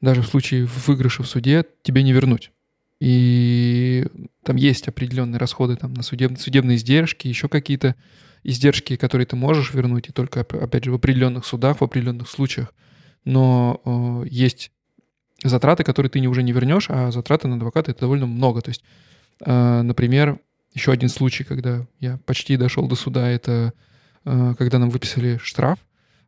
даже 0.00 0.22
в 0.22 0.26
случае 0.26 0.68
выигрыша 0.86 1.22
в 1.22 1.28
суде, 1.28 1.64
тебе 1.82 2.02
не 2.02 2.12
вернуть. 2.12 2.50
И 3.00 4.06
там 4.44 4.56
есть 4.56 4.86
определенные 4.86 5.38
расходы 5.38 5.76
там, 5.76 5.92
на 5.92 6.02
судеб... 6.02 6.38
судебные 6.38 6.76
издержки, 6.76 7.26
еще 7.26 7.48
какие-то 7.48 7.96
издержки, 8.44 8.96
которые 8.96 9.26
ты 9.26 9.36
можешь 9.36 9.74
вернуть, 9.74 10.08
и 10.08 10.12
только, 10.12 10.40
опять 10.40 10.84
же, 10.84 10.92
в 10.92 10.94
определенных 10.94 11.44
судах, 11.44 11.80
в 11.80 11.84
определенных 11.84 12.28
случаях. 12.28 12.72
Но 13.24 13.80
э, 13.84 14.28
есть 14.28 14.70
затраты, 15.42 15.84
которые 15.84 16.10
ты 16.10 16.20
не, 16.20 16.28
уже 16.28 16.42
не 16.42 16.52
вернешь, 16.52 16.86
а 16.88 17.10
затраты 17.10 17.48
на 17.48 17.56
адвоката 17.56 17.90
это 17.90 18.00
довольно 18.00 18.26
много. 18.26 18.60
То 18.60 18.70
есть 18.70 18.84
например, 19.44 20.38
еще 20.72 20.92
один 20.92 21.08
случай, 21.08 21.44
когда 21.44 21.86
я 22.00 22.18
почти 22.24 22.56
дошел 22.56 22.86
до 22.86 22.94
суда, 22.94 23.28
это 23.28 23.72
а, 24.24 24.54
когда 24.54 24.78
нам 24.78 24.90
выписали 24.90 25.38
штраф 25.42 25.78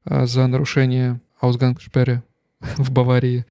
а, 0.04 0.26
за 0.26 0.46
нарушение 0.46 1.20
Ausgangssperre 1.40 2.20
в 2.60 2.90
Баварии. 2.90 3.44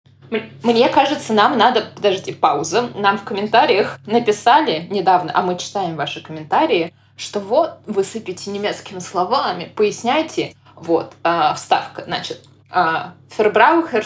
Мне 0.63 0.89
кажется, 0.89 1.33
нам 1.33 1.57
надо... 1.57 1.91
Подожди, 1.95 2.31
пауза. 2.31 2.89
Нам 2.95 3.17
в 3.17 3.23
комментариях 3.23 3.99
написали 4.07 4.87
недавно, 4.89 5.31
а 5.33 5.43
мы 5.43 5.57
читаем 5.57 5.95
ваши 5.95 6.23
комментарии, 6.23 6.93
что 7.15 7.39
вот 7.39 7.79
вы 7.85 8.03
сыпете 8.03 8.49
немецкими 8.49 8.99
словами, 8.99 9.71
поясняйте. 9.75 10.53
Вот, 10.75 11.13
э, 11.23 11.53
вставка, 11.55 12.03
значит, 12.05 12.41
э, 12.71 13.11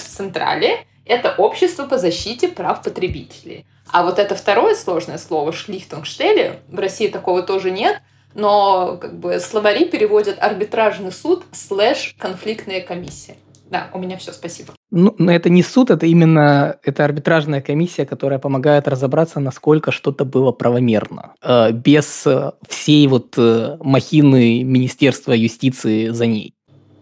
Централе— 0.03 0.85
это 1.07 1.33
общество 1.37 1.85
по 1.85 1.97
защите 1.97 2.47
прав 2.47 2.81
потребителей. 2.81 3.65
А 3.91 4.03
вот 4.03 4.19
это 4.19 4.35
второе 4.35 4.75
сложное 4.75 5.17
слово 5.17 5.51
«шлихтунгштеле», 5.53 6.59
в 6.67 6.77
России 6.77 7.07
такого 7.07 7.41
тоже 7.43 7.71
нет, 7.71 8.01
но 8.33 8.97
как 8.97 9.17
бы 9.17 9.39
словари 9.39 9.85
переводят 9.85 10.37
арбитражный 10.39 11.11
суд 11.11 11.45
слэш 11.51 12.15
конфликтная 12.19 12.81
комиссия. 12.81 13.35
Да, 13.69 13.89
у 13.93 13.99
меня 13.99 14.17
все, 14.17 14.31
спасибо. 14.31 14.73
Ну, 14.91 15.13
но 15.17 15.31
это 15.31 15.49
не 15.49 15.61
суд, 15.61 15.89
это 15.89 16.05
именно 16.05 16.77
это 16.83 17.03
арбитражная 17.03 17.61
комиссия, 17.61 18.05
которая 18.05 18.39
помогает 18.39 18.87
разобраться, 18.87 19.39
насколько 19.39 19.91
что-то 19.91 20.23
было 20.23 20.51
правомерно, 20.53 21.33
э, 21.41 21.71
без 21.71 22.25
э, 22.25 22.51
всей 22.69 23.07
вот 23.07 23.33
э, 23.37 23.77
махины 23.81 24.63
Министерства 24.63 25.33
юстиции 25.33 26.09
за 26.09 26.25
ней. 26.27 26.53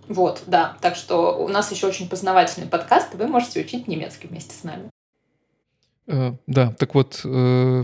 Вот, 0.08 0.44
да. 0.46 0.78
Так 0.82 0.96
что 0.96 1.38
у 1.38 1.48
нас 1.48 1.72
еще 1.72 1.88
очень 1.88 2.08
познавательный 2.08 2.68
подкаст, 2.68 3.14
и 3.14 3.18
вы 3.18 3.28
можете 3.28 3.62
учить 3.62 3.88
немецкий 3.88 4.28
вместе 4.28 4.56
с 4.56 4.64
нами. 4.64 4.90
Э, 6.08 6.34
да, 6.48 6.72
так 6.72 6.94
вот... 6.96 7.22
Э... 7.24 7.84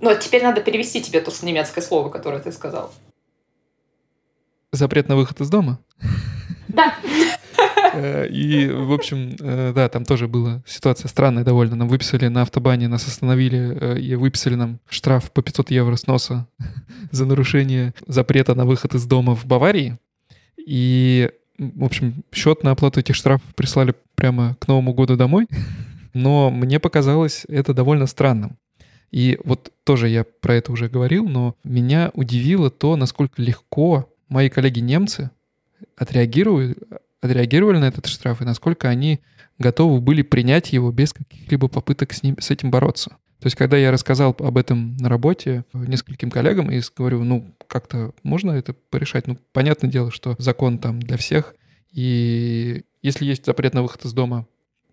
Ну, 0.00 0.10
а 0.10 0.16
теперь 0.16 0.42
надо 0.42 0.60
перевести 0.60 1.00
тебе 1.00 1.20
то 1.20 1.32
немецкое 1.42 1.84
слово, 1.84 2.08
которое 2.08 2.40
ты 2.40 2.52
сказал. 2.52 2.92
Запрет 4.72 5.08
на 5.08 5.16
выход 5.16 5.40
из 5.40 5.48
дома? 5.48 5.78
Да. 6.68 6.94
Э, 7.92 8.26
и, 8.26 8.68
в 8.68 8.92
общем, 8.92 9.36
э, 9.38 9.72
да, 9.72 9.88
там 9.88 10.04
тоже 10.04 10.26
была 10.26 10.62
ситуация 10.66 11.08
странная 11.08 11.44
довольно. 11.44 11.76
Нам 11.76 11.88
выписали 11.88 12.26
на 12.26 12.42
автобане, 12.42 12.88
нас 12.88 13.06
остановили 13.06 14.00
и 14.00 14.16
выписали 14.16 14.56
нам 14.56 14.80
штраф 14.88 15.30
по 15.30 15.42
500 15.42 15.70
евро 15.70 15.94
с 15.94 16.08
носа 16.08 16.48
за 17.12 17.24
нарушение 17.24 17.94
запрета 18.08 18.56
на 18.56 18.64
выход 18.64 18.94
из 18.94 19.06
дома 19.06 19.36
в 19.36 19.46
Баварии. 19.46 19.96
И, 20.66 21.30
в 21.58 21.84
общем, 21.84 22.24
счет 22.32 22.62
на 22.62 22.70
оплату 22.70 23.00
этих 23.00 23.14
штрафов 23.14 23.54
прислали 23.54 23.94
прямо 24.14 24.56
к 24.60 24.68
Новому 24.68 24.94
году 24.94 25.16
домой 25.16 25.46
но 26.14 26.50
мне 26.50 26.78
показалось 26.78 27.44
это 27.48 27.74
довольно 27.74 28.06
странным. 28.06 28.56
И 29.10 29.38
вот 29.44 29.72
тоже 29.84 30.08
я 30.08 30.24
про 30.24 30.54
это 30.54 30.72
уже 30.72 30.88
говорил, 30.88 31.28
но 31.28 31.56
меня 31.62 32.10
удивило 32.14 32.70
то, 32.70 32.96
насколько 32.96 33.42
легко 33.42 34.08
мои 34.28 34.48
коллеги-немцы 34.48 35.30
отреагировали, 35.96 36.76
отреагировали 37.20 37.78
на 37.78 37.84
этот 37.86 38.06
штраф, 38.06 38.40
и 38.40 38.44
насколько 38.44 38.88
они 38.88 39.20
готовы 39.58 40.00
были 40.00 40.22
принять 40.22 40.72
его 40.72 40.90
без 40.90 41.12
каких-либо 41.12 41.68
попыток 41.68 42.12
с, 42.12 42.22
ним, 42.22 42.36
с 42.40 42.50
этим 42.50 42.70
бороться. 42.70 43.16
То 43.44 43.48
есть, 43.48 43.56
когда 43.56 43.76
я 43.76 43.90
рассказал 43.90 44.34
об 44.38 44.56
этом 44.56 44.96
на 44.96 45.10
работе 45.10 45.66
нескольким 45.74 46.30
коллегам 46.30 46.70
и 46.70 46.80
говорю, 46.96 47.24
ну, 47.24 47.54
как-то 47.66 48.14
можно 48.22 48.52
это 48.52 48.72
порешать? 48.72 49.26
Ну, 49.26 49.36
понятное 49.52 49.90
дело, 49.90 50.10
что 50.10 50.34
закон 50.38 50.78
там 50.78 50.98
для 50.98 51.18
всех, 51.18 51.54
и 51.92 52.84
если 53.02 53.26
есть 53.26 53.44
запрет 53.44 53.74
на 53.74 53.82
выход 53.82 54.02
из 54.06 54.14
дома 54.14 54.46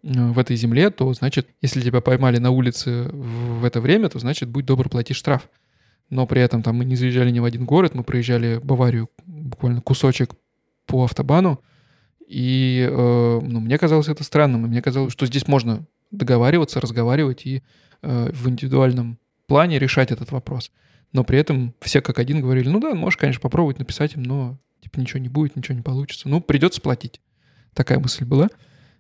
в 0.04 0.38
этой 0.38 0.58
земле, 0.58 0.90
то 0.90 1.14
значит, 1.14 1.48
если 1.62 1.80
тебя 1.80 2.02
поймали 2.02 2.40
на 2.40 2.52
улице 2.52 3.04
в 3.14 3.64
это 3.64 3.80
время, 3.80 4.10
то 4.10 4.20
значит, 4.20 4.50
будь 4.50 4.66
добр, 4.66 4.90
плати 4.90 5.14
штраф. 5.14 5.50
Но 6.10 6.28
при 6.28 6.42
этом 6.42 6.62
там 6.62 6.76
мы 6.76 6.84
не 6.84 6.98
заезжали 6.98 7.32
ни 7.32 7.40
в 7.40 7.46
один 7.46 7.64
город, 7.64 7.96
мы 7.96 8.04
проезжали 8.04 8.60
Баварию 8.62 9.10
буквально 9.26 9.80
кусочек 9.80 10.34
по 10.88 11.06
автобану, 11.06 11.62
и 12.28 12.86
э, 12.86 13.40
ну, 13.42 13.62
мне 13.62 13.78
казалось 13.78 14.10
это 14.10 14.26
странным, 14.26 14.66
и 14.66 14.68
мне 14.68 14.82
казалось, 14.82 15.14
что 15.14 15.26
здесь 15.26 15.48
можно 15.48 15.86
договариваться, 16.12 16.82
разговаривать 16.82 17.46
и 17.46 17.58
э, 17.60 17.62
в 18.02 18.50
индивидуальном 18.50 19.20
плане 19.48 19.80
решать 19.80 20.12
этот 20.12 20.32
вопрос. 20.32 20.72
Но 21.14 21.24
при 21.24 21.38
этом 21.38 21.74
все 21.82 22.02
как 22.02 22.20
один 22.20 22.42
говорили, 22.42 22.70
ну 22.70 22.80
да, 22.80 22.94
можешь, 22.96 23.18
конечно, 23.18 23.42
попробовать 23.42 23.80
написать 23.80 24.16
им, 24.16 24.24
но 24.24 24.58
типа 24.82 25.00
ничего 25.00 25.20
не 25.20 25.30
будет, 25.30 25.56
ничего 25.56 25.76
не 25.76 25.84
получится. 25.84 26.30
Ну, 26.30 26.42
придется 26.42 26.82
платить. 26.82 27.20
Такая 27.74 28.00
мысль 28.00 28.26
была. 28.26 28.50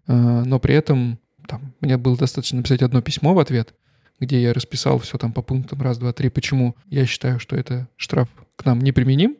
Э, 0.08 0.44
но 0.46 0.60
при 0.60 0.76
этом 0.76 1.20
там, 1.48 1.74
мне 1.80 1.98
было 1.98 2.18
достаточно 2.18 2.58
написать 2.58 2.82
одно 2.82 3.02
письмо 3.02 3.34
в 3.34 3.40
ответ, 3.40 3.74
где 4.20 4.42
я 4.42 4.54
расписал 4.54 5.00
все 5.00 5.18
там 5.18 5.34
по 5.34 5.42
пунктам 5.42 5.82
раз, 5.82 5.98
два, 5.98 6.14
три, 6.14 6.30
почему 6.30 6.76
я 6.88 7.06
считаю, 7.06 7.40
что 7.40 7.56
это 7.56 7.88
штраф 7.96 8.30
к 8.56 8.66
нам 8.66 8.80
неприменим. 8.80 9.38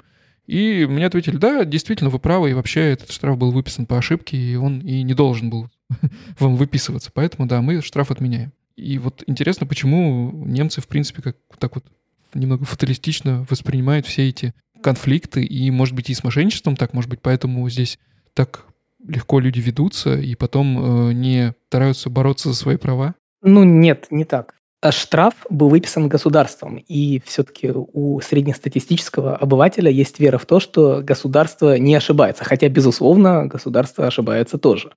И 0.48 0.86
мне 0.90 1.06
ответили, 1.06 1.38
да, 1.38 1.64
действительно, 1.64 2.10
вы 2.10 2.20
правы, 2.20 2.50
и 2.50 2.54
вообще 2.54 2.92
этот 2.92 3.12
штраф 3.12 3.38
был 3.38 3.52
выписан 3.52 3.86
по 3.86 3.98
ошибке, 3.98 4.38
и 4.38 4.56
он 4.56 4.80
и 4.80 5.04
не 5.04 5.14
должен 5.14 5.50
был 5.50 5.70
вам 6.40 6.56
выписываться. 6.56 7.12
Поэтому, 7.14 7.48
да, 7.48 7.62
мы 7.62 7.82
штраф 7.82 8.12
отменяем. 8.12 8.52
И 8.82 8.98
вот 8.98 9.24
интересно, 9.28 9.68
почему 9.68 10.32
немцы, 10.34 10.82
в 10.82 10.88
принципе, 10.88 11.22
как 11.22 11.38
так 11.60 11.76
вот 11.76 11.86
немного 12.34 12.66
фаталистично 12.66 13.46
воспринимают 13.48 14.08
все 14.08 14.28
эти 14.28 14.54
конфликты, 14.82 15.44
и, 15.44 15.70
может 15.70 15.94
быть, 15.94 16.10
и 16.10 16.16
с 16.16 16.24
мошенничеством 16.24 16.76
так, 16.76 16.94
может 16.94 17.10
быть, 17.10 17.20
поэтому 17.22 17.70
здесь 17.70 18.00
так 18.34 18.66
легко 19.08 19.40
люди 19.40 19.60
ведутся 19.60 20.16
и 20.16 20.34
потом 20.34 21.10
э, 21.10 21.14
не 21.14 21.54
стараются 21.68 22.10
бороться 22.10 22.50
за 22.50 22.56
свои 22.56 22.78
права? 22.78 23.14
Ну, 23.44 23.64
нет, 23.64 24.08
не 24.10 24.26
так. 24.26 24.56
А 24.82 24.92
штраф 24.92 25.36
был 25.52 25.70
выписан 25.70 26.08
государством, 26.08 26.78
и 26.78 27.22
все-таки 27.24 27.72
у 27.72 28.20
среднестатистического 28.22 29.36
обывателя 29.36 29.92
есть 29.92 30.20
вера 30.20 30.40
в 30.40 30.48
то, 30.48 30.60
что 30.60 31.02
государство 31.04 31.78
не 31.78 31.94
ошибается, 31.94 32.44
хотя, 32.44 32.68
безусловно, 32.68 33.46
государство 33.46 34.08
ошибается 34.08 34.58
тоже. 34.58 34.92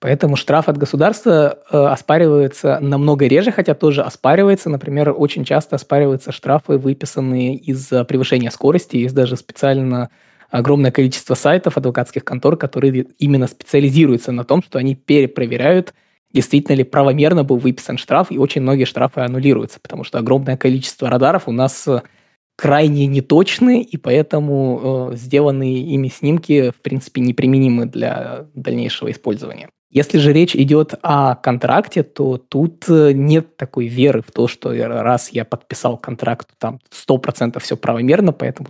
Поэтому 0.00 0.36
штраф 0.36 0.70
от 0.70 0.78
государства 0.78 1.58
э, 1.70 1.76
оспаривается 1.76 2.78
намного 2.80 3.26
реже, 3.26 3.52
хотя 3.52 3.74
тоже 3.74 4.02
оспаривается. 4.02 4.70
Например, 4.70 5.14
очень 5.16 5.44
часто 5.44 5.76
оспариваются 5.76 6.32
штрафы, 6.32 6.78
выписанные 6.78 7.54
из-за 7.56 8.04
превышения 8.04 8.50
скорости. 8.50 8.96
Есть 8.96 9.14
даже 9.14 9.36
специально 9.36 10.08
огромное 10.50 10.90
количество 10.90 11.34
сайтов 11.34 11.76
адвокатских 11.76 12.24
контор, 12.24 12.56
которые 12.56 13.08
именно 13.18 13.46
специализируются 13.46 14.32
на 14.32 14.44
том, 14.44 14.62
что 14.62 14.78
они 14.78 14.94
перепроверяют, 14.94 15.92
действительно 16.32 16.76
ли 16.76 16.84
правомерно 16.84 17.44
был 17.44 17.58
выписан 17.58 17.98
штраф, 17.98 18.28
и 18.30 18.38
очень 18.38 18.62
многие 18.62 18.84
штрафы 18.84 19.20
аннулируются, 19.20 19.80
потому 19.80 20.04
что 20.04 20.18
огромное 20.18 20.56
количество 20.56 21.10
радаров 21.10 21.46
у 21.46 21.52
нас 21.52 21.86
э, 21.86 22.00
крайне 22.56 23.06
неточны, 23.06 23.82
и 23.82 23.98
поэтому 23.98 25.10
э, 25.12 25.16
сделанные 25.16 25.82
ими 25.82 26.08
снимки, 26.08 26.70
в 26.70 26.80
принципе, 26.80 27.20
неприменимы 27.20 27.84
для 27.84 28.46
дальнейшего 28.54 29.10
использования. 29.10 29.68
Если 29.90 30.18
же 30.18 30.32
речь 30.32 30.54
идет 30.54 30.94
о 31.02 31.34
контракте, 31.34 32.04
то 32.04 32.38
тут 32.38 32.88
э, 32.88 33.10
нет 33.12 33.56
такой 33.56 33.88
веры 33.88 34.22
в 34.22 34.30
то, 34.30 34.46
что 34.46 34.72
раз 34.72 35.30
я 35.30 35.44
подписал 35.44 35.96
контракт, 35.96 36.48
там 36.58 36.78
100% 36.92 37.58
все 37.58 37.76
правомерно, 37.76 38.32
поэтому 38.32 38.68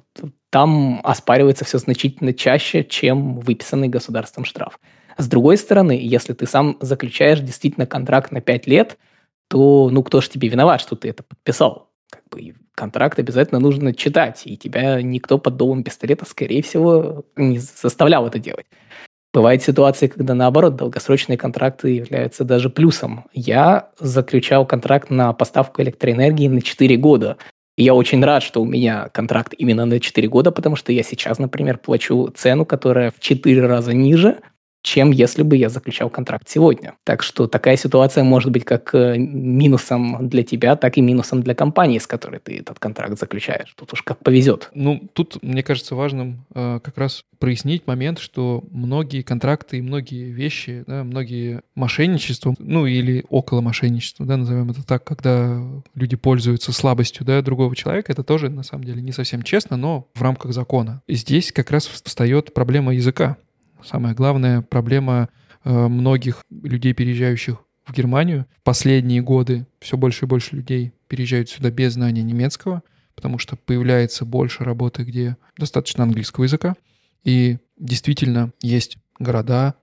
там 0.48 1.00
оспаривается 1.04 1.66
все 1.66 1.76
значительно 1.76 2.32
чаще, 2.32 2.84
чем 2.84 3.38
выписанный 3.38 3.88
государством 3.88 4.46
штраф. 4.46 4.80
С 5.18 5.28
другой 5.28 5.58
стороны, 5.58 5.92
если 6.00 6.32
ты 6.32 6.46
сам 6.46 6.78
заключаешь 6.80 7.40
действительно 7.40 7.84
контракт 7.84 8.32
на 8.32 8.40
5 8.40 8.66
лет, 8.66 8.96
то 9.48 9.90
ну 9.90 10.02
кто 10.02 10.22
же 10.22 10.30
тебе 10.30 10.48
виноват, 10.48 10.80
что 10.80 10.96
ты 10.96 11.10
это 11.10 11.22
подписал? 11.22 11.90
Как 12.10 12.22
бы 12.30 12.54
контракт 12.74 13.18
обязательно 13.18 13.60
нужно 13.60 13.92
читать, 13.92 14.42
и 14.46 14.56
тебя 14.56 15.02
никто 15.02 15.36
под 15.36 15.56
дулом 15.56 15.84
пистолета, 15.84 16.24
скорее 16.24 16.62
всего, 16.62 17.26
не 17.36 17.58
заставлял 17.58 18.26
это 18.26 18.38
делать. 18.38 18.64
Бывают 19.32 19.62
ситуации, 19.62 20.08
когда 20.08 20.34
наоборот 20.34 20.74
долгосрочные 20.74 21.38
контракты 21.38 21.90
являются 21.90 22.42
даже 22.42 22.68
плюсом. 22.68 23.26
Я 23.32 23.90
заключал 24.00 24.66
контракт 24.66 25.08
на 25.10 25.32
поставку 25.32 25.82
электроэнергии 25.82 26.48
на 26.48 26.62
4 26.62 26.96
года. 26.96 27.36
И 27.76 27.84
я 27.84 27.94
очень 27.94 28.22
рад, 28.24 28.42
что 28.42 28.60
у 28.60 28.64
меня 28.64 29.08
контракт 29.12 29.54
именно 29.56 29.86
на 29.86 30.00
4 30.00 30.26
года, 30.28 30.50
потому 30.50 30.74
что 30.74 30.92
я 30.92 31.04
сейчас, 31.04 31.38
например, 31.38 31.78
плачу 31.78 32.28
цену, 32.34 32.66
которая 32.66 33.12
в 33.12 33.20
4 33.20 33.64
раза 33.66 33.94
ниже, 33.94 34.38
чем 34.82 35.10
если 35.10 35.42
бы 35.42 35.56
я 35.56 35.68
заключал 35.68 36.10
контракт 36.10 36.48
сегодня. 36.48 36.94
Так 37.04 37.22
что 37.22 37.46
такая 37.46 37.76
ситуация 37.76 38.24
может 38.24 38.50
быть 38.50 38.64
как 38.64 38.94
э, 38.94 39.16
минусом 39.18 40.28
для 40.28 40.42
тебя, 40.42 40.76
так 40.76 40.96
и 40.96 41.00
минусом 41.00 41.42
для 41.42 41.54
компании, 41.54 41.98
с 41.98 42.06
которой 42.06 42.40
ты 42.40 42.58
этот 42.58 42.78
контракт 42.78 43.18
заключаешь. 43.18 43.72
Тут 43.76 43.92
уж 43.92 44.02
как 44.02 44.18
повезет. 44.18 44.70
Ну, 44.74 45.08
тут, 45.12 45.42
мне 45.42 45.62
кажется, 45.62 45.94
важным 45.94 46.46
э, 46.54 46.80
как 46.82 46.96
раз 46.98 47.24
прояснить 47.38 47.86
момент, 47.86 48.18
что 48.18 48.64
многие 48.70 49.22
контракты 49.22 49.78
и 49.78 49.82
многие 49.82 50.30
вещи, 50.30 50.84
да, 50.86 51.04
многие 51.04 51.62
мошенничества, 51.74 52.54
ну 52.58 52.86
или 52.86 53.24
около 53.28 53.60
мошенничества, 53.60 54.26
да, 54.26 54.36
назовем 54.36 54.70
это 54.70 54.86
так, 54.86 55.04
когда 55.04 55.60
люди 55.94 56.16
пользуются 56.16 56.72
слабостью 56.72 57.24
да, 57.24 57.42
другого 57.42 57.74
человека, 57.76 58.12
это 58.12 58.22
тоже 58.22 58.50
на 58.50 58.62
самом 58.62 58.84
деле 58.84 59.02
не 59.02 59.12
совсем 59.12 59.42
честно, 59.42 59.76
но 59.76 60.08
в 60.14 60.22
рамках 60.22 60.52
закона. 60.52 61.02
Здесь 61.08 61.52
как 61.52 61.70
раз 61.70 61.86
встает 61.86 62.54
проблема 62.54 62.94
языка. 62.94 63.36
Самая 63.84 64.14
главная 64.14 64.62
проблема 64.62 65.28
э, 65.64 65.88
многих 65.88 66.44
людей, 66.50 66.92
переезжающих 66.92 67.58
в 67.84 67.92
Германию. 67.92 68.46
В 68.60 68.62
последние 68.62 69.22
годы 69.22 69.66
все 69.80 69.96
больше 69.96 70.24
и 70.24 70.28
больше 70.28 70.56
людей 70.56 70.92
переезжают 71.08 71.48
сюда 71.48 71.70
без 71.70 71.94
знания 71.94 72.22
немецкого, 72.22 72.82
потому 73.14 73.38
что 73.38 73.56
появляется 73.56 74.24
больше 74.24 74.64
работы, 74.64 75.02
где 75.02 75.36
достаточно 75.56 76.04
английского 76.04 76.44
языка. 76.44 76.76
И 77.24 77.58
действительно 77.78 78.52
есть 78.62 78.98
города, 79.18 79.74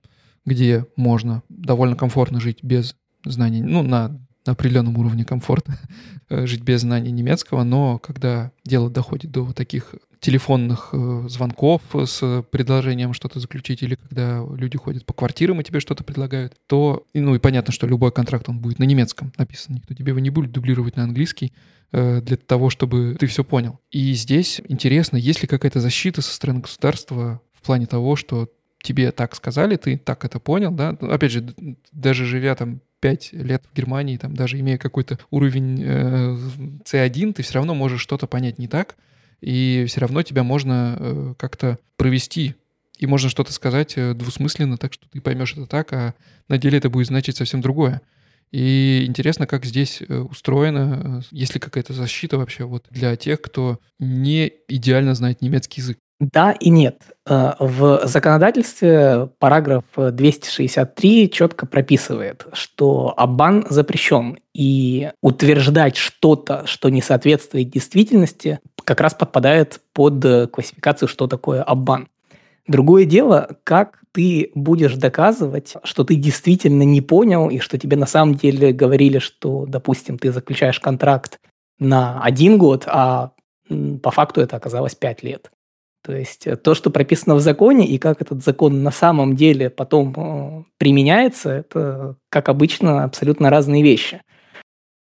где 0.44 0.86
можно 0.96 1.42
довольно 1.48 1.96
комфортно 1.96 2.40
жить 2.40 2.62
без 2.62 2.96
знания, 3.24 3.62
ну, 3.62 3.82
на, 3.82 4.20
на 4.48 4.52
определенном 4.52 4.96
уровне 4.96 5.24
комфорта, 5.24 5.78
жить 6.30 6.62
без 6.62 6.80
знания 6.80 7.10
немецкого, 7.10 7.64
но 7.64 7.98
когда 7.98 8.50
дело 8.64 8.90
доходит 8.90 9.30
до 9.30 9.42
вот 9.42 9.54
таких 9.54 9.94
телефонных 10.20 10.88
э, 10.92 11.24
звонков 11.28 11.82
с 11.92 12.42
предложением 12.50 13.12
что-то 13.12 13.40
заключить, 13.40 13.82
или 13.82 13.94
когда 13.94 14.42
люди 14.56 14.78
ходят 14.78 15.04
по 15.04 15.12
квартирам 15.12 15.60
и 15.60 15.64
тебе 15.64 15.80
что-то 15.80 16.02
предлагают, 16.02 16.54
то, 16.66 17.04
ну 17.14 17.34
и 17.34 17.38
понятно, 17.38 17.72
что 17.72 17.86
любой 17.86 18.10
контракт, 18.10 18.48
он 18.48 18.58
будет 18.58 18.78
на 18.78 18.84
немецком 18.84 19.32
написан, 19.36 19.76
никто 19.76 19.94
тебе 19.94 20.10
его 20.10 20.18
не 20.18 20.30
будет 20.30 20.50
дублировать 20.50 20.96
на 20.96 21.04
английский 21.04 21.52
э, 21.92 22.20
для 22.22 22.36
того, 22.38 22.70
чтобы 22.70 23.16
ты 23.20 23.26
все 23.26 23.44
понял. 23.44 23.78
И 23.90 24.14
здесь 24.14 24.60
интересно, 24.66 25.18
есть 25.18 25.42
ли 25.42 25.46
какая-то 25.46 25.80
защита 25.80 26.22
со 26.22 26.34
стороны 26.34 26.60
государства 26.60 27.40
в 27.52 27.62
плане 27.62 27.86
того, 27.86 28.16
что 28.16 28.48
тебе 28.82 29.12
так 29.12 29.34
сказали, 29.34 29.76
ты 29.76 29.98
так 29.98 30.24
это 30.24 30.40
понял, 30.40 30.72
да? 30.72 30.96
Ну, 31.00 31.10
опять 31.10 31.32
же, 31.32 31.54
даже 31.92 32.24
живя 32.24 32.54
там 32.54 32.80
5 33.00 33.32
лет 33.32 33.64
в 33.70 33.76
Германии, 33.76 34.16
там 34.16 34.34
даже 34.34 34.58
имея 34.58 34.78
какой-то 34.78 35.18
уровень 35.30 35.82
э, 35.82 36.36
C1, 36.84 37.34
ты 37.34 37.42
все 37.42 37.54
равно 37.54 37.74
можешь 37.74 38.00
что-то 38.00 38.26
понять 38.26 38.58
не 38.58 38.68
так, 38.68 38.96
и 39.40 39.84
все 39.88 40.00
равно 40.00 40.22
тебя 40.22 40.42
можно 40.42 40.96
э, 40.98 41.34
как-то 41.38 41.78
провести. 41.96 42.54
И 42.98 43.06
можно 43.06 43.28
что-то 43.28 43.52
сказать 43.52 43.94
э, 43.96 44.14
двусмысленно, 44.14 44.76
так 44.76 44.92
что 44.92 45.08
ты 45.08 45.20
поймешь 45.20 45.52
это 45.52 45.66
так, 45.66 45.92
а 45.92 46.14
на 46.48 46.58
деле 46.58 46.78
это 46.78 46.90
будет 46.90 47.06
значить 47.06 47.36
совсем 47.36 47.60
другое. 47.60 48.02
И 48.50 49.04
интересно, 49.06 49.46
как 49.46 49.64
здесь 49.64 50.02
э, 50.02 50.18
устроено, 50.18 51.22
есть 51.30 51.54
ли 51.54 51.60
какая-то 51.60 51.92
защита 51.92 52.38
вообще 52.38 52.64
вот 52.64 52.86
для 52.90 53.14
тех, 53.16 53.40
кто 53.40 53.78
не 53.98 54.52
идеально 54.68 55.14
знает 55.14 55.42
немецкий 55.42 55.80
язык. 55.80 55.98
Да 56.20 56.50
и 56.52 56.68
нет. 56.68 57.02
Э, 57.26 57.52
в 57.60 58.00
законодательстве 58.04 59.30
параграф 59.38 59.84
263 59.96 61.30
четко 61.30 61.64
прописывает, 61.64 62.46
что 62.52 63.14
обман 63.16 63.66
запрещен, 63.70 64.38
и 64.52 65.10
утверждать 65.22 65.96
что-то, 65.96 66.66
что 66.66 66.88
не 66.88 67.02
соответствует 67.02 67.70
действительности, 67.70 68.58
как 68.84 69.00
раз 69.00 69.14
подпадает 69.14 69.80
под 69.92 70.50
классификацию, 70.50 71.08
что 71.08 71.28
такое 71.28 71.62
обман. 71.62 72.08
Другое 72.66 73.04
дело, 73.04 73.56
как 73.64 74.00
ты 74.12 74.50
будешь 74.54 74.94
доказывать, 74.94 75.74
что 75.84 76.04
ты 76.04 76.16
действительно 76.16 76.82
не 76.82 77.00
понял, 77.00 77.48
и 77.48 77.60
что 77.60 77.78
тебе 77.78 77.96
на 77.96 78.06
самом 78.06 78.34
деле 78.34 78.72
говорили, 78.72 79.20
что, 79.20 79.64
допустим, 79.66 80.18
ты 80.18 80.32
заключаешь 80.32 80.80
контракт 80.80 81.38
на 81.78 82.20
один 82.22 82.58
год, 82.58 82.84
а 82.86 83.30
по 84.02 84.10
факту 84.10 84.40
это 84.40 84.56
оказалось 84.56 84.94
пять 84.94 85.22
лет. 85.22 85.50
То 86.08 86.16
есть 86.16 86.46
э, 86.46 86.56
то, 86.56 86.74
что 86.74 86.88
прописано 86.88 87.34
в 87.34 87.40
законе, 87.40 87.86
и 87.86 87.98
как 87.98 88.22
этот 88.22 88.42
закон 88.42 88.82
на 88.82 88.90
самом 88.90 89.36
деле 89.36 89.68
потом 89.68 90.14
э, 90.16 90.64
применяется, 90.78 91.50
это, 91.50 92.16
как 92.30 92.48
обычно, 92.48 93.04
абсолютно 93.04 93.50
разные 93.50 93.82
вещи. 93.82 94.22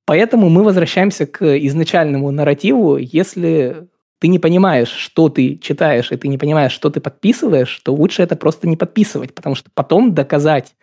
Поэтому 0.07 0.49
мы 0.49 0.65
возвращаемся 0.65 1.27
к 1.27 1.59
изначальному 1.59 2.31
нарративу. 2.31 2.97
Если 2.97 3.87
ты 4.19 4.29
не 4.29 4.39
понимаешь, 4.39 4.89
что 4.89 5.29
ты 5.29 5.59
читаешь, 5.59 6.11
и 6.11 6.17
ты 6.17 6.29
не 6.29 6.39
понимаешь, 6.39 6.73
что 6.73 6.89
ты 6.89 7.03
подписываешь, 7.03 7.83
то 7.85 7.95
лучше 7.95 8.23
это 8.23 8.35
просто 8.35 8.67
не 8.67 8.79
подписывать, 8.79 9.35
потому 9.35 9.57
что 9.57 9.69
потом 9.75 10.15
доказать, 10.15 10.75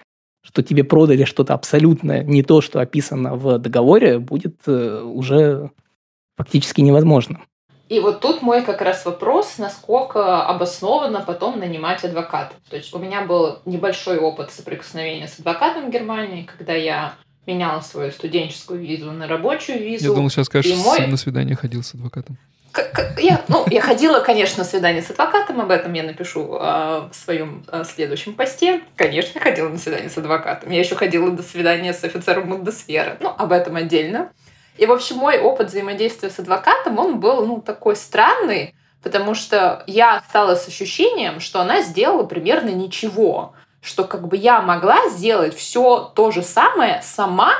что 0.45 0.61
тебе 0.61 0.83
продали 0.83 1.23
что-то 1.23 1.55
абсолютно 1.55 2.23
не 2.23 2.43
то, 2.43 2.61
что 2.61 2.79
описано 2.79 3.37
в 3.37 3.57
договоре, 3.57 4.19
будет 4.19 4.57
э, 4.67 5.01
уже 5.01 5.71
фактически 6.37 6.81
невозможно. 6.81 7.41
И 7.91 7.99
вот 7.99 8.21
тут 8.21 8.41
мой 8.41 8.61
как 8.61 8.81
раз 8.81 9.03
вопрос, 9.03 9.57
насколько 9.57 10.45
обоснованно 10.45 11.19
потом 11.19 11.59
нанимать 11.59 12.01
адвоката. 12.05 12.55
То 12.69 12.77
есть 12.77 12.93
у 12.93 12.99
меня 12.99 13.25
был 13.25 13.59
небольшой 13.65 14.17
опыт 14.17 14.49
соприкосновения 14.49 15.27
с 15.27 15.39
адвокатом 15.39 15.87
в 15.87 15.89
Германии, 15.91 16.43
когда 16.43 16.71
я 16.71 17.15
меняла 17.45 17.81
свою 17.81 18.11
студенческую 18.11 18.79
визу 18.79 19.11
на 19.11 19.27
рабочую 19.27 19.79
визу. 19.79 20.07
Я 20.07 20.13
думал, 20.13 20.29
сейчас 20.29 20.45
скажешь, 20.45 20.73
мой... 20.77 21.05
на 21.05 21.17
свидание 21.17 21.57
ходил 21.57 21.83
с 21.83 21.93
адвокатом. 21.93 22.37
Я, 23.17 23.43
ну, 23.49 23.65
я 23.69 23.81
ходила, 23.81 24.21
конечно, 24.21 24.63
на 24.63 24.69
свидание 24.69 25.01
с 25.01 25.11
адвокатом, 25.11 25.59
об 25.59 25.69
этом 25.69 25.91
я 25.91 26.03
напишу 26.03 26.55
э, 26.55 27.09
в 27.11 27.11
своем 27.11 27.65
э, 27.69 27.83
следующем 27.83 28.35
посте. 28.35 28.83
Конечно, 28.95 29.41
ходила 29.41 29.67
на 29.67 29.77
свидание 29.77 30.09
с 30.09 30.17
адвокатом. 30.17 30.71
Я 30.71 30.79
еще 30.79 30.95
ходила 30.95 31.29
до 31.29 31.43
свидания 31.43 31.93
с 31.93 32.01
офицером 32.05 32.47
Бундесвера. 32.47 33.17
Ну, 33.19 33.35
об 33.37 33.51
этом 33.51 33.75
отдельно. 33.75 34.31
И, 34.81 34.87
в 34.87 34.91
общем, 34.91 35.17
мой 35.17 35.39
опыт 35.39 35.67
взаимодействия 35.67 36.31
с 36.31 36.39
адвокатом, 36.39 36.97
он 36.97 37.19
был, 37.19 37.45
ну, 37.45 37.61
такой 37.61 37.95
странный, 37.95 38.73
потому 39.03 39.35
что 39.35 39.83
я 39.85 40.15
осталась 40.15 40.63
с 40.63 40.67
ощущением, 40.67 41.39
что 41.39 41.61
она 41.61 41.83
сделала 41.83 42.23
примерно 42.23 42.69
ничего, 42.69 43.53
что 43.79 44.05
как 44.05 44.27
бы 44.27 44.37
я 44.37 44.59
могла 44.59 45.07
сделать 45.09 45.55
все 45.55 46.11
то 46.15 46.31
же 46.31 46.41
самое 46.41 46.99
сама, 47.03 47.53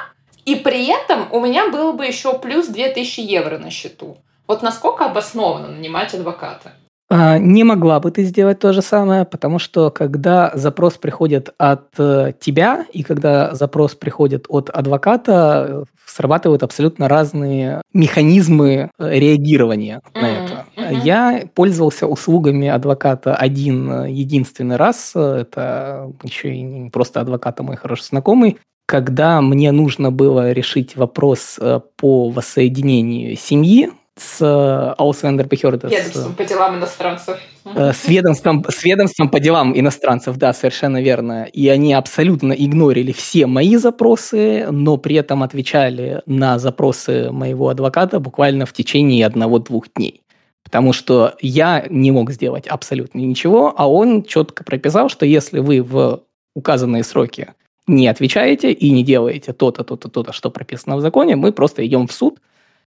и 0.46 0.56
при 0.56 0.88
этом 0.88 1.32
у 1.32 1.40
меня 1.40 1.70
было 1.70 1.92
бы 1.92 2.08
еще 2.08 2.40
плюс 2.40 2.66
2000 2.66 3.20
евро 3.20 3.60
на 3.60 3.70
счету. 3.70 4.18
Вот 4.48 4.64
насколько 4.64 5.06
обоснованно 5.06 5.68
нанимать 5.68 6.16
адвоката? 6.16 6.74
А, 7.14 7.38
не 7.38 7.66
могла 7.66 8.00
бы 8.00 8.10
ты 8.10 8.24
сделать 8.24 8.60
то 8.60 8.72
же 8.72 8.82
самое, 8.82 9.26
потому 9.26 9.60
что 9.60 9.92
когда 9.92 10.50
запрос 10.56 10.94
приходит 10.94 11.54
от 11.58 11.88
э, 11.98 12.32
тебя 12.40 12.86
и 12.94 13.04
когда 13.04 13.54
запрос 13.54 13.96
приходит 13.96 14.46
от 14.48 14.70
адвоката, 14.70 15.84
срабатывают 16.06 16.64
абсолютно 16.64 17.10
разные 17.10 17.82
механизмы 17.94 18.92
э, 18.98 19.20
реагирования 19.20 20.00
mm-hmm. 20.14 20.22
на 20.22 20.28
это. 20.30 20.66
Mm-hmm. 20.78 21.02
Я 21.04 21.44
пользовался 21.54 22.08
услугами 22.08 22.70
адвоката 22.70 23.36
один 23.36 23.92
э, 23.92 24.12
единственный 24.12 24.78
раз. 24.78 25.12
Это 25.14 26.14
еще 26.24 26.56
и 26.56 26.62
не 26.62 26.90
просто 26.90 27.20
адвокат, 27.20 27.60
а 27.60 27.64
мой 27.64 27.76
хороший 27.76 28.06
знакомый. 28.06 28.58
Когда 28.88 29.42
мне 29.42 29.74
нужно 29.74 30.12
было 30.12 30.54
решить 30.54 30.96
вопрос 30.96 31.60
по 31.98 32.30
воссоединению 32.30 33.36
семьи, 33.36 33.92
с 34.22 34.96
Ausländer 34.98 35.48
Behörde. 35.48 35.90
Ведомством 35.90 36.36
по 36.36 36.44
делам 36.46 36.78
иностранцев. 36.78 37.40
Э, 37.66 37.92
с 37.92 38.08
ведомством, 38.08 38.64
с 38.70 38.84
ведомством 38.84 39.30
по 39.30 39.40
делам 39.40 39.78
иностранцев, 39.78 40.38
да, 40.38 40.54
совершенно 40.54 41.02
верно. 41.02 41.46
И 41.46 41.68
они 41.70 41.94
абсолютно 41.94 42.54
игнорили 42.54 43.12
все 43.12 43.48
мои 43.48 43.76
запросы, 43.78 44.68
но 44.70 44.98
при 44.98 45.16
этом 45.16 45.42
отвечали 45.44 46.22
на 46.26 46.60
запросы 46.60 47.32
моего 47.32 47.70
адвоката 47.70 48.20
буквально 48.20 48.66
в 48.66 48.74
течение 48.74 49.26
одного-двух 49.26 49.92
дней. 49.96 50.22
Потому 50.64 50.94
что 50.94 51.34
я 51.42 51.86
не 51.90 52.12
мог 52.12 52.32
сделать 52.32 52.68
абсолютно 52.68 53.20
ничего, 53.20 53.74
а 53.76 53.90
он 53.90 54.24
четко 54.24 54.64
прописал, 54.64 55.10
что 55.10 55.26
если 55.26 55.60
вы 55.60 55.82
в 55.82 56.22
указанные 56.56 57.04
сроки 57.04 57.50
не 57.88 58.08
отвечаете 58.08 58.72
и 58.72 58.92
не 58.92 59.04
делаете 59.04 59.54
то-то, 59.54 59.84
то-то, 59.84 60.10
то-то, 60.10 60.32
что 60.32 60.52
прописано 60.52 60.98
в 60.98 61.02
законе, 61.02 61.36
мы 61.36 61.52
просто 61.52 61.86
идем 61.86 62.08
в 62.08 62.12
суд– 62.12 62.40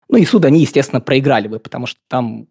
ну 0.10 0.18
и 0.18 0.26
суд 0.26 0.46
они, 0.46 0.62
естественно, 0.62 1.02
проиграли 1.02 1.48
бы, 1.48 1.60
потому 1.60 1.86
что 1.86 2.00
там 2.08 2.48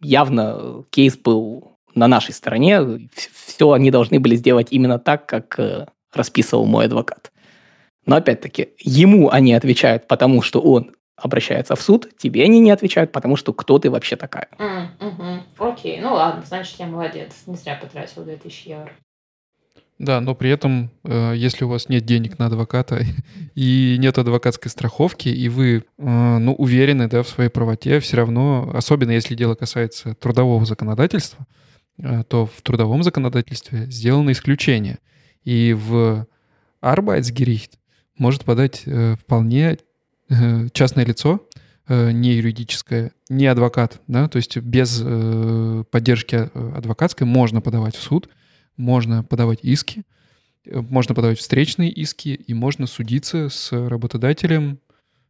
явно 0.00 0.84
кейс 0.90 1.16
был 1.16 1.76
на 1.94 2.06
нашей 2.08 2.32
стороне. 2.32 3.08
Все 3.12 3.72
они 3.72 3.90
должны 3.90 4.20
были 4.20 4.36
сделать 4.36 4.68
именно 4.70 4.98
так, 4.98 5.26
как 5.26 5.58
э, 5.58 5.86
расписывал 6.12 6.66
мой 6.66 6.86
адвокат. 6.86 7.32
Но 8.06 8.16
опять-таки, 8.16 8.70
ему 8.78 9.28
они 9.28 9.52
отвечают, 9.52 10.06
потому 10.06 10.40
что 10.40 10.60
он 10.60 10.92
обращается 11.16 11.76
в 11.76 11.82
суд, 11.82 12.16
тебе 12.16 12.44
они 12.44 12.60
не 12.60 12.70
отвечают, 12.70 13.12
потому 13.12 13.36
что 13.36 13.52
кто 13.52 13.78
ты 13.78 13.90
вообще 13.90 14.16
такая. 14.16 14.48
Mm, 14.58 14.86
угу. 15.00 15.70
Окей, 15.70 16.00
ну 16.00 16.14
ладно, 16.14 16.42
значит, 16.46 16.78
я 16.78 16.86
молодец. 16.86 17.42
Не 17.46 17.56
зря 17.56 17.78
потратил 17.80 18.24
2000 18.24 18.68
евро. 18.68 18.92
Да, 20.00 20.22
но 20.22 20.34
при 20.34 20.48
этом, 20.48 20.90
э, 21.04 21.34
если 21.36 21.64
у 21.64 21.68
вас 21.68 21.90
нет 21.90 22.06
денег 22.06 22.38
на 22.38 22.46
адвоката 22.46 23.04
и 23.54 23.96
нет 23.98 24.16
адвокатской 24.16 24.70
страховки, 24.70 25.28
и 25.28 25.50
вы 25.50 25.84
э, 25.98 26.38
ну, 26.38 26.54
уверены 26.54 27.06
да, 27.06 27.22
в 27.22 27.28
своей 27.28 27.50
правоте, 27.50 28.00
все 28.00 28.16
равно, 28.16 28.70
особенно 28.72 29.10
если 29.10 29.34
дело 29.34 29.54
касается 29.54 30.14
трудового 30.14 30.64
законодательства, 30.64 31.46
э, 31.98 32.24
то 32.26 32.46
в 32.46 32.62
трудовом 32.62 33.02
законодательстве 33.02 33.90
сделано 33.90 34.32
исключение. 34.32 35.00
И 35.44 35.76
в 35.78 36.26
Arbeitsgericht 36.80 37.72
может 38.16 38.46
подать 38.46 38.86
вполне 39.22 39.78
частное 40.72 41.04
лицо, 41.04 41.46
не 41.88 42.34
юридическое, 42.34 43.12
не 43.28 43.46
адвокат, 43.46 44.00
да, 44.06 44.28
то 44.28 44.36
есть 44.36 44.56
без 44.58 45.02
поддержки 45.90 46.50
адвокатской 46.76 47.26
можно 47.26 47.60
подавать 47.60 47.96
в 47.96 48.02
суд– 48.02 48.30
можно 48.80 49.22
подавать 49.22 49.60
иски, 49.62 50.02
э, 50.64 50.80
можно 50.80 51.14
подавать 51.14 51.38
встречные 51.38 51.90
иски, 51.90 52.30
и 52.30 52.54
можно 52.54 52.86
судиться 52.86 53.48
с 53.48 53.72
работодателем. 53.72 54.80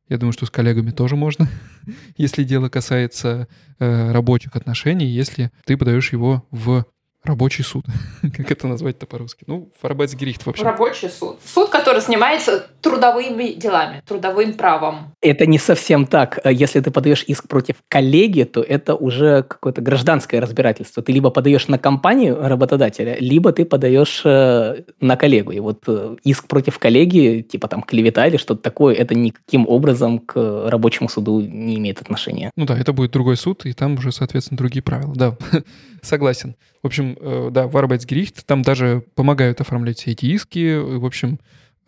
Я 0.08 0.18
думаю, 0.18 0.32
что 0.32 0.46
с 0.46 0.50
коллегами 0.50 0.90
тоже 0.90 1.16
можно, 1.16 1.48
если 2.16 2.44
дело 2.44 2.68
касается 2.68 3.48
э, 3.78 4.12
рабочих 4.12 4.56
отношений, 4.56 5.06
если 5.06 5.50
ты 5.64 5.76
подаешь 5.76 6.12
его 6.12 6.46
в 6.50 6.86
Рабочий 7.24 7.62
суд. 7.62 7.84
как 8.36 8.50
это 8.50 8.66
назвать-то 8.66 9.06
по-русски? 9.06 9.44
Ну, 9.46 9.70
Фарбайцгерихт, 9.80 10.46
в 10.46 10.48
общем. 10.48 10.64
Рабочий 10.64 11.08
суд. 11.08 11.38
Суд, 11.44 11.68
который 11.68 12.00
занимается 12.00 12.66
трудовыми 12.80 13.52
делами, 13.52 14.02
трудовым 14.06 14.54
правом. 14.54 15.14
Это 15.20 15.44
не 15.44 15.58
совсем 15.58 16.06
так. 16.06 16.38
Если 16.44 16.80
ты 16.80 16.90
подаешь 16.90 17.24
иск 17.26 17.46
против 17.46 17.76
коллеги, 17.88 18.44
то 18.44 18.62
это 18.62 18.94
уже 18.94 19.42
какое-то 19.42 19.82
гражданское 19.82 20.40
разбирательство. 20.40 21.02
Ты 21.02 21.12
либо 21.12 21.30
подаешь 21.30 21.68
на 21.68 21.78
компанию 21.78 22.38
работодателя, 22.40 23.16
либо 23.20 23.52
ты 23.52 23.66
подаешь 23.66 24.22
э, 24.24 24.82
на 25.00 25.16
коллегу. 25.16 25.52
И 25.52 25.60
вот 25.60 25.84
э, 25.88 26.16
иск 26.24 26.46
против 26.46 26.78
коллеги, 26.78 27.42
типа 27.42 27.68
там 27.68 27.82
клевета 27.82 28.26
или 28.26 28.38
что-то 28.38 28.62
такое, 28.62 28.94
это 28.94 29.14
никаким 29.14 29.68
образом 29.68 30.20
к 30.20 30.68
рабочему 30.70 31.10
суду 31.10 31.42
не 31.42 31.76
имеет 31.76 32.00
отношения. 32.00 32.50
Ну 32.56 32.64
да, 32.64 32.78
это 32.78 32.94
будет 32.94 33.10
другой 33.10 33.36
суд, 33.36 33.66
и 33.66 33.74
там 33.74 33.94
уже, 33.94 34.10
соответственно, 34.10 34.56
другие 34.56 34.82
правила. 34.82 35.14
Да, 35.14 35.36
согласен. 36.02 36.56
В 36.82 36.86
общем, 36.86 37.16
э, 37.20 37.48
да, 37.50 37.66
в 37.66 37.76
Arbeitsgericht 37.76 38.42
там 38.46 38.62
даже 38.62 39.04
помогают 39.14 39.60
оформлять 39.60 39.98
все 39.98 40.12
эти 40.12 40.26
иски. 40.26 40.76
В 40.76 41.04
общем, 41.04 41.38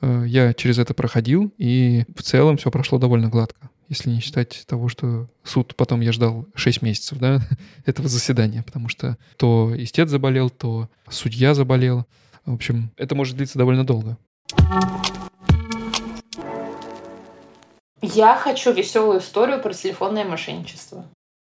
э, 0.00 0.24
я 0.26 0.54
через 0.54 0.78
это 0.78 0.94
проходил, 0.94 1.52
и 1.58 2.04
в 2.16 2.22
целом 2.22 2.56
все 2.56 2.70
прошло 2.70 2.98
довольно 2.98 3.28
гладко. 3.28 3.70
Если 3.88 4.10
не 4.10 4.20
считать 4.20 4.64
того, 4.66 4.88
что 4.88 5.28
суд 5.44 5.74
потом 5.76 6.00
я 6.00 6.12
ждал 6.12 6.46
6 6.54 6.82
месяцев, 6.82 7.18
да, 7.18 7.40
этого 7.86 8.08
заседания, 8.08 8.62
потому 8.62 8.88
что 8.88 9.16
то 9.36 9.72
истец 9.76 10.08
заболел, 10.08 10.50
то 10.50 10.88
судья 11.08 11.54
заболел. 11.54 12.06
В 12.44 12.54
общем, 12.54 12.90
это 12.96 13.14
может 13.14 13.36
длиться 13.36 13.58
довольно 13.58 13.84
долго. 13.84 14.16
Я 18.00 18.34
хочу 18.34 18.72
веселую 18.72 19.20
историю 19.20 19.62
про 19.62 19.72
телефонное 19.72 20.24
мошенничество. 20.24 21.06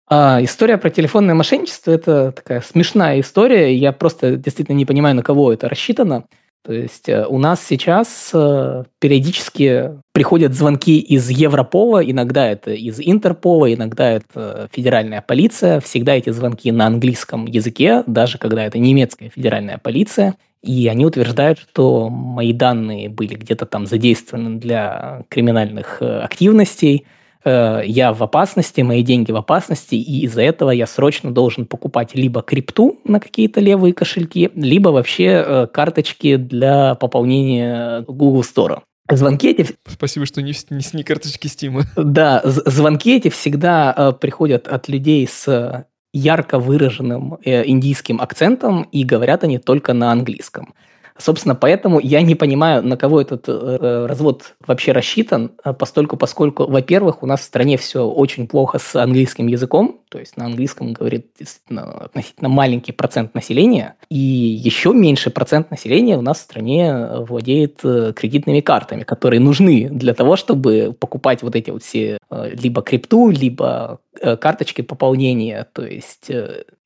А, 0.10 0.39
история 0.41 0.78
про 0.78 0.89
телефонное 0.89 1.36
мошенничество– 1.36 1.91
это 1.93 2.32
такая 2.32 2.62
смешная 2.62 3.20
история. 3.20 3.76
Я 3.76 3.91
просто 3.91 4.38
действительно 4.38 4.78
не 4.78 4.86
понимаю, 4.86 5.16
на 5.16 5.24
кого 5.24 5.51
это 5.51 5.68
рассчитано. 5.68 6.26
То 6.64 6.74
есть 6.74 7.08
э, 7.08 7.26
у 7.28 7.38
нас 7.38 7.64
сейчас 7.66 8.32
э, 8.34 8.84
периодически 8.99 10.01
приходят 10.14 10.53
звонки 10.53 10.99
из 10.99 11.30
Европола, 11.30 11.99
иногда 11.99 12.47
это 12.47 12.72
из 12.72 12.99
Интерпола, 12.99 13.74
иногда 13.74 14.12
это 14.12 14.70
федеральная 14.74 15.22
полиция. 15.22 15.80
Всегда 15.82 16.16
эти 16.16 16.30
звонки 16.30 16.72
на 16.72 16.88
английском 16.88 17.45
языке, 17.45 18.03
даже 18.05 18.38
когда 18.38 18.66
это 18.66 18.80
немецкая 18.80 19.30
федеральная 19.30 19.78
полиция. 19.78 20.36
И 20.62 20.88
они 20.88 21.05
утверждают, 21.05 21.60
что 21.60 22.10
мои 22.10 22.51
данные 22.51 23.10
были 23.10 23.36
где-то 23.36 23.66
там 23.66 23.86
задействованы 23.86 24.58
для 24.58 25.24
криминальных 25.30 25.97
э, 26.01 26.20
активностей– 26.22 27.05
Э, 27.44 27.82
я 27.86 28.14
в 28.14 28.24
опасности, 28.24 28.82
мои 28.82 29.04
деньги 29.04 29.32
в 29.32 29.36
опасности, 29.36 29.96
и 29.96 30.26
из-за 30.26 30.42
этого 30.42 30.72
я 30.72 30.88
срочно 30.88 31.32
должен 31.32 31.66
покупать 31.66 32.16
либо 32.16 32.42
крипту 32.42 33.00
на 33.04 33.20
какие-то 33.20 33.60
левые 33.60 33.94
кошельки, 33.94 34.52
либо 34.56 34.90
вообще 34.90 35.44
э, 35.46 35.68
карточки 35.68 36.36
для 36.36 36.96
пополнения 36.96 38.02
Google 38.02 38.42
Store. 38.42 38.82
Звонки 39.10 39.50
эти... 39.50 39.76
Спасибо, 39.88 40.26
что 40.26 40.42
не, 40.42 40.54
не 40.70 40.84
не 40.94 41.04
карточки 41.04 41.48
Стима. 41.48 41.84
Да, 41.96 42.42
звонки 42.44 43.16
эти 43.16 43.30
всегда 43.30 43.94
э, 43.96 44.12
приходят 44.20 44.68
от 44.68 44.90
людей 44.90 45.28
с 45.28 45.86
ярко 46.14 46.60
выраженным 46.60 47.38
э, 47.46 47.66
индийским 47.68 48.20
акцентом, 48.20 48.84
и 48.84 49.04
говорят 49.04 49.44
они 49.44 49.60
только 49.60 49.94
на 49.94 50.12
английском. 50.12 50.74
Собственно, 51.20 51.55
поэтому 51.55 51.99
я 51.99 52.22
не 52.22 52.36
понимаю, 52.36 52.84
на 52.84 52.95
кого 52.95 53.22
этот 53.22 53.45
э, 53.47 54.05
развод 54.07 54.55
вообще 54.65 54.91
рассчитан, 54.91 55.51
а 55.63 55.74
постольку, 55.74 56.15
поскольку, 56.15 56.68
во-первых, 56.68 57.24
у 57.24 57.26
нас 57.26 57.41
в 57.41 57.43
стране 57.43 57.78
все 57.78 58.05
очень 58.05 58.47
плохо 58.47 58.78
с 58.80 58.95
английским 58.95 59.47
языком, 59.47 60.01
то 60.09 60.20
есть 60.20 60.38
на 60.38 60.45
английском 60.45 60.93
говорит 60.93 61.28
относительно 61.70 62.49
маленький 62.49 62.91
процент 62.91 63.34
населения, 63.34 63.95
и 64.09 64.18
еще 64.18 64.93
меньший 64.93 65.32
процент 65.32 65.72
населения 65.72 66.18
у 66.18 66.22
нас 66.22 66.38
в 66.38 66.41
стране 66.41 67.07
владеет 67.28 67.80
э, 67.84 68.13
кредитными 68.15 68.61
картами, 68.61 69.03
которые 69.03 69.39
нужны 69.39 69.89
для 69.89 70.13
того, 70.13 70.36
чтобы 70.36 70.95
покупать 70.97 71.41
вот 71.41 71.55
эти 71.55 71.72
вот 71.72 71.84
все 71.84 72.20
э, 72.30 72.49
либо 72.51 72.82
крипту, 72.82 73.30
либо 73.30 73.99
э, 74.22 74.38
карточки 74.38 74.82
пополнения. 74.82 75.68
То 75.74 75.86
есть 75.86 76.32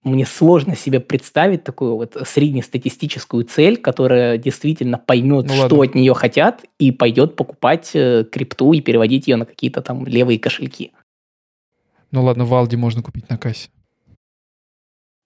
мне 0.03 0.25
сложно 0.25 0.75
себе 0.75 0.99
представить 0.99 1.63
такую 1.63 1.95
вот 1.95 2.17
среднестатистическую 2.25 3.43
цель, 3.43 3.77
которая 3.77 4.37
действительно 4.37 4.97
поймет, 4.97 5.45
ну, 5.47 5.65
что 5.65 5.81
от 5.81 5.93
нее 5.93 6.13
хотят, 6.13 6.65
и 6.79 6.91
пойдет 6.91 7.35
покупать 7.35 7.91
крипту 7.91 8.73
и 8.73 8.81
переводить 8.81 9.27
ее 9.27 9.35
на 9.35 9.45
какие-то 9.45 9.81
там 9.81 10.05
левые 10.05 10.39
кошельки. 10.39 10.91
Ну 12.09 12.23
ладно, 12.23 12.45
в 12.45 12.53
Алди 12.53 12.75
можно 12.75 13.01
купить 13.01 13.29
на 13.29 13.37
кассе. 13.37 13.69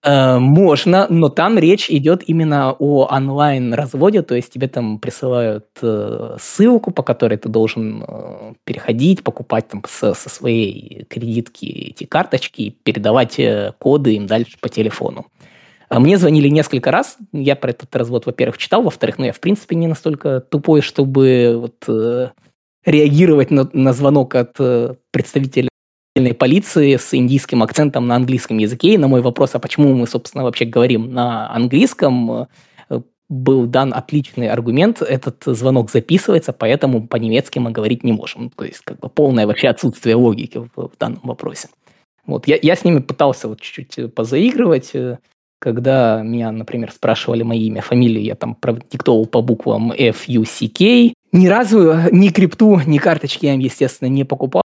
Э, 0.06 0.38
можно, 0.38 1.08
но 1.10 1.30
там 1.30 1.58
речь 1.58 1.90
идет 1.90 2.22
именно 2.28 2.74
о 2.78 3.08
онлайн-разводе, 3.12 4.22
то 4.22 4.36
есть 4.36 4.54
тебе 4.54 4.68
там 4.68 5.00
присылают 5.00 5.66
э, 5.82 6.38
ссылку, 6.40 6.92
по 6.92 7.02
которой 7.02 7.38
ты 7.38 7.50
должен 7.50 8.06
э, 8.08 8.54
переходить, 8.66 9.24
покупать 9.24 9.68
там 9.68 9.84
со, 9.90 10.14
со 10.14 10.30
своей 10.30 11.06
кредитки 11.06 11.66
эти 11.66 12.04
карточки, 12.04 12.78
передавать 12.84 13.40
коды 13.80 14.14
им 14.14 14.28
дальше 14.28 14.58
по 14.62 14.70
телефону. 14.70 15.26
А 15.90 16.00
мне 16.00 16.20
звонили 16.20 16.50
несколько 16.50 16.92
раз, 16.92 17.18
я 17.32 17.56
про 17.56 17.72
этот 17.72 17.96
развод, 17.96 18.28
во-первых, 18.28 18.60
читал, 18.60 18.84
во-вторых, 18.84 19.18
ну 19.18 19.26
я 19.26 19.34
в 19.34 19.40
принципе 19.40 19.76
не 19.76 19.88
настолько 19.88 20.40
тупой, 20.40 20.82
чтобы 20.82 21.56
вот, 21.60 22.34
реагировать 22.86 23.50
на, 23.50 23.68
на 23.74 23.92
звонок 23.92 24.36
от 24.36 24.56
представителя 25.12 25.70
полиции 26.38 26.96
с 26.96 27.14
индийским 27.14 27.62
акцентом 27.62 28.08
на 28.08 28.16
английском 28.16 28.58
языке. 28.58 28.94
И 28.94 28.98
на 28.98 29.08
мой 29.08 29.22
вопрос, 29.22 29.52
а 29.54 29.60
почему 29.60 29.94
мы, 29.94 30.08
собственно, 30.08 30.44
вообще 30.44 30.66
говорим 30.66 31.14
на 31.14 31.54
английском, 31.54 32.32
э, 32.32 32.46
был 33.28 33.66
дан 33.66 33.94
отличный 33.94 34.48
аргумент. 34.48 35.02
Этот 35.02 35.44
звонок 35.46 35.92
записывается, 35.92 36.54
поэтому 36.54 37.08
по-немецки 37.08 37.60
мы 37.60 37.72
говорить 37.72 38.04
не 38.04 38.14
можем. 38.14 38.50
То 38.50 38.64
есть 38.64 38.82
как 38.84 39.00
бы 39.00 39.10
полное 39.10 39.46
вообще 39.46 39.68
отсутствие 39.68 40.16
логики 40.16 40.60
в, 40.60 40.70
в 40.76 40.98
данном 40.98 41.22
вопросе. 41.24 41.68
Вот 42.26 42.48
я, 42.48 42.58
я 42.62 42.76
с 42.76 42.84
ними 42.84 43.00
пытался 43.00 43.48
вот 43.48 43.62
чуть-чуть 43.62 44.14
позаигрывать, 44.14 44.92
э, 44.94 45.18
когда 45.60 46.22
меня, 46.22 46.52
например, 46.52 46.92
спрашивали 46.92 47.44
мое 47.44 47.60
имя, 47.60 47.82
фамилию, 47.82 48.24
я 48.24 48.36
там 48.36 48.56
продиктовал 48.56 49.26
по 49.26 49.42
буквам 49.42 49.92
F, 49.92 50.28
U, 50.28 50.46
C, 50.46 50.70
K. 50.70 51.14
Ни 51.32 51.48
разу 51.48 51.96
ни 52.12 52.30
крипту, 52.30 52.80
ни 52.86 53.00
карточки 53.00 53.48
я 53.48 53.56
им, 53.56 53.60
естественно, 53.60 54.08
не 54.08 54.24
покупал 54.24 54.65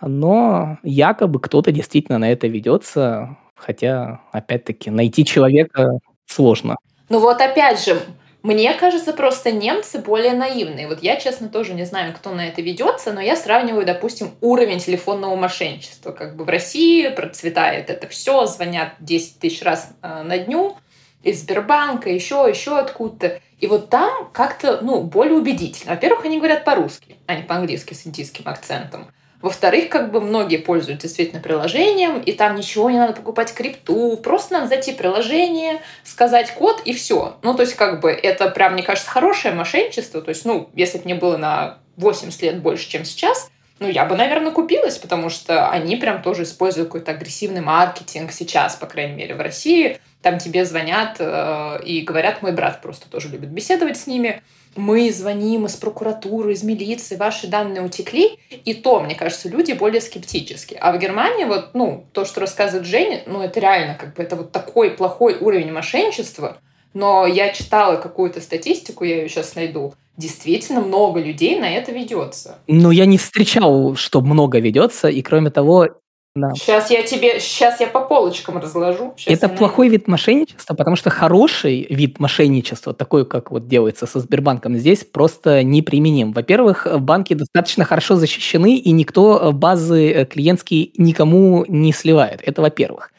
но 0.00 0.78
якобы 0.82 1.40
кто-то 1.40 1.72
действительно 1.72 2.18
на 2.18 2.30
это 2.30 2.46
ведется, 2.46 3.36
хотя, 3.54 4.20
опять-таки, 4.32 4.90
найти 4.90 5.24
человека 5.24 5.98
сложно. 6.26 6.76
Ну 7.08 7.20
вот 7.20 7.40
опять 7.40 7.84
же, 7.84 8.00
мне 8.42 8.74
кажется, 8.74 9.12
просто 9.12 9.52
немцы 9.52 9.98
более 9.98 10.32
наивные. 10.32 10.88
Вот 10.88 11.02
я, 11.02 11.16
честно, 11.16 11.48
тоже 11.48 11.74
не 11.74 11.84
знаю, 11.84 12.12
кто 12.12 12.30
на 12.30 12.48
это 12.48 12.60
ведется, 12.60 13.12
но 13.12 13.20
я 13.20 13.36
сравниваю, 13.36 13.86
допустим, 13.86 14.32
уровень 14.40 14.80
телефонного 14.80 15.36
мошенничества. 15.36 16.10
Как 16.10 16.36
бы 16.36 16.44
в 16.44 16.48
России 16.48 17.08
процветает 17.08 17.88
это 17.88 18.08
все, 18.08 18.46
звонят 18.46 18.94
10 18.98 19.38
тысяч 19.38 19.62
раз 19.62 19.90
э, 20.02 20.22
на 20.22 20.38
дню 20.38 20.76
из 21.22 21.42
Сбербанка, 21.42 22.10
еще, 22.10 22.46
еще 22.48 22.78
откуда-то. 22.78 23.40
И 23.60 23.68
вот 23.68 23.90
там 23.90 24.28
как-то, 24.32 24.80
ну, 24.82 25.02
более 25.02 25.34
убедительно. 25.34 25.92
Во-первых, 25.92 26.24
они 26.24 26.38
говорят 26.38 26.64
по-русски, 26.64 27.18
а 27.26 27.36
не 27.36 27.44
по-английски 27.44 27.94
с 27.94 28.04
индийским 28.08 28.48
акцентом. 28.48 29.06
Во-вторых, 29.42 29.88
как 29.88 30.12
бы 30.12 30.20
многие 30.20 30.58
пользуются 30.58 31.08
действительно 31.08 31.42
приложением, 31.42 32.20
и 32.20 32.32
там 32.32 32.54
ничего 32.54 32.90
не 32.90 32.98
надо 32.98 33.12
покупать 33.14 33.52
крипту, 33.52 34.16
просто 34.16 34.54
надо 34.54 34.68
зайти 34.68 34.92
в 34.92 34.96
приложение, 34.96 35.80
сказать 36.04 36.54
код 36.54 36.80
и 36.84 36.92
все. 36.92 37.36
Ну, 37.42 37.54
то 37.54 37.62
есть, 37.62 37.74
как 37.74 38.00
бы, 38.00 38.10
это 38.10 38.48
прям, 38.50 38.74
мне 38.74 38.84
кажется, 38.84 39.10
хорошее 39.10 39.52
мошенничество. 39.52 40.22
То 40.22 40.28
есть, 40.28 40.44
ну, 40.44 40.70
если 40.74 40.98
бы 40.98 41.04
мне 41.04 41.16
было 41.16 41.36
на 41.36 41.78
80 41.96 42.40
лет 42.42 42.62
больше, 42.62 42.88
чем 42.88 43.04
сейчас, 43.04 43.50
ну, 43.80 43.88
я 43.88 44.04
бы, 44.04 44.16
наверное, 44.16 44.52
купилась, 44.52 44.96
потому 44.98 45.28
что 45.28 45.68
они 45.68 45.96
прям 45.96 46.22
тоже 46.22 46.44
используют 46.44 46.88
какой-то 46.88 47.10
агрессивный 47.10 47.62
маркетинг 47.62 48.30
сейчас, 48.30 48.76
по 48.76 48.86
крайней 48.86 49.14
мере, 49.14 49.34
в 49.34 49.40
России. 49.40 49.98
Там 50.22 50.38
тебе 50.38 50.64
звонят 50.64 51.16
э, 51.18 51.80
и 51.84 52.02
говорят, 52.02 52.42
мой 52.42 52.52
брат 52.52 52.80
просто 52.80 53.10
тоже 53.10 53.28
любит 53.28 53.50
беседовать 53.50 53.96
с 53.96 54.06
ними 54.06 54.40
мы 54.76 55.12
звоним 55.12 55.66
из 55.66 55.76
прокуратуры, 55.76 56.52
из 56.52 56.62
милиции, 56.62 57.16
ваши 57.16 57.46
данные 57.46 57.82
утекли, 57.82 58.38
и 58.64 58.74
то, 58.74 59.00
мне 59.00 59.14
кажется, 59.14 59.48
люди 59.48 59.72
более 59.72 60.00
скептически. 60.00 60.76
А 60.80 60.92
в 60.92 60.98
Германии 60.98 61.44
вот, 61.44 61.70
ну, 61.74 62.06
то, 62.12 62.24
что 62.24 62.40
рассказывает 62.40 62.86
Женя, 62.86 63.22
ну, 63.26 63.42
это 63.42 63.60
реально 63.60 63.94
как 63.94 64.14
бы, 64.14 64.22
это 64.22 64.36
вот 64.36 64.52
такой 64.52 64.90
плохой 64.90 65.36
уровень 65.38 65.72
мошенничества, 65.72 66.58
но 66.94 67.26
я 67.26 67.52
читала 67.52 67.96
какую-то 67.96 68.40
статистику, 68.40 69.04
я 69.04 69.22
ее 69.22 69.28
сейчас 69.28 69.54
найду, 69.54 69.94
действительно 70.16 70.80
много 70.80 71.20
людей 71.20 71.58
на 71.58 71.70
это 71.70 71.92
ведется. 71.92 72.58
Ну, 72.66 72.90
я 72.90 73.06
не 73.06 73.18
встречал, 73.18 73.96
что 73.96 74.20
много 74.20 74.58
ведется, 74.58 75.08
и 75.08 75.22
кроме 75.22 75.50
того, 75.50 75.88
да. 76.34 76.54
Сейчас 76.54 76.90
я 76.90 77.02
тебе, 77.02 77.40
сейчас 77.40 77.80
я 77.80 77.86
по 77.86 78.00
полочкам 78.00 78.56
разложу. 78.56 79.12
Сейчас 79.18 79.38
Это 79.38 79.50
плохой 79.50 79.88
вид 79.88 80.08
мошенничества, 80.08 80.74
потому 80.74 80.96
что 80.96 81.10
хороший 81.10 81.86
вид 81.90 82.20
мошенничества, 82.20 82.94
такой, 82.94 83.26
как 83.26 83.50
вот 83.50 83.68
делается 83.68 84.06
со 84.06 84.18
Сбербанком, 84.18 84.76
здесь 84.76 85.04
просто 85.04 85.62
неприменим. 85.62 86.32
Во-первых, 86.32 86.86
банки 87.00 87.34
достаточно 87.34 87.84
хорошо 87.84 88.16
защищены, 88.16 88.76
и 88.76 88.90
никто 88.92 89.52
базы 89.52 90.10
э, 90.10 90.24
клиентские 90.24 90.92
никому 90.96 91.66
не 91.68 91.92
сливает. 91.92 92.40
Это 92.46 92.62
во-первых. 92.62 93.12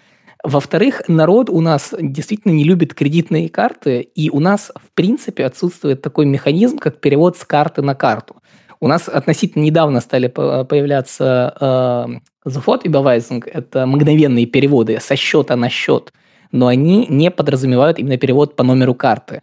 Во-вторых, 0.44 1.04
народ 1.08 1.52
у 1.52 1.62
нас 1.62 1.94
действительно 1.98 2.52
не 2.52 2.64
любит 2.64 2.96
кредитные 2.96 3.48
карты, 3.48 4.02
и 4.02 4.32
у 4.32 4.40
нас, 4.40 4.72
в 4.76 4.92
принципе, 4.96 5.46
отсутствует 5.46 6.02
такой 6.02 6.26
механизм, 6.26 6.80
как 6.80 7.00
перевод 7.00 7.38
с 7.38 7.46
карты 7.46 7.84
на 7.84 7.94
карту. 7.94 8.38
У 8.82 8.88
нас 8.88 9.08
относительно 9.08 9.64
недавно 9.64 10.02
стали 10.02 10.28
появляться 10.28 11.56
э, 11.62 12.33
Sofortüberweisung, 12.46 13.44
это 13.46 13.86
мгновенные 13.86 14.46
переводы 14.46 15.00
со 15.00 15.16
счета 15.16 15.56
на 15.56 15.70
счет, 15.70 16.12
но 16.52 16.68
они 16.68 17.08
не 17.08 17.32
подразумевают 17.32 18.00
именно 18.00 18.18
перевод 18.18 18.56
по 18.56 18.64
номеру 18.64 18.94
карты. 18.94 19.42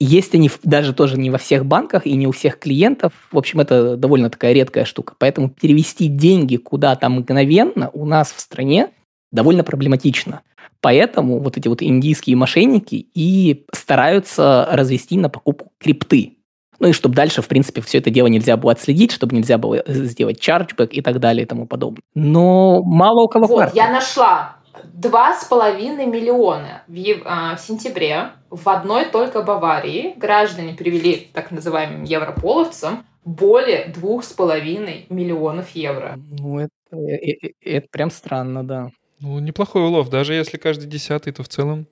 есть 0.00 0.34
они 0.34 0.50
даже 0.64 0.94
тоже 0.94 1.18
не 1.18 1.30
во 1.30 1.38
всех 1.38 1.66
банках 1.66 2.06
и 2.06 2.16
не 2.16 2.26
у 2.26 2.32
всех 2.32 2.58
клиентов. 2.58 3.12
В 3.30 3.38
общем, 3.38 3.60
это 3.60 3.96
довольно 3.96 4.30
такая 4.30 4.54
редкая 4.54 4.86
штука. 4.86 5.14
Поэтому 5.18 5.50
перевести 5.50 6.08
деньги 6.08 6.56
куда-то 6.56 7.08
мгновенно 7.08 7.90
у 7.92 8.06
нас 8.06 8.32
в 8.32 8.40
стране 8.40 8.90
довольно 9.30 9.62
проблематично. 9.62 10.40
Поэтому 10.80 11.38
вот 11.38 11.58
эти 11.58 11.68
вот 11.68 11.82
индийские 11.82 12.36
мошенники 12.36 13.06
и 13.14 13.66
стараются 13.72 14.66
развести 14.72 15.18
на 15.18 15.28
покупку 15.28 15.70
крипты. 15.78 16.38
Ну 16.80 16.88
и 16.88 16.92
чтобы 16.92 17.14
дальше, 17.14 17.42
в 17.42 17.48
принципе, 17.48 17.80
все 17.82 17.98
это 17.98 18.10
дело 18.10 18.26
нельзя 18.26 18.56
было 18.56 18.72
отследить, 18.72 19.12
чтобы 19.12 19.36
нельзя 19.36 19.58
было 19.58 19.82
сделать 19.86 20.40
чарджбэк 20.40 20.92
и 20.92 21.02
так 21.02 21.20
далее 21.20 21.44
и 21.44 21.46
тому 21.46 21.66
подобное. 21.66 22.02
Но 22.14 22.82
мало 22.82 23.22
у 23.22 23.28
кого 23.28 23.46
Вот, 23.46 23.54
хватит. 23.54 23.76
я 23.76 23.90
нашла 23.90 24.56
два 24.92 25.38
с 25.38 25.44
половиной 25.44 26.06
миллиона 26.06 26.82
в, 26.88 26.98
а, 27.24 27.56
в 27.56 27.60
сентябре 27.60 28.30
в 28.48 28.68
одной 28.68 29.04
только 29.04 29.42
Баварии 29.42 30.14
граждане 30.16 30.74
привели 30.74 31.28
так 31.32 31.50
называемым 31.50 32.04
европоловцам 32.04 33.04
более 33.24 33.88
двух 33.88 34.24
с 34.24 34.32
половиной 34.32 35.06
миллионов 35.10 35.70
евро. 35.70 36.16
Ну, 36.16 36.58
это, 36.58 36.70
это, 36.90 36.96
э, 36.96 37.48
э, 37.48 37.76
это 37.76 37.88
прям 37.90 38.10
странно, 38.10 38.66
да. 38.66 38.90
Ну, 39.20 39.38
неплохой 39.38 39.82
улов, 39.82 40.08
даже 40.08 40.32
если 40.32 40.56
каждый 40.56 40.88
десятый, 40.88 41.32
то 41.32 41.42
в 41.42 41.48
целом 41.48 41.86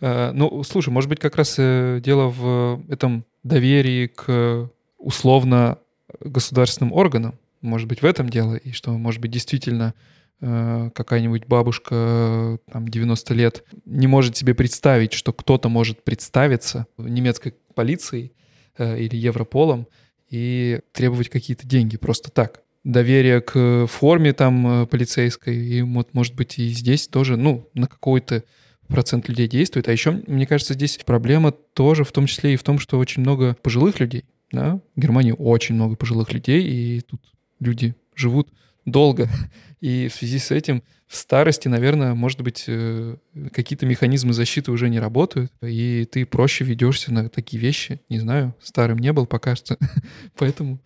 Э, 0.00 0.30
ну, 0.34 0.62
слушай, 0.62 0.90
может 0.90 1.08
быть, 1.08 1.20
как 1.20 1.36
раз 1.36 1.56
э, 1.58 2.00
дело 2.02 2.28
в 2.28 2.82
этом 2.88 3.24
доверии 3.46 4.06
к 4.06 4.70
условно 4.98 5.78
государственным 6.20 6.92
органам. 6.92 7.38
Может 7.60 7.88
быть, 7.88 8.02
в 8.02 8.04
этом 8.04 8.28
дело, 8.28 8.54
и 8.54 8.72
что, 8.72 8.96
может 8.96 9.20
быть, 9.20 9.30
действительно 9.30 9.94
э, 10.40 10.90
какая-нибудь 10.94 11.46
бабушка, 11.46 12.58
там, 12.70 12.88
90 12.88 13.34
лет, 13.34 13.64
не 13.84 14.06
может 14.06 14.36
себе 14.36 14.54
представить, 14.54 15.12
что 15.12 15.32
кто-то 15.32 15.68
может 15.68 16.04
представиться 16.04 16.86
немецкой 16.98 17.54
полицией 17.74 18.32
или 18.78 19.16
Европолом 19.16 19.86
и 20.28 20.80
требовать 20.92 21.30
какие-то 21.30 21.66
деньги 21.66 21.96
просто 21.96 22.30
так. 22.30 22.62
Доверие 22.84 23.40
к 23.40 23.86
форме 23.86 24.32
там 24.32 24.86
полицейской, 24.86 25.56
и 25.56 25.82
вот, 25.82 26.12
может 26.12 26.34
быть, 26.34 26.58
и 26.58 26.68
здесь 26.68 27.08
тоже, 27.08 27.36
ну, 27.36 27.68
на 27.74 27.86
какой-то 27.86 28.44
процент 28.88 29.28
людей 29.28 29.48
действует. 29.48 29.88
А 29.88 29.92
еще, 29.92 30.22
мне 30.26 30.46
кажется, 30.46 30.74
здесь 30.74 30.98
проблема 31.04 31.52
тоже 31.52 32.04
в 32.04 32.12
том 32.12 32.26
числе 32.26 32.54
и 32.54 32.56
в 32.56 32.62
том, 32.62 32.78
что 32.78 32.98
очень 32.98 33.22
много 33.22 33.56
пожилых 33.62 34.00
людей. 34.00 34.24
Да? 34.52 34.80
В 34.94 35.00
Германии 35.00 35.34
очень 35.36 35.74
много 35.74 35.96
пожилых 35.96 36.32
людей, 36.32 36.62
и 36.62 37.00
тут 37.00 37.20
люди 37.60 37.94
живут 38.14 38.48
долго. 38.84 39.28
И 39.80 40.08
в 40.08 40.14
связи 40.14 40.38
с 40.38 40.50
этим 40.50 40.82
в 41.06 41.16
старости, 41.16 41.68
наверное, 41.68 42.14
может 42.14 42.40
быть, 42.40 42.64
э, 42.66 43.16
какие-то 43.52 43.84
механизмы 43.86 44.32
защиты 44.32 44.72
уже 44.72 44.88
не 44.88 44.98
работают, 44.98 45.52
и 45.62 46.08
ты 46.10 46.24
проще 46.24 46.64
ведешься 46.64 47.12
на 47.12 47.28
такие 47.28 47.60
вещи. 47.60 48.00
Не 48.08 48.18
знаю, 48.18 48.54
старым 48.60 48.98
не 48.98 49.12
был 49.12 49.26
пока 49.26 49.54
что, 49.54 49.76
поэтому 50.36 50.80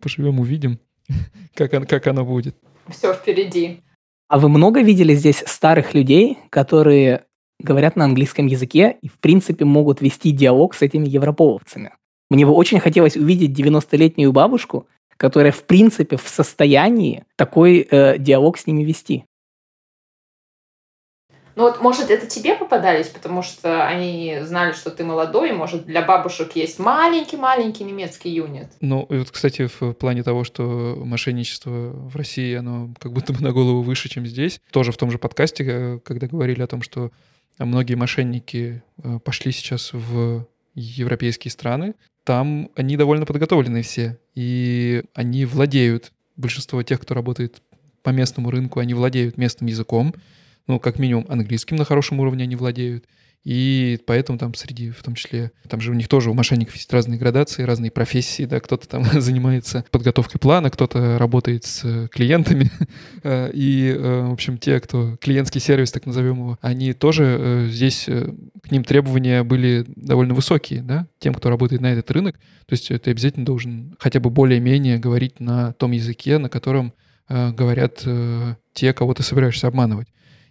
поживем, 0.00 0.40
увидим, 0.40 0.78
как, 1.54 1.72
он, 1.72 1.84
как 1.84 2.06
оно 2.06 2.24
будет. 2.24 2.56
Все 2.88 3.12
впереди. 3.12 3.82
А 4.28 4.38
вы 4.38 4.48
много 4.48 4.82
видели 4.82 5.14
здесь 5.14 5.42
старых 5.46 5.94
людей, 5.94 6.38
которые 6.50 7.24
говорят 7.60 7.96
на 7.96 8.04
английском 8.04 8.46
языке 8.46 8.96
и, 9.02 9.08
в 9.08 9.18
принципе, 9.18 9.64
могут 9.64 10.00
вести 10.00 10.30
диалог 10.30 10.74
с 10.74 10.82
этими 10.82 11.06
европоловцами? 11.06 11.92
Мне 12.30 12.44
бы 12.44 12.52
очень 12.52 12.80
хотелось 12.80 13.16
увидеть 13.16 13.58
90-летнюю 13.58 14.32
бабушку, 14.32 14.86
которая, 15.16 15.52
в 15.52 15.64
принципе, 15.64 16.16
в 16.16 16.28
состоянии 16.28 17.24
такой 17.36 17.86
э, 17.90 18.18
диалог 18.18 18.58
с 18.58 18.66
ними 18.66 18.84
вести. 18.84 19.24
Ну 21.58 21.64
вот, 21.64 21.80
может, 21.80 22.08
это 22.08 22.24
тебе 22.28 22.54
попадались, 22.54 23.08
потому 23.08 23.42
что 23.42 23.84
они 23.84 24.38
знали, 24.42 24.74
что 24.74 24.92
ты 24.92 25.02
молодой, 25.02 25.48
и, 25.48 25.52
может, 25.52 25.86
для 25.86 26.02
бабушек 26.02 26.54
есть 26.54 26.78
маленький-маленький 26.78 27.82
немецкий 27.82 28.30
юнит. 28.30 28.68
Ну, 28.80 29.02
и 29.10 29.18
вот, 29.18 29.32
кстати, 29.32 29.66
в 29.66 29.94
плане 29.94 30.22
того, 30.22 30.44
что 30.44 30.62
мошенничество 31.04 31.70
в 31.70 32.14
России, 32.14 32.54
оно 32.54 32.94
как 33.00 33.12
будто 33.12 33.32
бы 33.32 33.40
на 33.40 33.50
голову 33.50 33.82
выше, 33.82 34.08
чем 34.08 34.24
здесь. 34.24 34.60
Тоже 34.70 34.92
в 34.92 34.96
том 34.96 35.10
же 35.10 35.18
подкасте, 35.18 35.64
э, 35.66 35.98
когда 36.04 36.28
говорили 36.28 36.62
о 36.62 36.68
том, 36.68 36.80
что 36.80 37.10
многие 37.64 37.94
мошенники 37.94 38.82
э, 39.02 39.18
пошли 39.24 39.52
сейчас 39.52 39.92
в 39.92 40.46
европейские 40.74 41.50
страны, 41.50 41.94
там 42.24 42.70
они 42.76 42.96
довольно 42.96 43.26
подготовлены 43.26 43.82
все, 43.82 44.18
и 44.34 45.02
они 45.14 45.44
владеют, 45.44 46.12
большинство 46.36 46.82
тех, 46.82 47.00
кто 47.00 47.14
работает 47.14 47.62
по 48.02 48.10
местному 48.10 48.50
рынку, 48.50 48.80
они 48.80 48.94
владеют 48.94 49.36
местным 49.38 49.68
языком, 49.68 50.14
ну, 50.66 50.78
как 50.78 50.98
минимум, 50.98 51.26
английским 51.28 51.76
на 51.76 51.84
хорошем 51.84 52.20
уровне 52.20 52.44
они 52.44 52.54
владеют. 52.54 53.06
И 53.44 53.98
поэтому 54.06 54.38
там 54.38 54.54
среди, 54.54 54.90
в 54.90 55.02
том 55.02 55.14
числе, 55.14 55.52
там 55.68 55.80
же 55.80 55.90
у 55.90 55.94
них 55.94 56.08
тоже 56.08 56.30
у 56.30 56.34
мошенников 56.34 56.74
есть 56.74 56.92
разные 56.92 57.18
градации, 57.18 57.62
разные 57.62 57.90
профессии, 57.90 58.44
да, 58.44 58.60
кто-то 58.60 58.88
там 58.88 59.04
занимается 59.20 59.84
подготовкой 59.90 60.40
плана, 60.40 60.70
кто-то 60.70 61.18
работает 61.18 61.64
с 61.64 62.08
клиентами, 62.08 62.70
э, 63.22 63.50
и, 63.54 63.94
э, 63.96 64.26
в 64.28 64.32
общем, 64.32 64.58
те, 64.58 64.80
кто 64.80 65.16
клиентский 65.16 65.60
сервис, 65.60 65.92
так 65.92 66.04
назовем 66.04 66.36
его, 66.36 66.58
они 66.60 66.92
тоже 66.92 67.38
э, 67.40 67.68
здесь, 67.70 68.04
к 68.04 68.70
ним 68.70 68.84
требования 68.84 69.42
были 69.44 69.84
довольно 69.96 70.34
высокие, 70.34 70.82
да, 70.82 71.06
тем, 71.18 71.32
кто 71.32 71.48
работает 71.48 71.80
на 71.80 71.92
этот 71.92 72.10
рынок, 72.10 72.36
то 72.66 72.72
есть 72.72 72.88
ты 72.88 73.10
обязательно 73.10 73.46
должен 73.46 73.96
хотя 73.98 74.20
бы 74.20 74.30
более-менее 74.30 74.98
говорить 74.98 75.40
на 75.40 75.72
том 75.74 75.92
языке, 75.92 76.38
на 76.38 76.48
котором 76.48 76.92
говорят 77.28 78.06
те, 78.72 78.92
кого 78.94 79.12
ты 79.12 79.22
собираешься 79.22 79.66
обманывать. 79.66 80.08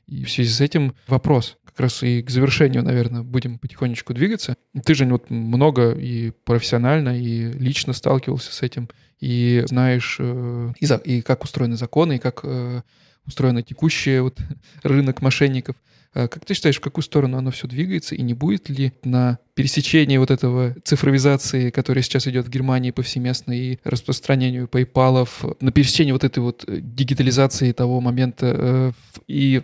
И 0.07 0.23
в 0.23 0.31
связи 0.31 0.51
с 0.51 0.61
этим 0.61 0.93
вопрос, 1.07 1.57
как 1.77 1.83
раз 1.83 2.01
и 2.01 2.23
к 2.23 2.31
завершению, 2.31 2.81
наверное, 2.81 3.21
будем 3.21 3.59
потихонечку 3.59 4.15
двигаться. 4.15 4.55
Ты 4.83 4.95
же 4.95 5.05
вот 5.05 5.29
много 5.29 5.91
и 5.91 6.31
профессионально, 6.43 7.21
и 7.21 7.51
лично 7.51 7.93
сталкивался 7.93 8.51
с 8.51 8.63
этим, 8.63 8.89
и 9.19 9.63
знаешь 9.67 10.17
э, 10.17 10.73
и, 10.79 10.85
за, 10.87 10.95
и 10.95 11.21
как 11.21 11.43
устроены 11.43 11.77
законы, 11.77 12.15
и 12.15 12.19
как 12.19 12.39
э, 12.41 12.81
устроен 13.27 13.63
текущий 13.63 14.17
вот 14.21 14.39
рынок 14.81 15.21
мошенников. 15.21 15.75
А 16.15 16.27
как 16.27 16.45
ты 16.45 16.55
считаешь, 16.55 16.77
в 16.77 16.81
какую 16.81 17.03
сторону 17.03 17.37
оно 17.37 17.51
все 17.51 17.67
двигается, 17.67 18.15
и 18.15 18.23
не 18.23 18.33
будет 18.33 18.69
ли 18.69 18.93
на 19.03 19.37
пересечении 19.53 20.17
вот 20.17 20.31
этого 20.31 20.75
цифровизации, 20.83 21.69
которая 21.69 22.01
сейчас 22.01 22.25
идет 22.27 22.47
в 22.47 22.49
Германии 22.49 22.89
повсеместно, 22.89 23.51
и 23.51 23.77
распространению 23.83 24.65
PayPal, 24.65 25.57
на 25.59 25.71
пересечении 25.71 26.11
вот 26.11 26.23
этой 26.23 26.39
вот 26.39 26.65
дигитализации 26.67 27.71
того 27.71 28.01
момента 28.01 28.55
э, 28.57 28.91
и 29.27 29.61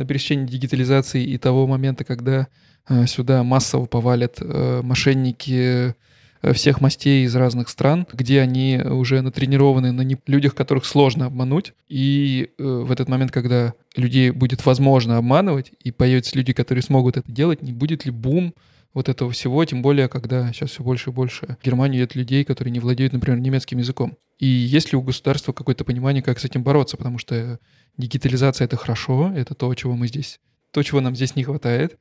на 0.00 0.06
пересечении 0.06 0.46
дигитализации 0.46 1.22
и 1.22 1.38
того 1.38 1.66
момента, 1.66 2.04
когда 2.04 2.48
э, 2.88 3.06
сюда 3.06 3.44
массово 3.44 3.84
повалят 3.84 4.38
э, 4.40 4.80
мошенники 4.82 5.94
э, 6.42 6.52
всех 6.54 6.80
мастей 6.80 7.26
из 7.26 7.36
разных 7.36 7.68
стран, 7.68 8.06
где 8.12 8.40
они 8.40 8.80
уже 8.82 9.20
натренированы 9.20 9.92
на 9.92 10.02
людях, 10.26 10.54
которых 10.54 10.86
сложно 10.86 11.26
обмануть. 11.26 11.74
И 11.88 12.48
в 12.56 12.90
этот 12.90 13.10
момент, 13.10 13.30
когда 13.30 13.74
людей 13.94 14.30
будет 14.30 14.64
возможно 14.64 15.18
обманывать, 15.18 15.72
и 15.84 15.92
появятся 15.92 16.36
люди, 16.38 16.54
которые 16.54 16.82
смогут 16.82 17.18
это 17.18 17.30
делать, 17.30 17.60
не 17.60 17.72
будет 17.72 18.06
ли 18.06 18.10
бум 18.10 18.54
вот 18.92 19.08
этого 19.08 19.30
всего, 19.30 19.64
тем 19.64 19.82
более, 19.82 20.08
когда 20.08 20.52
сейчас 20.52 20.70
все 20.70 20.82
больше 20.82 21.10
и 21.10 21.12
больше 21.12 21.56
в 21.60 21.64
Германию 21.64 22.00
идет 22.00 22.14
людей, 22.14 22.44
которые 22.44 22.72
не 22.72 22.80
владеют, 22.80 23.12
например, 23.12 23.38
немецким 23.38 23.78
языком. 23.78 24.16
И 24.38 24.46
есть 24.46 24.92
ли 24.92 24.98
у 24.98 25.02
государства 25.02 25.52
какое-то 25.52 25.84
понимание, 25.84 26.22
как 26.22 26.40
с 26.40 26.44
этим 26.44 26.62
бороться? 26.62 26.96
Потому 26.96 27.18
что 27.18 27.60
дигитализация— 27.96 28.64
это 28.66 28.76
хорошо, 28.76 29.32
это 29.34 29.54
то, 29.54 29.72
чего 29.74 29.94
мы 29.94 30.08
здесь, 30.08 30.40
то, 30.72 30.82
чего 30.82 31.00
нам 31.00 31.14
здесь 31.14 31.36
не 31.36 31.44
хватает, 31.44 31.98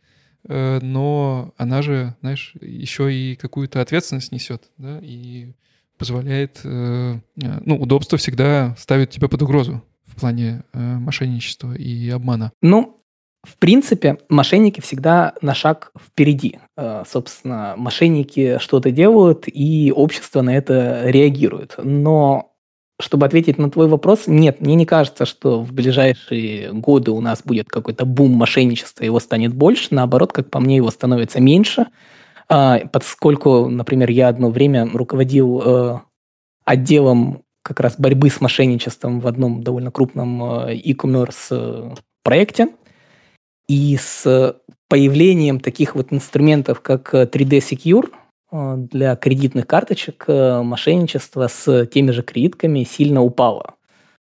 э, 0.47 0.79
но 0.81 1.53
она 1.57 1.81
же, 1.81 2.15
знаешь, 2.21 2.53
еще 2.61 3.13
и 3.13 3.35
какую-то 3.35 3.81
ответственность 3.81 4.31
несет, 4.31 4.71
да, 4.77 4.99
и 5.01 5.53
позволяет, 5.97 6.61
э, 6.63 7.19
э, 7.41 7.59
ну, 7.65 7.77
удобство 7.77 8.17
всегда 8.17 8.75
ставит 8.79 9.11
тебя 9.11 9.27
под 9.27 9.41
угрозу 9.41 9.83
в 10.05 10.15
плане 10.15 10.63
мошенничества 10.73 11.75
и 11.75 12.09
обмана. 12.09 12.51
Ну, 12.61 12.99
в 13.43 13.57
принципе, 13.57 14.17
мошенники 14.27 14.81
всегда 14.81 15.33
на 15.41 15.53
шаг 15.53 15.91
впереди. 15.97 16.59
Собственно, 17.07 17.73
мошенники 17.77 18.57
что-то 18.59 18.91
делают, 18.91 19.45
и 19.47 19.93
общество 19.95 20.41
на 20.41 20.57
это 20.57 21.03
реагирует. 21.05 21.75
Но 21.77 22.49
чтобы 23.01 23.25
ответить 23.25 23.57
на 23.57 23.71
твой 23.71 23.87
вопрос, 23.87 24.27
нет, 24.27 24.59
мне 24.59 24.75
не 24.75 24.85
кажется, 24.85 25.25
что 25.25 25.61
в 25.61 25.71
ближайшие 25.71 26.73
годы 26.73 27.11
у 27.11 27.21
нас 27.21 27.41
будет 27.43 27.69
какой-то 27.69 28.05
бум 28.05 28.33
мошенничества, 28.33 29.05
его 29.05 29.21
станет 29.21 29.53
больше. 29.53 29.87
Наоборот, 29.91 30.33
как 30.33 30.49
по 30.49 30.59
мне, 30.59 30.75
его 30.75 30.91
становится 30.91 31.39
меньше. 31.39 31.85
А, 32.49 32.79
поскольку, 32.91 33.69
например, 33.69 34.09
я 34.09 34.27
одно 34.27 34.49
время 34.49 34.89
руководил 34.91 35.61
э, 35.63 35.99
отделом 36.65 37.43
как 37.63 37.79
раз 37.79 37.95
борьбы 37.97 38.29
с 38.29 38.41
мошенничеством 38.41 39.21
в 39.21 39.27
одном 39.27 39.63
довольно 39.63 39.91
крупном 39.91 40.65
э, 40.65 40.75
e-commerce 40.75 41.47
э, 41.51 41.95
проекте. 42.23 42.67
И 43.69 43.97
с 43.97 44.55
появлением 44.89 45.61
таких 45.61 45.95
вот 45.95 46.11
инструментов, 46.11 46.81
как 46.81 47.13
3D 47.13 47.59
Secure, 47.59 48.09
Э, 48.51 48.75
для 48.77 49.15
кредитных 49.15 49.67
карточек 49.67 50.25
э, 50.27 50.61
мошенничество 50.61 51.47
с 51.47 51.85
теми 51.87 52.11
же 52.11 52.23
кредитками 52.23 52.83
сильно 52.83 53.21
упало. 53.21 53.75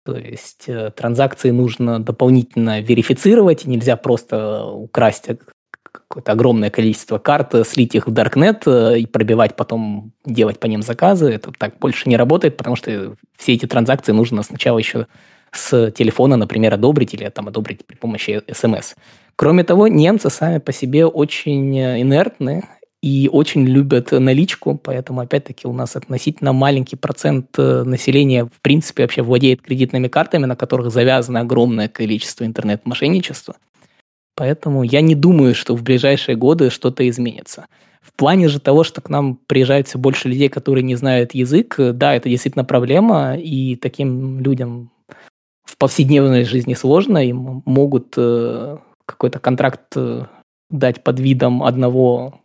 То 0.03 0.17
есть 0.17 0.65
э, 0.67 0.91
транзакции 0.91 1.51
нужно 1.51 1.99
дополнительно 1.99 2.81
верифицировать, 2.81 3.65
нельзя 3.65 3.95
просто 3.95 4.65
украсть 4.65 5.27
какое-то 5.83 6.31
огромное 6.31 6.69
количество 6.69 7.17
карт, 7.17 7.67
слить 7.67 7.95
их 7.95 8.07
в 8.07 8.13
Darknet 8.13 8.97
и 8.97 9.05
пробивать 9.05 9.55
потом, 9.55 10.13
делать 10.25 10.59
по 10.59 10.67
ним 10.67 10.81
заказы. 10.81 11.29
Это 11.31 11.51
так 11.57 11.79
больше 11.79 12.07
не 12.07 12.17
работает, 12.17 12.57
потому 12.57 12.75
что 12.75 13.15
все 13.37 13.53
эти 13.53 13.65
транзакции 13.65 14.11
нужно 14.13 14.43
сначала 14.43 14.77
еще 14.77 15.07
с 15.51 15.91
телефона, 15.91 16.37
например, 16.37 16.73
одобрить 16.73 17.13
или 17.13 17.27
там 17.29 17.49
одобрить 17.49 17.85
при 17.85 17.95
помощи 17.95 18.41
смс. 18.51 18.95
Кроме 19.41 19.63
того, 19.63 19.87
немцы 19.87 20.29
сами 20.29 20.59
по 20.59 20.71
себе 20.71 21.07
очень 21.07 21.75
инертны 21.75 22.63
и 23.01 23.27
очень 23.33 23.65
любят 23.65 24.11
наличку, 24.11 24.77
поэтому, 24.77 25.21
опять-таки, 25.21 25.67
у 25.67 25.73
нас 25.73 25.95
относительно 25.95 26.53
маленький 26.53 26.95
процент 26.95 27.47
э, 27.57 27.81
населения, 27.81 28.45
в 28.45 28.61
принципе, 28.61 29.01
вообще 29.01 29.23
владеет 29.23 29.63
кредитными 29.63 30.09
картами, 30.09 30.45
на 30.45 30.55
которых 30.55 30.91
завязано 30.91 31.39
огромное 31.39 31.87
количество 31.87 32.45
интернет-мошенничества. 32.45 33.55
Поэтому 34.35 34.83
я 34.83 35.01
не 35.01 35.15
думаю, 35.15 35.55
что 35.55 35.75
в 35.75 35.81
ближайшие 35.81 36.35
годы 36.35 36.69
что-то 36.69 37.09
изменится. 37.09 37.65
В 37.99 38.13
плане 38.13 38.47
же 38.47 38.59
того, 38.59 38.83
что 38.83 39.01
к 39.01 39.09
нам 39.09 39.39
приезжает 39.47 39.87
все 39.87 39.97
больше 39.97 40.29
людей, 40.29 40.49
которые 40.49 40.83
не 40.83 40.93
знают 40.93 41.33
язык, 41.33 41.77
да, 41.79 42.13
это 42.13 42.29
действительно 42.29 42.63
проблема, 42.63 43.35
и 43.37 43.75
таким 43.75 44.39
людям 44.39 44.91
в 45.65 45.77
повседневной 45.79 46.43
жизни 46.43 46.75
сложно, 46.75 47.17
им 47.27 47.63
могут 47.65 48.13
э, 48.17 48.77
какой-то 49.11 49.39
контракт 49.39 49.95
э, 49.95 50.25
дать 50.69 51.03
под 51.03 51.19
видом 51.19 51.63
одного 51.63 52.41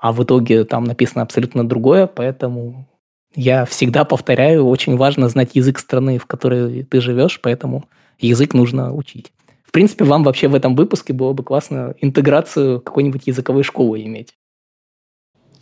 а 0.00 0.12
в 0.12 0.24
итоге 0.24 0.64
там 0.64 0.84
написано 0.84 1.22
абсолютно 1.22 1.68
другое, 1.68 2.06
поэтому 2.06 2.88
я 3.34 3.66
всегда 3.66 4.04
повторяю, 4.04 4.66
очень 4.66 4.96
важно 4.96 5.28
знать 5.28 5.50
язык 5.54 5.78
страны, 5.78 6.18
в 6.18 6.26
которой 6.26 6.84
ты 6.84 7.00
живешь, 7.00 7.40
поэтому 7.40 7.84
язык 8.18 8.54
нужно 8.54 8.94
учить. 8.94 9.30
В 9.62 9.72
принципе, 9.72 10.04
вам 10.04 10.24
вообще 10.24 10.48
в 10.48 10.54
этом 10.54 10.74
выпуске 10.74 11.12
было 11.12 11.32
бы 11.32 11.44
классно 11.44 11.94
интеграцию 12.00 12.80
какой-нибудь 12.80 13.26
языковой 13.26 13.62
школы 13.62 14.02
иметь. 14.02 14.34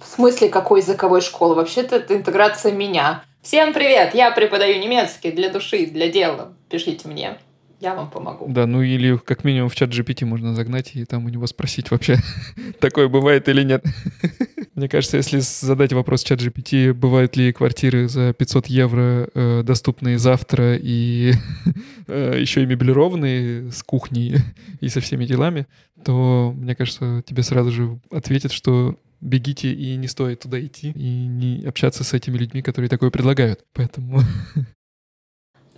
В 0.01 0.07
смысле, 0.07 0.49
какой 0.49 0.81
языковой 0.81 1.21
школы? 1.21 1.57
Вообще-то 1.57 1.97
это 1.97 2.17
интеграция 2.17 2.73
меня. 2.73 3.25
Всем 3.43 3.73
привет, 3.75 4.15
я 4.15 4.31
преподаю 4.31 4.81
немецкий 4.81 5.33
для 5.33 5.51
души, 5.51 5.87
для 5.87 6.09
дела. 6.09 6.55
Пишите 6.71 7.09
мне. 7.09 7.39
Я 7.81 7.95
вам 7.95 8.11
помогу. 8.11 8.47
Да, 8.49 8.67
ну 8.67 8.83
или 8.83 9.17
как 9.17 9.45
минимум 9.45 9.69
в 9.69 9.75
чат 9.77 9.91
GPT 9.91 10.25
можно 10.25 10.55
загнать 10.55 10.97
и 10.97 11.05
там 11.05 11.25
у 11.25 11.29
него 11.29 11.47
спросить 11.47 11.91
вообще, 11.91 12.17
такое 12.81 13.09
бывает 13.09 13.49
или 13.49 13.63
нет. 13.63 13.85
Мне 14.75 14.89
кажется, 14.89 15.17
если 15.17 15.41
задать 15.41 15.93
вопрос 15.93 16.23
чат 16.23 16.41
GPT, 16.41 16.93
бывают 16.93 17.37
ли 17.37 17.53
квартиры 17.53 18.09
за 18.09 18.33
500 18.33 18.67
евро 18.69 19.29
э, 19.35 19.63
доступные 19.65 20.19
завтра 20.19 20.77
и 20.77 21.33
э, 22.07 22.39
еще 22.41 22.63
и 22.63 22.67
меблированные 22.67 23.73
с 23.73 23.83
кухней 23.83 24.37
и 24.81 24.89
со 24.89 25.01
всеми 25.01 25.25
делами, 25.25 25.67
то, 26.05 26.53
мне 26.57 26.75
кажется, 26.75 27.23
тебе 27.27 27.43
сразу 27.43 27.71
же 27.71 28.01
ответят, 28.11 28.53
что 28.53 28.97
бегите 29.21 29.73
и 29.73 29.97
не 29.97 30.07
стоит 30.07 30.41
туда 30.41 30.65
идти 30.65 30.93
и 30.95 31.27
не 31.27 31.65
общаться 31.65 32.05
с 32.05 32.13
этими 32.13 32.39
людьми, 32.39 32.63
которые 32.63 32.89
такое 32.89 33.11
предлагают. 33.11 33.65
Поэтому... 33.73 34.21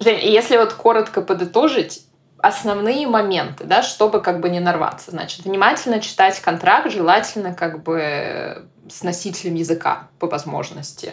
Жень, 0.00 0.20
если 0.22 0.56
вот 0.56 0.72
коротко 0.72 1.20
подытожить, 1.20 2.04
основные 2.38 3.06
моменты, 3.06 3.64
да, 3.64 3.82
чтобы 3.82 4.20
как 4.20 4.40
бы 4.40 4.48
не 4.48 4.60
нарваться. 4.60 5.10
Значит, 5.10 5.44
внимательно 5.44 6.00
читать 6.00 6.40
контракт, 6.40 6.90
желательно 6.90 7.54
как 7.54 7.82
бы 7.82 8.66
с 8.88 9.02
носителем 9.02 9.54
языка 9.54 10.08
по 10.18 10.26
возможности. 10.26 11.12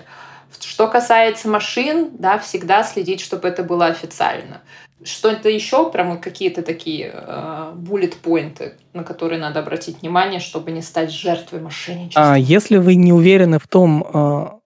Что 0.61 0.87
касается 0.87 1.49
машин, 1.49 2.11
да, 2.17 2.39
всегда 2.39 2.83
следить, 2.83 3.19
чтобы 3.19 3.47
это 3.49 3.63
было 3.63 3.87
официально. 3.87 4.61
Что-то 5.03 5.49
еще, 5.49 5.91
прямо 5.91 6.17
какие-то 6.17 6.63
такие 6.63 7.11
э, 7.13 7.73
на 8.93 9.03
которые 9.03 9.39
надо 9.39 9.59
обратить 9.59 10.01
внимание, 10.01 10.39
чтобы 10.39 10.71
не 10.71 10.81
стать 10.81 11.11
жертвой 11.11 11.59
мошенничества? 11.59 12.33
А 12.33 12.37
если 12.37 12.77
вы 12.77 12.95
не 12.95 13.13
уверены 13.13 13.59
в 13.59 13.67
том, 13.67 14.03
э, 14.03 14.56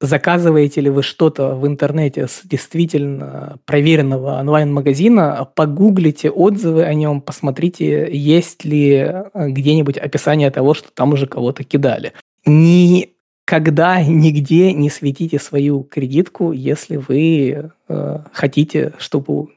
заказываете 0.00 0.80
ли 0.80 0.90
вы 0.90 1.02
что-то 1.02 1.54
в 1.54 1.66
интернете 1.66 2.26
с 2.26 2.40
действительно 2.44 3.58
проверенного 3.66 4.38
онлайн-магазина, 4.40 5.48
погуглите 5.54 6.30
отзывы 6.30 6.84
о 6.84 6.94
нем, 6.94 7.20
посмотрите, 7.20 8.08
есть 8.10 8.64
ли 8.64 8.92
э, 8.92 9.24
где-нибудь 9.34 9.98
описание 9.98 10.50
того, 10.50 10.74
что 10.74 10.90
там 10.92 11.12
уже 11.12 11.26
кого-то 11.26 11.64
кидали. 11.64 12.12
Никогда, 12.46 14.02
нигде 14.02 14.72
не 14.72 14.88
светите 14.88 15.38
свою 15.38 15.82
кредитку, 15.82 16.52
если 16.52 16.96
вы 16.96 17.70
э, 17.88 18.18
хотите, 18.32 18.94
чтобы 18.98 19.48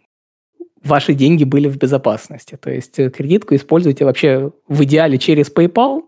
ваши 0.83 1.13
деньги 1.13 1.45
были 1.45 1.69
в 1.69 1.77
безопасности. 1.77 2.57
То 2.61 2.69
есть 2.69 2.99
э, 2.99 3.09
кредитку 3.09 3.55
используйте 3.55 4.03
вообще 4.03 4.51
в 4.67 4.83
идеале 4.83 5.17
через 5.17 5.49
PayPal, 5.49 6.01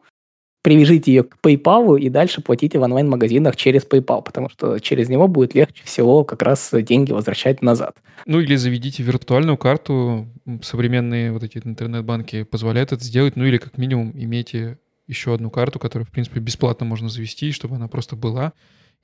привяжите 0.66 1.14
ее 1.14 1.24
к 1.24 1.38
PayPal 1.44 2.00
и 2.00 2.10
дальше 2.10 2.42
платите 2.42 2.80
в 2.80 2.82
онлайн-магазинах 2.82 3.56
через 3.56 3.86
PayPal, 3.86 4.24
потому 4.24 4.50
что 4.50 4.80
через 4.80 5.10
него 5.10 5.28
будет 5.28 5.54
легче 5.54 5.84
всего 5.84 6.24
как 6.24 6.42
раз 6.42 6.72
деньги 6.74 7.12
возвращать 7.12 7.62
назад. 7.62 7.96
Ну 8.26 8.40
или 8.40 8.56
заведите 8.56 9.04
виртуальную 9.04 9.58
карту. 9.58 10.26
Современные 10.64 11.32
вот 11.32 11.44
эти 11.44 11.62
интернет-банки 11.64 12.42
позволяют 12.42 12.94
это 12.94 13.04
сделать. 13.04 13.36
Ну 13.36 13.46
или 13.46 13.58
как 13.58 13.78
минимум 13.78 14.12
имейте 14.16 14.80
еще 15.06 15.36
одну 15.36 15.52
карту, 15.52 15.78
которую, 15.78 16.08
в 16.08 16.10
принципе, 16.10 16.40
бесплатно 16.40 16.84
можно 16.84 17.10
завести, 17.10 17.52
чтобы 17.52 17.76
она 17.76 17.88
просто 17.88 18.16
была 18.16 18.52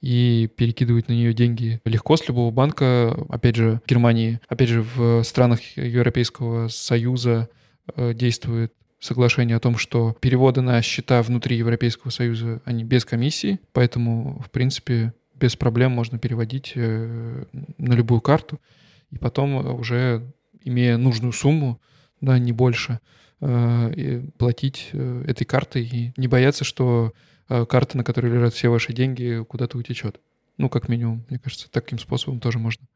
и 0.01 0.49
перекидывать 0.57 1.09
на 1.09 1.13
нее 1.13 1.31
деньги 1.31 1.79
легко 1.85 2.17
с 2.17 2.27
любого 2.27 2.49
банка. 2.49 3.15
Опять 3.29 3.57
же, 3.57 3.81
в 3.85 3.87
Германии, 3.87 4.39
опять 4.47 4.69
же, 4.69 4.83
в 4.95 5.21
странах 5.21 5.59
Европейского 5.75 6.69
Союза 6.69 7.49
э, 7.95 8.15
действует 8.15 8.73
соглашение 9.01 9.57
о 9.57 9.59
том, 9.59 9.77
что 9.77 10.15
переводы 10.21 10.61
на 10.61 10.81
счета 10.81 11.21
внутри 11.21 11.57
Европейского 11.57 12.11
Союза, 12.11 12.61
они 12.63 12.85
без 12.85 13.03
комиссии, 13.03 13.59
поэтому, 13.73 14.41
в 14.45 14.49
принципе, 14.49 15.13
без 15.35 15.57
проблем 15.57 15.91
можно 15.91 16.17
переводить 16.17 16.71
э, 16.75 17.43
на 17.77 17.93
любую 17.93 18.21
карту, 18.21 18.61
и 19.09 19.17
потом 19.17 19.75
уже, 19.75 20.25
имея 20.63 20.95
нужную 20.95 21.33
сумму, 21.33 21.81
да, 22.21 22.39
не 22.39 22.53
больше, 22.53 22.99
э, 23.41 24.21
платить 24.37 24.91
этой 24.93 25.43
картой 25.43 25.83
и 25.83 26.13
не 26.15 26.29
бояться, 26.29 26.63
что 26.63 27.11
Э, 27.53 27.65
карта, 27.65 27.97
на 27.97 28.05
которой 28.05 28.31
лежат 28.31 28.53
все 28.53 28.69
ваши 28.69 28.93
деньги, 28.93 29.43
куда-то 29.43 29.77
утечет. 29.77 30.21
Ну, 30.57 30.69
как 30.69 30.87
минимум, 30.87 31.25
мне 31.29 31.37
кажется, 31.37 31.69
таким 31.69 31.99
способом 31.99 32.39
тоже 32.39 32.59
можно 32.59 32.87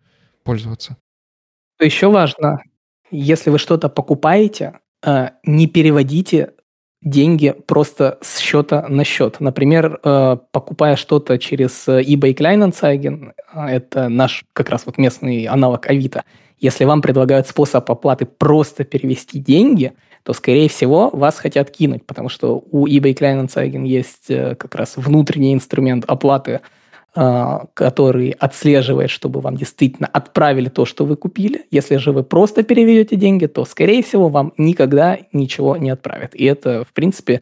пользоваться. 0.46 0.96
Еще 1.82 2.10
важно, 2.10 2.64
если 3.12 3.50
вы 3.50 3.60
что-то 3.60 3.90
покупаете, 3.90 4.66
э, 4.66 4.80
не 5.44 5.68
переводите 5.68 6.54
деньги 7.02 7.54
просто 7.68 8.18
с 8.22 8.40
счета 8.40 8.88
на 8.90 9.04
счет. 9.04 9.40
Например, 9.40 10.00
э, 10.04 10.38
покупая 10.52 10.96
что-то 10.96 11.38
через 11.38 11.88
eBay 11.88 12.34
Kleinanzeigen, 12.34 13.34
это 13.54 14.10
наш 14.10 14.46
как 14.54 14.70
раз 14.70 14.86
вот 14.88 14.98
местный 14.98 15.46
аналог 15.46 15.88
Авито, 15.88 16.24
если 16.58 16.86
вам 16.86 17.02
предлагают 17.02 17.48
способ 17.48 17.90
оплаты 17.92 18.26
просто 18.26 18.84
перевести 18.84 19.40
деньги– 19.40 19.94
то, 20.26 20.34
скорее 20.34 20.68
всего, 20.70 21.12
вас 21.12 21.38
хотят 21.38 21.70
кинуть, 21.70 22.04
потому 22.04 22.30
что 22.30 22.64
у 22.72 22.88
eBay 22.88 23.14
Kleinanzeigen 23.14 23.86
есть 23.86 24.26
э, 24.30 24.56
как 24.56 24.74
раз 24.74 24.98
внутренний 24.98 25.54
инструмент 25.54 26.04
оплаты, 26.08 26.52
э, 26.52 26.60
который 27.16 28.32
отслеживает, 28.32 29.10
чтобы 29.10 29.40
вам 29.40 29.56
действительно 29.56 30.10
отправили 30.12 30.68
то, 30.68 30.84
что 30.84 31.06
вы 31.06 31.16
купили. 31.16 31.66
Если 31.72 31.96
же 31.96 32.12
вы 32.12 32.24
просто 32.24 32.62
переведете 32.62 33.16
деньги, 33.16 33.46
то, 33.46 33.64
скорее 33.64 34.04
всего, 34.04 34.28
вам 34.28 34.52
никогда 34.58 35.18
ничего 35.32 35.78
не 35.78 35.92
отправят. 35.92 36.36
И 36.36 36.44
это, 36.44 36.84
в 36.84 36.92
принципе, 36.94 37.42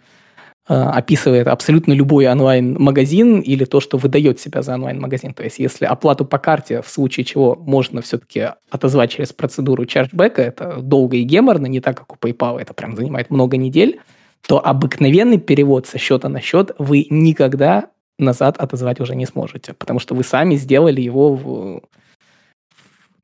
Э, 0.66 0.76
описывает 0.76 1.50
абсолютно 1.50 1.92
любой 1.92 2.26
онлайн-магазин 2.26 3.42
или 3.42 3.66
то, 3.66 3.82
что 3.82 3.98
выдает 3.98 4.40
себя 4.40 4.62
за 4.62 4.76
онлайн-магазин. 4.76 5.34
То 5.34 5.44
есть, 5.44 5.60
если 5.60 5.84
оплату 5.84 6.24
по 6.24 6.38
карте, 6.38 6.82
в 6.82 6.88
случае 6.88 7.26
чего 7.26 7.56
можно 7.56 8.02
все-таки 8.02 8.52
отозвать 8.72 9.12
через 9.12 9.34
процедуру 9.34 9.86
чарджбека, 9.86 10.42
это 10.42 10.78
долго 10.78 11.18
и 11.18 11.24
геморно, 11.24 11.66
не 11.66 11.82
так, 11.82 11.98
как 11.98 12.14
у 12.14 12.16
PayPal, 12.16 12.62
это 12.62 12.74
прям 12.74 12.96
занимает 12.96 13.30
много 13.30 13.58
недель, 13.58 14.00
то 14.48 14.66
обыкновенный 14.66 15.38
перевод 15.38 15.86
со 15.86 15.98
счета 15.98 16.30
на 16.30 16.40
счет 16.40 16.72
вы 16.78 17.08
никогда 17.10 17.88
назад 18.20 18.58
отозвать 18.58 19.00
уже 19.00 19.16
не 19.16 19.26
сможете, 19.26 19.74
потому 19.74 20.00
что 20.00 20.16
вы 20.16 20.24
сами 20.24 20.56
сделали 20.56 21.02
его 21.02 21.36
в, 21.36 21.82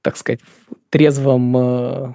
так 0.02 0.18
сказать, 0.18 0.42
в 0.42 0.76
трезвом 0.90 1.56
э, 1.58 2.14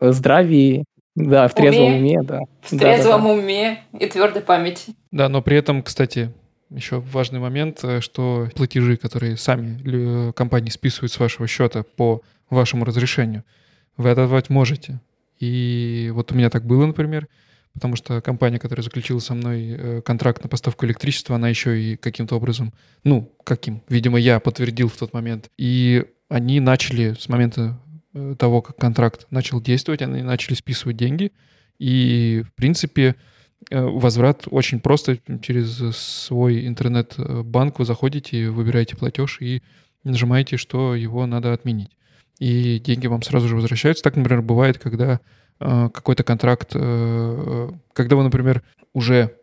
здравии 0.00 0.84
да, 1.16 1.48
в 1.48 1.54
трезвом 1.54 1.94
уме, 1.94 2.18
уме 2.18 2.22
да. 2.22 2.40
В 2.60 2.72
да, 2.72 2.78
трезвом 2.78 3.22
да, 3.22 3.28
да. 3.28 3.34
уме 3.34 3.82
и 3.98 4.06
твердой 4.06 4.42
памяти. 4.42 4.94
Да, 5.10 5.30
но 5.30 5.40
при 5.40 5.56
этом, 5.56 5.82
кстати, 5.82 6.30
еще 6.68 7.00
важный 7.00 7.40
момент, 7.40 7.82
э, 7.82 8.00
что 8.00 8.48
платежи, 8.54 8.98
которые 8.98 9.38
сами 9.38 10.32
компании 10.32 10.70
списывают 10.70 11.12
с 11.12 11.18
вашего 11.18 11.46
счета 11.46 11.84
по 11.96 12.20
вашему 12.50 12.84
разрешению, 12.84 13.44
вы 13.96 14.10
отдавать 14.10 14.50
можете. 14.50 15.00
И 15.38 16.10
вот 16.14 16.32
у 16.32 16.34
меня 16.34 16.50
так 16.50 16.64
было, 16.64 16.84
например, 16.84 17.28
потому 17.76 17.94
что 17.94 18.20
компания, 18.20 18.58
которая 18.58 18.82
заключила 18.82 19.20
со 19.20 19.34
мной 19.34 19.68
э, 19.68 20.02
контракт 20.02 20.42
на 20.42 20.48
поставку 20.48 20.84
электричества, 20.84 21.36
она 21.36 21.48
еще 21.48 21.80
и 21.80 21.96
каким-то 21.96 22.34
образом, 22.36 22.74
ну, 23.04 23.32
каким, 23.44 23.82
видимо, 23.88 24.18
я 24.18 24.40
подтвердил 24.40 24.88
в 24.88 24.96
тот 24.96 25.12
момент. 25.12 25.50
И 25.56 26.04
они 26.28 26.58
начали 26.58 27.14
с 27.18 27.28
момента 27.28 27.78
Э, 28.16 28.34
того, 28.38 28.62
как 28.62 28.76
контракт 28.76 29.26
начал 29.30 29.60
действовать, 29.60 30.00
они 30.00 30.22
начали 30.22 30.54
списывать 30.54 30.96
деньги. 30.96 31.32
И, 31.78 32.42
в 32.48 32.54
принципе, 32.54 33.14
э, 33.70 33.82
возврат 33.82 34.44
очень 34.50 34.80
просто. 34.80 35.18
Через 35.42 35.76
свой 35.94 36.66
интернет-банк 36.66 37.78
вы 37.78 37.84
заходите, 37.84 38.48
выбираете 38.48 38.96
платеж 38.96 39.38
и 39.40 39.62
нажимаете, 40.02 40.56
что 40.56 40.94
его 40.94 41.26
надо 41.26 41.52
отменить. 41.52 41.90
И 42.38 42.78
деньги 42.78 43.06
вам 43.06 43.22
сразу 43.22 43.48
же 43.48 43.56
возвращаются. 43.56 44.02
Так, 44.02 44.16
например, 44.16 44.40
бывает, 44.40 44.78
когда 44.78 45.20
какой-то 45.58 46.22
контракт, 46.22 46.72
когда 46.72 48.16
вы, 48.16 48.22
например, 48.22 48.62
уже 48.92 49.36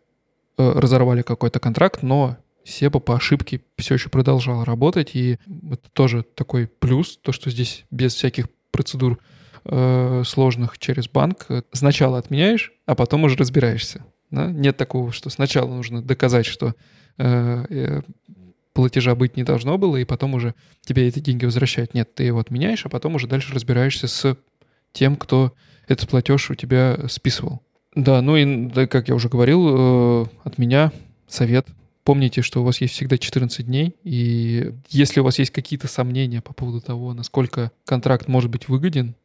разорвали 0.56 1.22
какой-то 1.22 1.58
контракт, 1.58 2.02
но 2.02 2.36
SEPA 2.64 3.00
по 3.00 3.16
ошибке 3.16 3.60
все 3.76 3.94
еще 3.94 4.08
продолжал 4.08 4.64
работать, 4.64 5.14
и 5.14 5.38
это 5.70 5.88
тоже 5.92 6.22
такой 6.22 6.66
плюс, 6.66 7.18
то, 7.18 7.32
что 7.32 7.50
здесь 7.50 7.84
без 7.90 8.14
всяких 8.14 8.46
процедур 8.70 9.18
э, 9.64 10.22
сложных 10.26 10.78
через 10.78 11.08
банк 11.08 11.46
сначала 11.72 12.18
отменяешь, 12.18 12.72
а 12.86 12.94
потом 12.94 13.24
уже 13.24 13.36
разбираешься. 13.36 14.04
Да? 14.30 14.50
Нет 14.50 14.76
такого, 14.76 15.12
что 15.12 15.30
сначала 15.30 15.68
нужно 15.68 16.02
доказать, 16.02 16.46
что 16.46 16.74
э, 17.18 17.64
э, 17.68 18.02
платежа 18.72 19.14
быть 19.14 19.36
не 19.36 19.44
должно 19.44 19.78
было, 19.78 19.96
и 19.96 20.04
потом 20.04 20.34
уже 20.34 20.54
тебе 20.80 21.06
эти 21.06 21.20
деньги 21.20 21.44
возвращают. 21.44 21.94
Нет, 21.94 22.14
ты 22.14 22.24
его 22.24 22.40
отменяешь, 22.40 22.84
а 22.86 22.88
потом 22.88 23.14
уже 23.14 23.26
дальше 23.26 23.54
разбираешься 23.54 24.08
с 24.08 24.36
тем, 24.92 25.16
кто 25.16 25.52
этот 25.88 26.08
платеж 26.08 26.50
у 26.50 26.54
тебя 26.54 26.98
списывал. 27.08 27.62
Да, 27.94 28.20
ну 28.22 28.36
и, 28.36 28.66
да, 28.66 28.86
как 28.86 29.08
я 29.08 29.14
уже 29.14 29.28
говорил, 29.28 29.68
э, 29.68 30.26
от 30.44 30.58
меня 30.58 30.92
совет 31.28 31.66
Помните, 32.04 32.42
что 32.42 32.60
у 32.60 32.64
вас 32.64 32.82
есть 32.82 32.92
всегда 32.92 33.16
14 33.16 33.64
дней, 33.64 33.96
и 34.04 34.74
если 34.90 35.20
у 35.20 35.24
вас 35.24 35.38
есть 35.38 35.50
какие-то 35.50 35.88
сомнения 35.88 36.42
по 36.42 36.52
поводу 36.52 36.82
того, 36.82 37.14
насколько 37.14 37.72
контракт 37.86 38.28
может 38.28 38.50
быть 38.50 38.68
выгоден, 38.68 39.16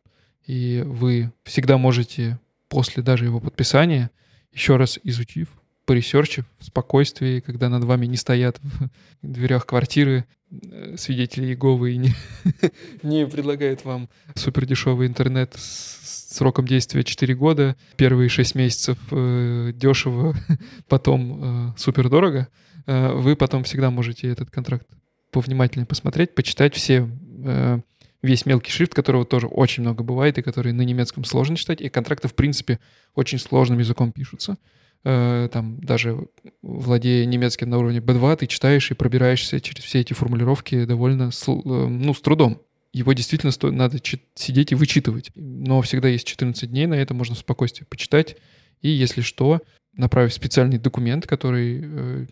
и 0.48 0.82
вы 0.86 1.34
всегда 1.44 1.78
можете 1.78 2.40
после 2.70 3.04
даже 3.04 3.26
его 3.26 3.42
подписания, 3.42 4.12
еще 4.54 4.78
раз 4.78 4.98
изучив, 5.04 5.50
поресерчив 5.84 6.46
в 6.58 6.66
спокойствии, 6.66 7.42
когда 7.42 7.68
над 7.68 7.84
вами 7.84 8.06
не 8.06 8.16
стоят 8.16 8.62
в 8.62 8.90
дверях 9.22 9.66
квартиры 9.66 10.24
э, 10.50 10.96
свидетели 10.98 11.48
Иеговы 11.48 11.92
и 11.92 11.98
не, 11.98 12.14
не 13.04 13.28
предлагает 13.28 13.84
вам 13.84 14.08
супер 14.36 14.66
дешевый 14.66 15.08
интернет 15.08 15.54
с 15.58 16.19
сроком 16.30 16.68
действия 16.68 17.04
4 17.04 17.36
года, 17.36 17.76
первые 17.96 18.30
6 18.30 18.56
месяцев 18.56 18.98
э, 19.12 19.72
дешево, 19.74 20.36
потом 20.88 21.72
э, 21.72 21.74
супер 21.78 22.10
дорого, 22.10 22.48
э, 22.86 23.14
вы 23.14 23.36
потом 23.36 23.64
всегда 23.64 23.90
можете 23.90 24.28
этот 24.28 24.50
контракт 24.50 24.88
повнимательнее 25.32 25.86
посмотреть, 25.86 26.36
почитать 26.36 26.76
все 26.76 27.10
э, 27.44 27.80
весь 28.22 28.46
мелкий 28.46 28.72
шрифт, 28.72 28.94
которого 28.94 29.26
тоже 29.26 29.48
очень 29.48 29.84
много 29.84 30.04
бывает, 30.04 30.38
и 30.38 30.42
который 30.42 30.74
на 30.74 30.82
немецком 30.82 31.24
сложно 31.24 31.56
читать, 31.56 31.82
и 31.82 31.90
контракты, 31.90 32.28
в 32.28 32.36
принципе, 32.36 32.80
очень 33.16 33.40
сложным 33.40 33.80
языком 33.80 34.12
пишутся. 34.12 34.58
Э, 35.06 35.48
там 35.52 35.80
даже 35.80 36.28
владея 36.62 37.26
немецким 37.26 37.70
на 37.70 37.78
уровне 37.78 38.00
B2, 38.00 38.38
ты 38.38 38.48
читаешь 38.48 38.92
и 38.92 38.96
пробираешься 38.96 39.62
через 39.62 39.84
все 39.84 40.02
эти 40.02 40.14
формулировки 40.14 40.86
довольно, 40.86 41.30
э, 41.30 41.52
ну, 41.52 42.14
с 42.14 42.22
трудом. 42.22 42.62
Его 42.92 43.14
действительно 43.14 43.52
сто... 43.52 43.72
надо 43.72 44.00
сидеть 44.36 44.72
и 44.72 44.76
вычитывать. 44.76 45.32
Но 45.36 45.82
всегда 45.82 46.08
есть 46.08 46.26
14 46.26 46.70
дней, 46.70 46.88
на 46.88 46.96
это 46.96 47.14
можно 47.14 47.36
в 47.36 47.40
спокойствии 47.40 47.86
почитать. 47.86 48.38
И 48.82 48.90
если 48.90 49.22
что, 49.22 49.62
направив 49.94 50.34
специальный 50.34 50.78
документ, 50.78 51.28
который 51.28 51.82
э, 51.84 52.26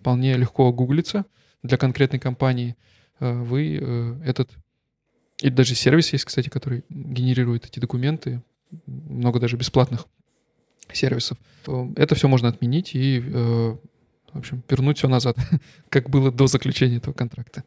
вполне 0.00 0.36
легко 0.36 0.72
гуглится 0.72 1.24
для 1.62 1.76
конкретной 1.76 2.18
компании, 2.18 2.76
э, 3.20 3.32
вы 3.32 3.78
э, 3.80 4.20
этот 4.24 4.50
и 5.42 5.50
даже 5.50 5.74
сервис 5.74 6.12
есть, 6.12 6.24
кстати, 6.24 6.48
который 6.48 6.84
генерирует 6.88 7.66
эти 7.66 7.78
документы, 7.78 8.42
много 8.86 9.38
даже 9.38 9.56
бесплатных 9.56 10.06
сервисов. 10.92 11.36
Это 11.96 12.14
все 12.14 12.28
можно 12.28 12.48
отменить 12.48 12.94
и, 12.94 13.20
э, 13.20 13.76
в 14.32 14.38
общем, 14.38 14.62
вернуть 14.68 14.98
все 14.98 15.08
назад, 15.08 15.36
как 15.88 16.08
было 16.08 16.32
до 16.32 16.46
заключения 16.46 16.96
этого 16.96 17.12
контракта. 17.12 17.64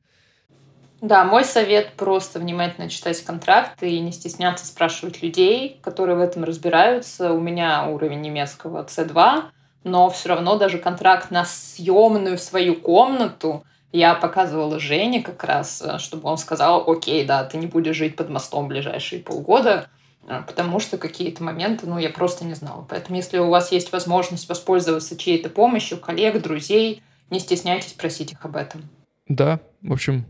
Да, 1.01 1.23
мой 1.23 1.45
совет 1.45 1.93
просто 1.93 2.39
внимательно 2.39 2.89
читать 2.89 3.23
контракты 3.23 3.89
и 3.89 3.99
не 3.99 4.11
стесняться 4.11 4.65
спрашивать 4.65 5.21
людей, 5.21 5.79
которые 5.81 6.17
в 6.17 6.21
этом 6.21 6.43
разбираются. 6.43 7.31
У 7.31 7.39
меня 7.39 7.87
уровень 7.87 8.21
немецкого 8.21 8.83
C2, 8.83 9.45
но 9.85 10.09
все 10.09 10.29
равно 10.29 10.57
даже 10.57 10.77
контракт 10.77 11.31
на 11.31 11.45
съемную 11.45 12.37
свою 12.37 12.75
комнату 12.75 13.63
я 13.91 14.13
показывала 14.13 14.79
Жене 14.79 15.21
как 15.21 15.43
раз, 15.43 15.81
э, 15.81 15.97
чтобы 15.97 16.29
он 16.29 16.37
сказал, 16.37 16.89
окей, 16.89 17.25
да, 17.25 17.43
ты 17.43 17.57
не 17.57 17.65
будешь 17.65 17.95
жить 17.95 18.15
под 18.15 18.29
мостом 18.29 18.67
ближайшие 18.67 19.21
полгода, 19.21 19.87
э, 20.27 20.43
потому 20.45 20.79
что 20.79 20.97
какие-то 20.97 21.43
моменты, 21.43 21.87
ну, 21.87 21.97
я 21.97 22.09
просто 22.09 22.45
не 22.45 22.53
знала. 22.53 22.85
Поэтому, 22.87 23.17
если 23.17 23.39
у 23.39 23.49
вас 23.49 23.71
есть 23.71 23.91
возможность 23.91 24.47
воспользоваться 24.47 25.17
чьей-то 25.17 25.49
помощью, 25.49 25.97
коллег, 25.97 26.39
друзей, 26.41 27.01
не 27.31 27.39
стесняйтесь 27.39 27.93
просить 27.93 28.31
их 28.31 28.45
об 28.45 28.55
этом. 28.55 28.83
Да, 29.27 29.59
в 29.81 29.93
общем, 29.93 30.25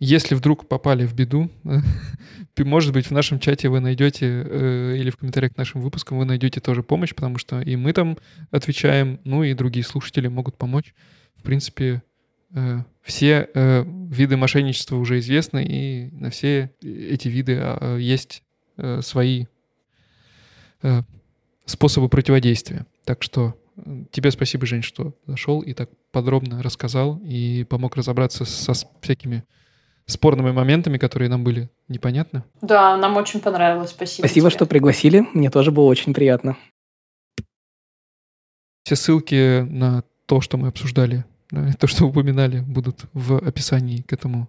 если 0.00 0.34
вдруг 0.34 0.66
попали 0.66 1.06
в 1.06 1.14
беду, 1.14 1.50
может 2.58 2.92
быть, 2.92 3.06
в 3.06 3.10
нашем 3.12 3.38
чате 3.38 3.68
вы 3.68 3.80
найдете 3.80 4.26
э, 4.26 4.96
или 4.98 5.10
в 5.10 5.16
комментариях 5.16 5.54
к 5.54 5.56
нашим 5.56 5.80
выпускам 5.80 6.18
вы 6.18 6.24
найдете 6.24 6.60
тоже 6.60 6.82
помощь, 6.82 7.14
потому 7.14 7.38
что 7.38 7.60
и 7.60 7.76
мы 7.76 7.92
там 7.92 8.18
отвечаем, 8.50 9.20
ну 9.24 9.44
и 9.44 9.54
другие 9.54 9.84
слушатели 9.84 10.26
могут 10.26 10.56
помочь. 10.58 10.94
В 11.36 11.42
принципе, 11.42 12.02
Э, 12.52 12.82
все 13.02 13.48
э, 13.54 13.84
виды 13.84 14.36
мошенничества 14.36 14.96
уже 14.96 15.18
известны, 15.20 15.64
и 15.64 16.10
на 16.12 16.30
все 16.30 16.70
эти 16.82 17.28
виды 17.28 17.58
а, 17.60 17.96
есть 17.96 18.42
свои 19.02 19.44
способы 21.66 22.08
противодействия. 22.08 22.86
Так 23.04 23.22
что 23.22 23.54
тебе 24.10 24.30
спасибо, 24.30 24.64
Жень, 24.64 24.80
что 24.80 25.14
зашел 25.26 25.60
и 25.60 25.74
так 25.74 25.90
подробно 26.10 26.62
рассказал 26.62 27.20
и 27.22 27.66
помог 27.68 27.96
разобраться 27.96 28.46
со 28.46 28.72
всякими 29.02 29.44
спорными 30.10 30.50
моментами, 30.50 30.98
которые 30.98 31.28
нам 31.28 31.44
были 31.44 31.70
непонятны. 31.88 32.44
Да, 32.60 32.96
нам 32.96 33.16
очень 33.16 33.40
понравилось. 33.40 33.90
Спасибо. 33.90 34.26
Спасибо, 34.26 34.48
тебе. 34.48 34.56
что 34.56 34.66
пригласили. 34.66 35.26
Мне 35.32 35.50
тоже 35.50 35.70
было 35.70 35.86
очень 35.86 36.14
приятно. 36.14 36.56
Все 38.84 38.96
ссылки 38.96 39.60
на 39.62 40.04
то, 40.26 40.40
что 40.40 40.56
мы 40.56 40.68
обсуждали 40.68 41.24
то, 41.78 41.86
что 41.86 42.06
упоминали, 42.06 42.60
будут 42.60 43.06
в 43.12 43.38
описании 43.38 44.02
к 44.02 44.12
этому 44.12 44.48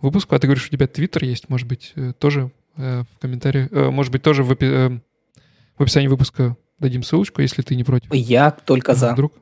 выпуску. 0.00 0.34
А 0.34 0.38
ты 0.38 0.46
говоришь, 0.46 0.66
у 0.66 0.70
тебя 0.70 0.86
твиттер 0.86 1.24
есть, 1.24 1.48
может 1.48 1.66
быть, 1.66 1.92
э, 1.94 2.12
тоже 2.18 2.50
э, 2.76 3.04
в 3.14 3.18
комментариях, 3.18 3.70
э, 3.70 3.90
может 3.90 4.12
быть, 4.12 4.22
тоже 4.22 4.42
в, 4.42 4.50
опи- 4.50 5.00
в 5.78 5.82
описании 5.82 6.08
выпуска 6.08 6.56
дадим 6.78 7.02
ссылочку, 7.02 7.42
если 7.42 7.62
ты 7.62 7.76
не 7.76 7.84
против. 7.84 8.12
Я 8.12 8.50
только 8.50 8.94
за. 8.94 9.12
Вдруг 9.12 9.34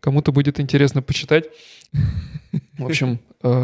кому-то 0.00 0.32
будет 0.32 0.60
интересно 0.60 1.02
почитать. 1.02 1.46
В 2.78 2.84
общем, 2.84 3.20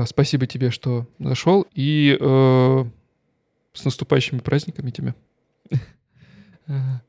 спасибо 0.06 0.46
тебе, 0.46 0.70
что 0.70 1.06
зашел, 1.18 1.66
и 1.74 2.16
с 2.20 3.84
наступающими 3.84 4.40
праздниками 4.40 4.90
тебя. 4.90 5.14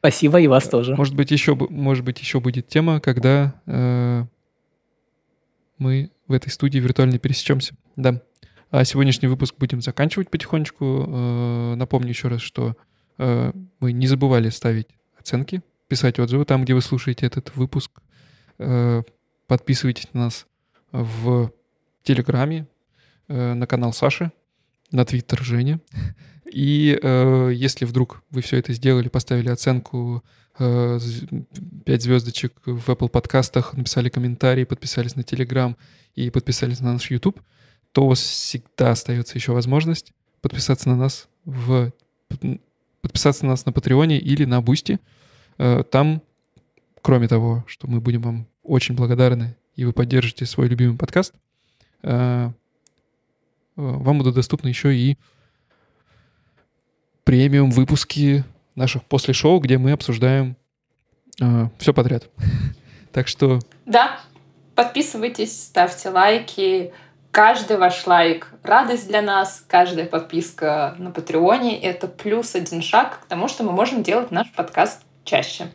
Спасибо, 0.00 0.40
и 0.40 0.46
вас 0.46 0.68
тоже. 0.68 0.94
Может 0.94 1.14
быть, 1.14 1.30
еще, 1.30 1.54
может 1.54 2.04
быть, 2.04 2.20
еще 2.20 2.40
будет 2.40 2.68
тема, 2.68 3.00
когда 3.00 4.28
мы 5.78 6.10
в 6.26 6.32
этой 6.32 6.50
студии 6.50 6.78
виртуально 6.78 7.18
пересечемся. 7.18 7.74
Да. 7.96 8.22
А 8.70 8.84
сегодняшний 8.84 9.28
выпуск 9.28 9.54
будем 9.58 9.80
заканчивать 9.80 10.30
потихонечку. 10.30 11.04
Э, 11.06 11.74
напомню 11.76 12.10
еще 12.10 12.28
раз, 12.28 12.42
что 12.42 12.76
э, 13.16 13.52
мы 13.80 13.92
не 13.92 14.06
забывали 14.06 14.50
ставить 14.50 14.88
оценки, 15.18 15.62
писать 15.88 16.18
отзывы 16.18 16.44
там, 16.44 16.64
где 16.64 16.74
вы 16.74 16.82
слушаете 16.82 17.26
этот 17.26 17.56
выпуск. 17.56 17.90
Э, 18.58 19.02
подписывайтесь 19.46 20.08
на 20.12 20.24
нас 20.24 20.46
в 20.92 21.50
Телеграме, 22.08 22.66
на 23.28 23.66
канал 23.66 23.92
Саши, 23.92 24.32
на 24.90 25.04
Твиттер 25.04 25.42
Женя. 25.42 25.80
И 26.50 26.98
э, 27.00 27.50
если 27.54 27.84
вдруг 27.84 28.22
вы 28.30 28.40
все 28.40 28.56
это 28.56 28.72
сделали, 28.72 29.08
поставили 29.08 29.50
оценку 29.50 30.24
э, 30.58 30.98
5 31.84 32.02
звездочек 32.02 32.52
в 32.64 32.88
Apple 32.88 33.08
подкастах, 33.08 33.74
написали 33.74 34.08
комментарий, 34.08 34.64
подписались 34.64 35.14
на 35.14 35.20
Telegram 35.20 35.76
и 36.14 36.30
подписались 36.30 36.80
на 36.80 36.94
наш 36.94 37.10
YouTube, 37.10 37.38
то 37.92 38.04
у 38.04 38.08
вас 38.08 38.20
всегда 38.20 38.92
остается 38.92 39.36
еще 39.36 39.52
возможность 39.52 40.12
подписаться 40.40 40.88
на 40.88 40.96
нас 40.96 41.28
в 41.44 41.92
подписаться 43.02 43.44
на 43.44 43.50
нас 43.50 43.66
на 43.66 43.72
Патреоне 43.72 44.18
или 44.18 44.44
на 44.44 44.60
Бусти. 44.60 45.00
Э, 45.58 45.82
там, 45.90 46.22
кроме 47.02 47.28
того, 47.28 47.64
что 47.66 47.86
мы 47.86 48.00
будем 48.00 48.22
вам 48.22 48.46
очень 48.62 48.94
благодарны, 48.94 49.56
и 49.76 49.84
вы 49.84 49.92
поддержите 49.92 50.46
свой 50.46 50.68
любимый 50.68 50.96
подкаст, 50.96 51.34
э, 51.34 51.36
э 51.36 51.47
вам 52.02 52.54
будут 54.18 54.34
доступны 54.34 54.68
еще 54.68 54.94
и 54.94 55.16
премиум 57.28 57.70
выпуски 57.70 58.42
наших 58.74 59.04
после 59.04 59.34
шоу, 59.34 59.60
где 59.60 59.76
мы 59.76 59.92
обсуждаем 59.92 60.56
э, 61.42 61.68
все 61.78 61.92
подряд. 61.92 62.28
так 63.12 63.28
что... 63.28 63.58
Да, 63.84 64.18
подписывайтесь, 64.74 65.64
ставьте 65.64 66.08
лайки. 66.08 66.92
Каждый 67.30 67.76
ваш 67.76 68.06
лайк— 68.06 68.50
радость 68.62 69.08
для 69.08 69.20
нас. 69.20 69.62
Каждая 69.68 70.06
подписка 70.06 70.94
на 70.98 71.10
Патреоне— 71.10 71.78
это 71.82 72.08
плюс 72.08 72.54
один 72.54 72.80
шаг 72.80 73.20
к 73.20 73.26
тому, 73.26 73.48
что 73.48 73.62
мы 73.62 73.72
можем 73.72 74.02
делать 74.02 74.30
наш 74.30 74.50
подкаст 74.52 75.02
чаще. 75.24 75.66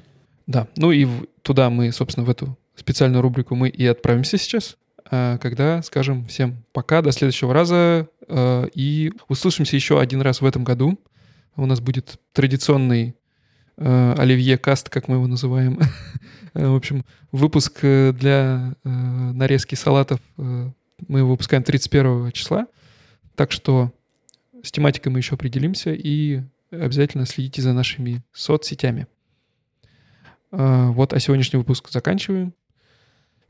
Да, 0.48 0.68
ну 0.76 0.92
и 0.92 1.08
туда 1.44 1.70
мы, 1.70 1.92
собственно, 1.92 2.26
в 2.26 2.30
эту 2.32 2.58
специальную 2.76 3.22
рубрику 3.22 3.54
мы 3.54 3.70
и 3.70 3.86
отправимся 3.86 4.40
сейчас, 4.40 4.72
э, 4.72 4.83
когда 5.10 5.82
скажем 5.84 6.26
всем 6.26 6.64
пока, 6.72 7.02
до 7.02 7.12
следующего 7.12 7.54
раза, 7.54 8.08
э, 8.28 8.68
и 8.74 9.12
услышимся 9.28 9.76
еще 9.76 10.00
один 10.00 10.22
раз 10.22 10.42
в 10.42 10.46
этом 10.46 10.64
году. 10.64 11.00
У 11.56 11.66
нас 11.66 11.80
будет 11.82 12.20
традиционный 12.32 13.16
э, 13.78 14.16
оливье 14.18 14.58
каст, 14.58 14.90
как 14.90 15.08
мы 15.08 15.16
его 15.16 15.28
называем. 15.28 15.80
Э, 16.56 16.68
в 16.68 16.76
общем, 16.76 17.04
выпуск 17.32 17.80
э, 17.82 18.14
для 18.14 18.76
э, 18.84 18.88
нарезки 18.88 19.74
салатов 19.74 20.20
э, 20.38 20.70
мы 21.08 21.20
его 21.20 21.32
выпускаем 21.32 21.64
31 21.64 22.32
числа. 22.32 22.68
Так 23.36 23.52
что 23.52 23.92
с 24.62 24.72
тематикой 24.72 25.12
мы 25.12 25.18
еще 25.18 25.34
определимся 25.34 25.94
и 25.94 26.44
обязательно 26.70 27.26
следите 27.26 27.64
за 27.64 27.74
нашими 27.74 28.22
соцсетями. 28.34 29.08
Э, 30.52 30.90
вот, 30.90 31.14
а 31.14 31.20
сегодняшний 31.20 31.58
выпуск 31.58 31.90
заканчиваем. 31.90 32.54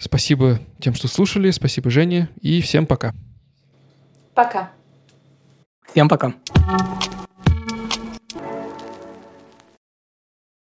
Спасибо 0.03 0.59
тем, 0.79 0.93
что 0.93 1.07
слушали. 1.07 1.49
Спасибо, 1.51 1.89
Жене. 1.89 2.27
И 2.41 2.59
всем 2.61 2.85
пока. 2.85 3.13
Пока. 4.35 4.71
Всем 5.89 6.09
пока. 6.09 6.33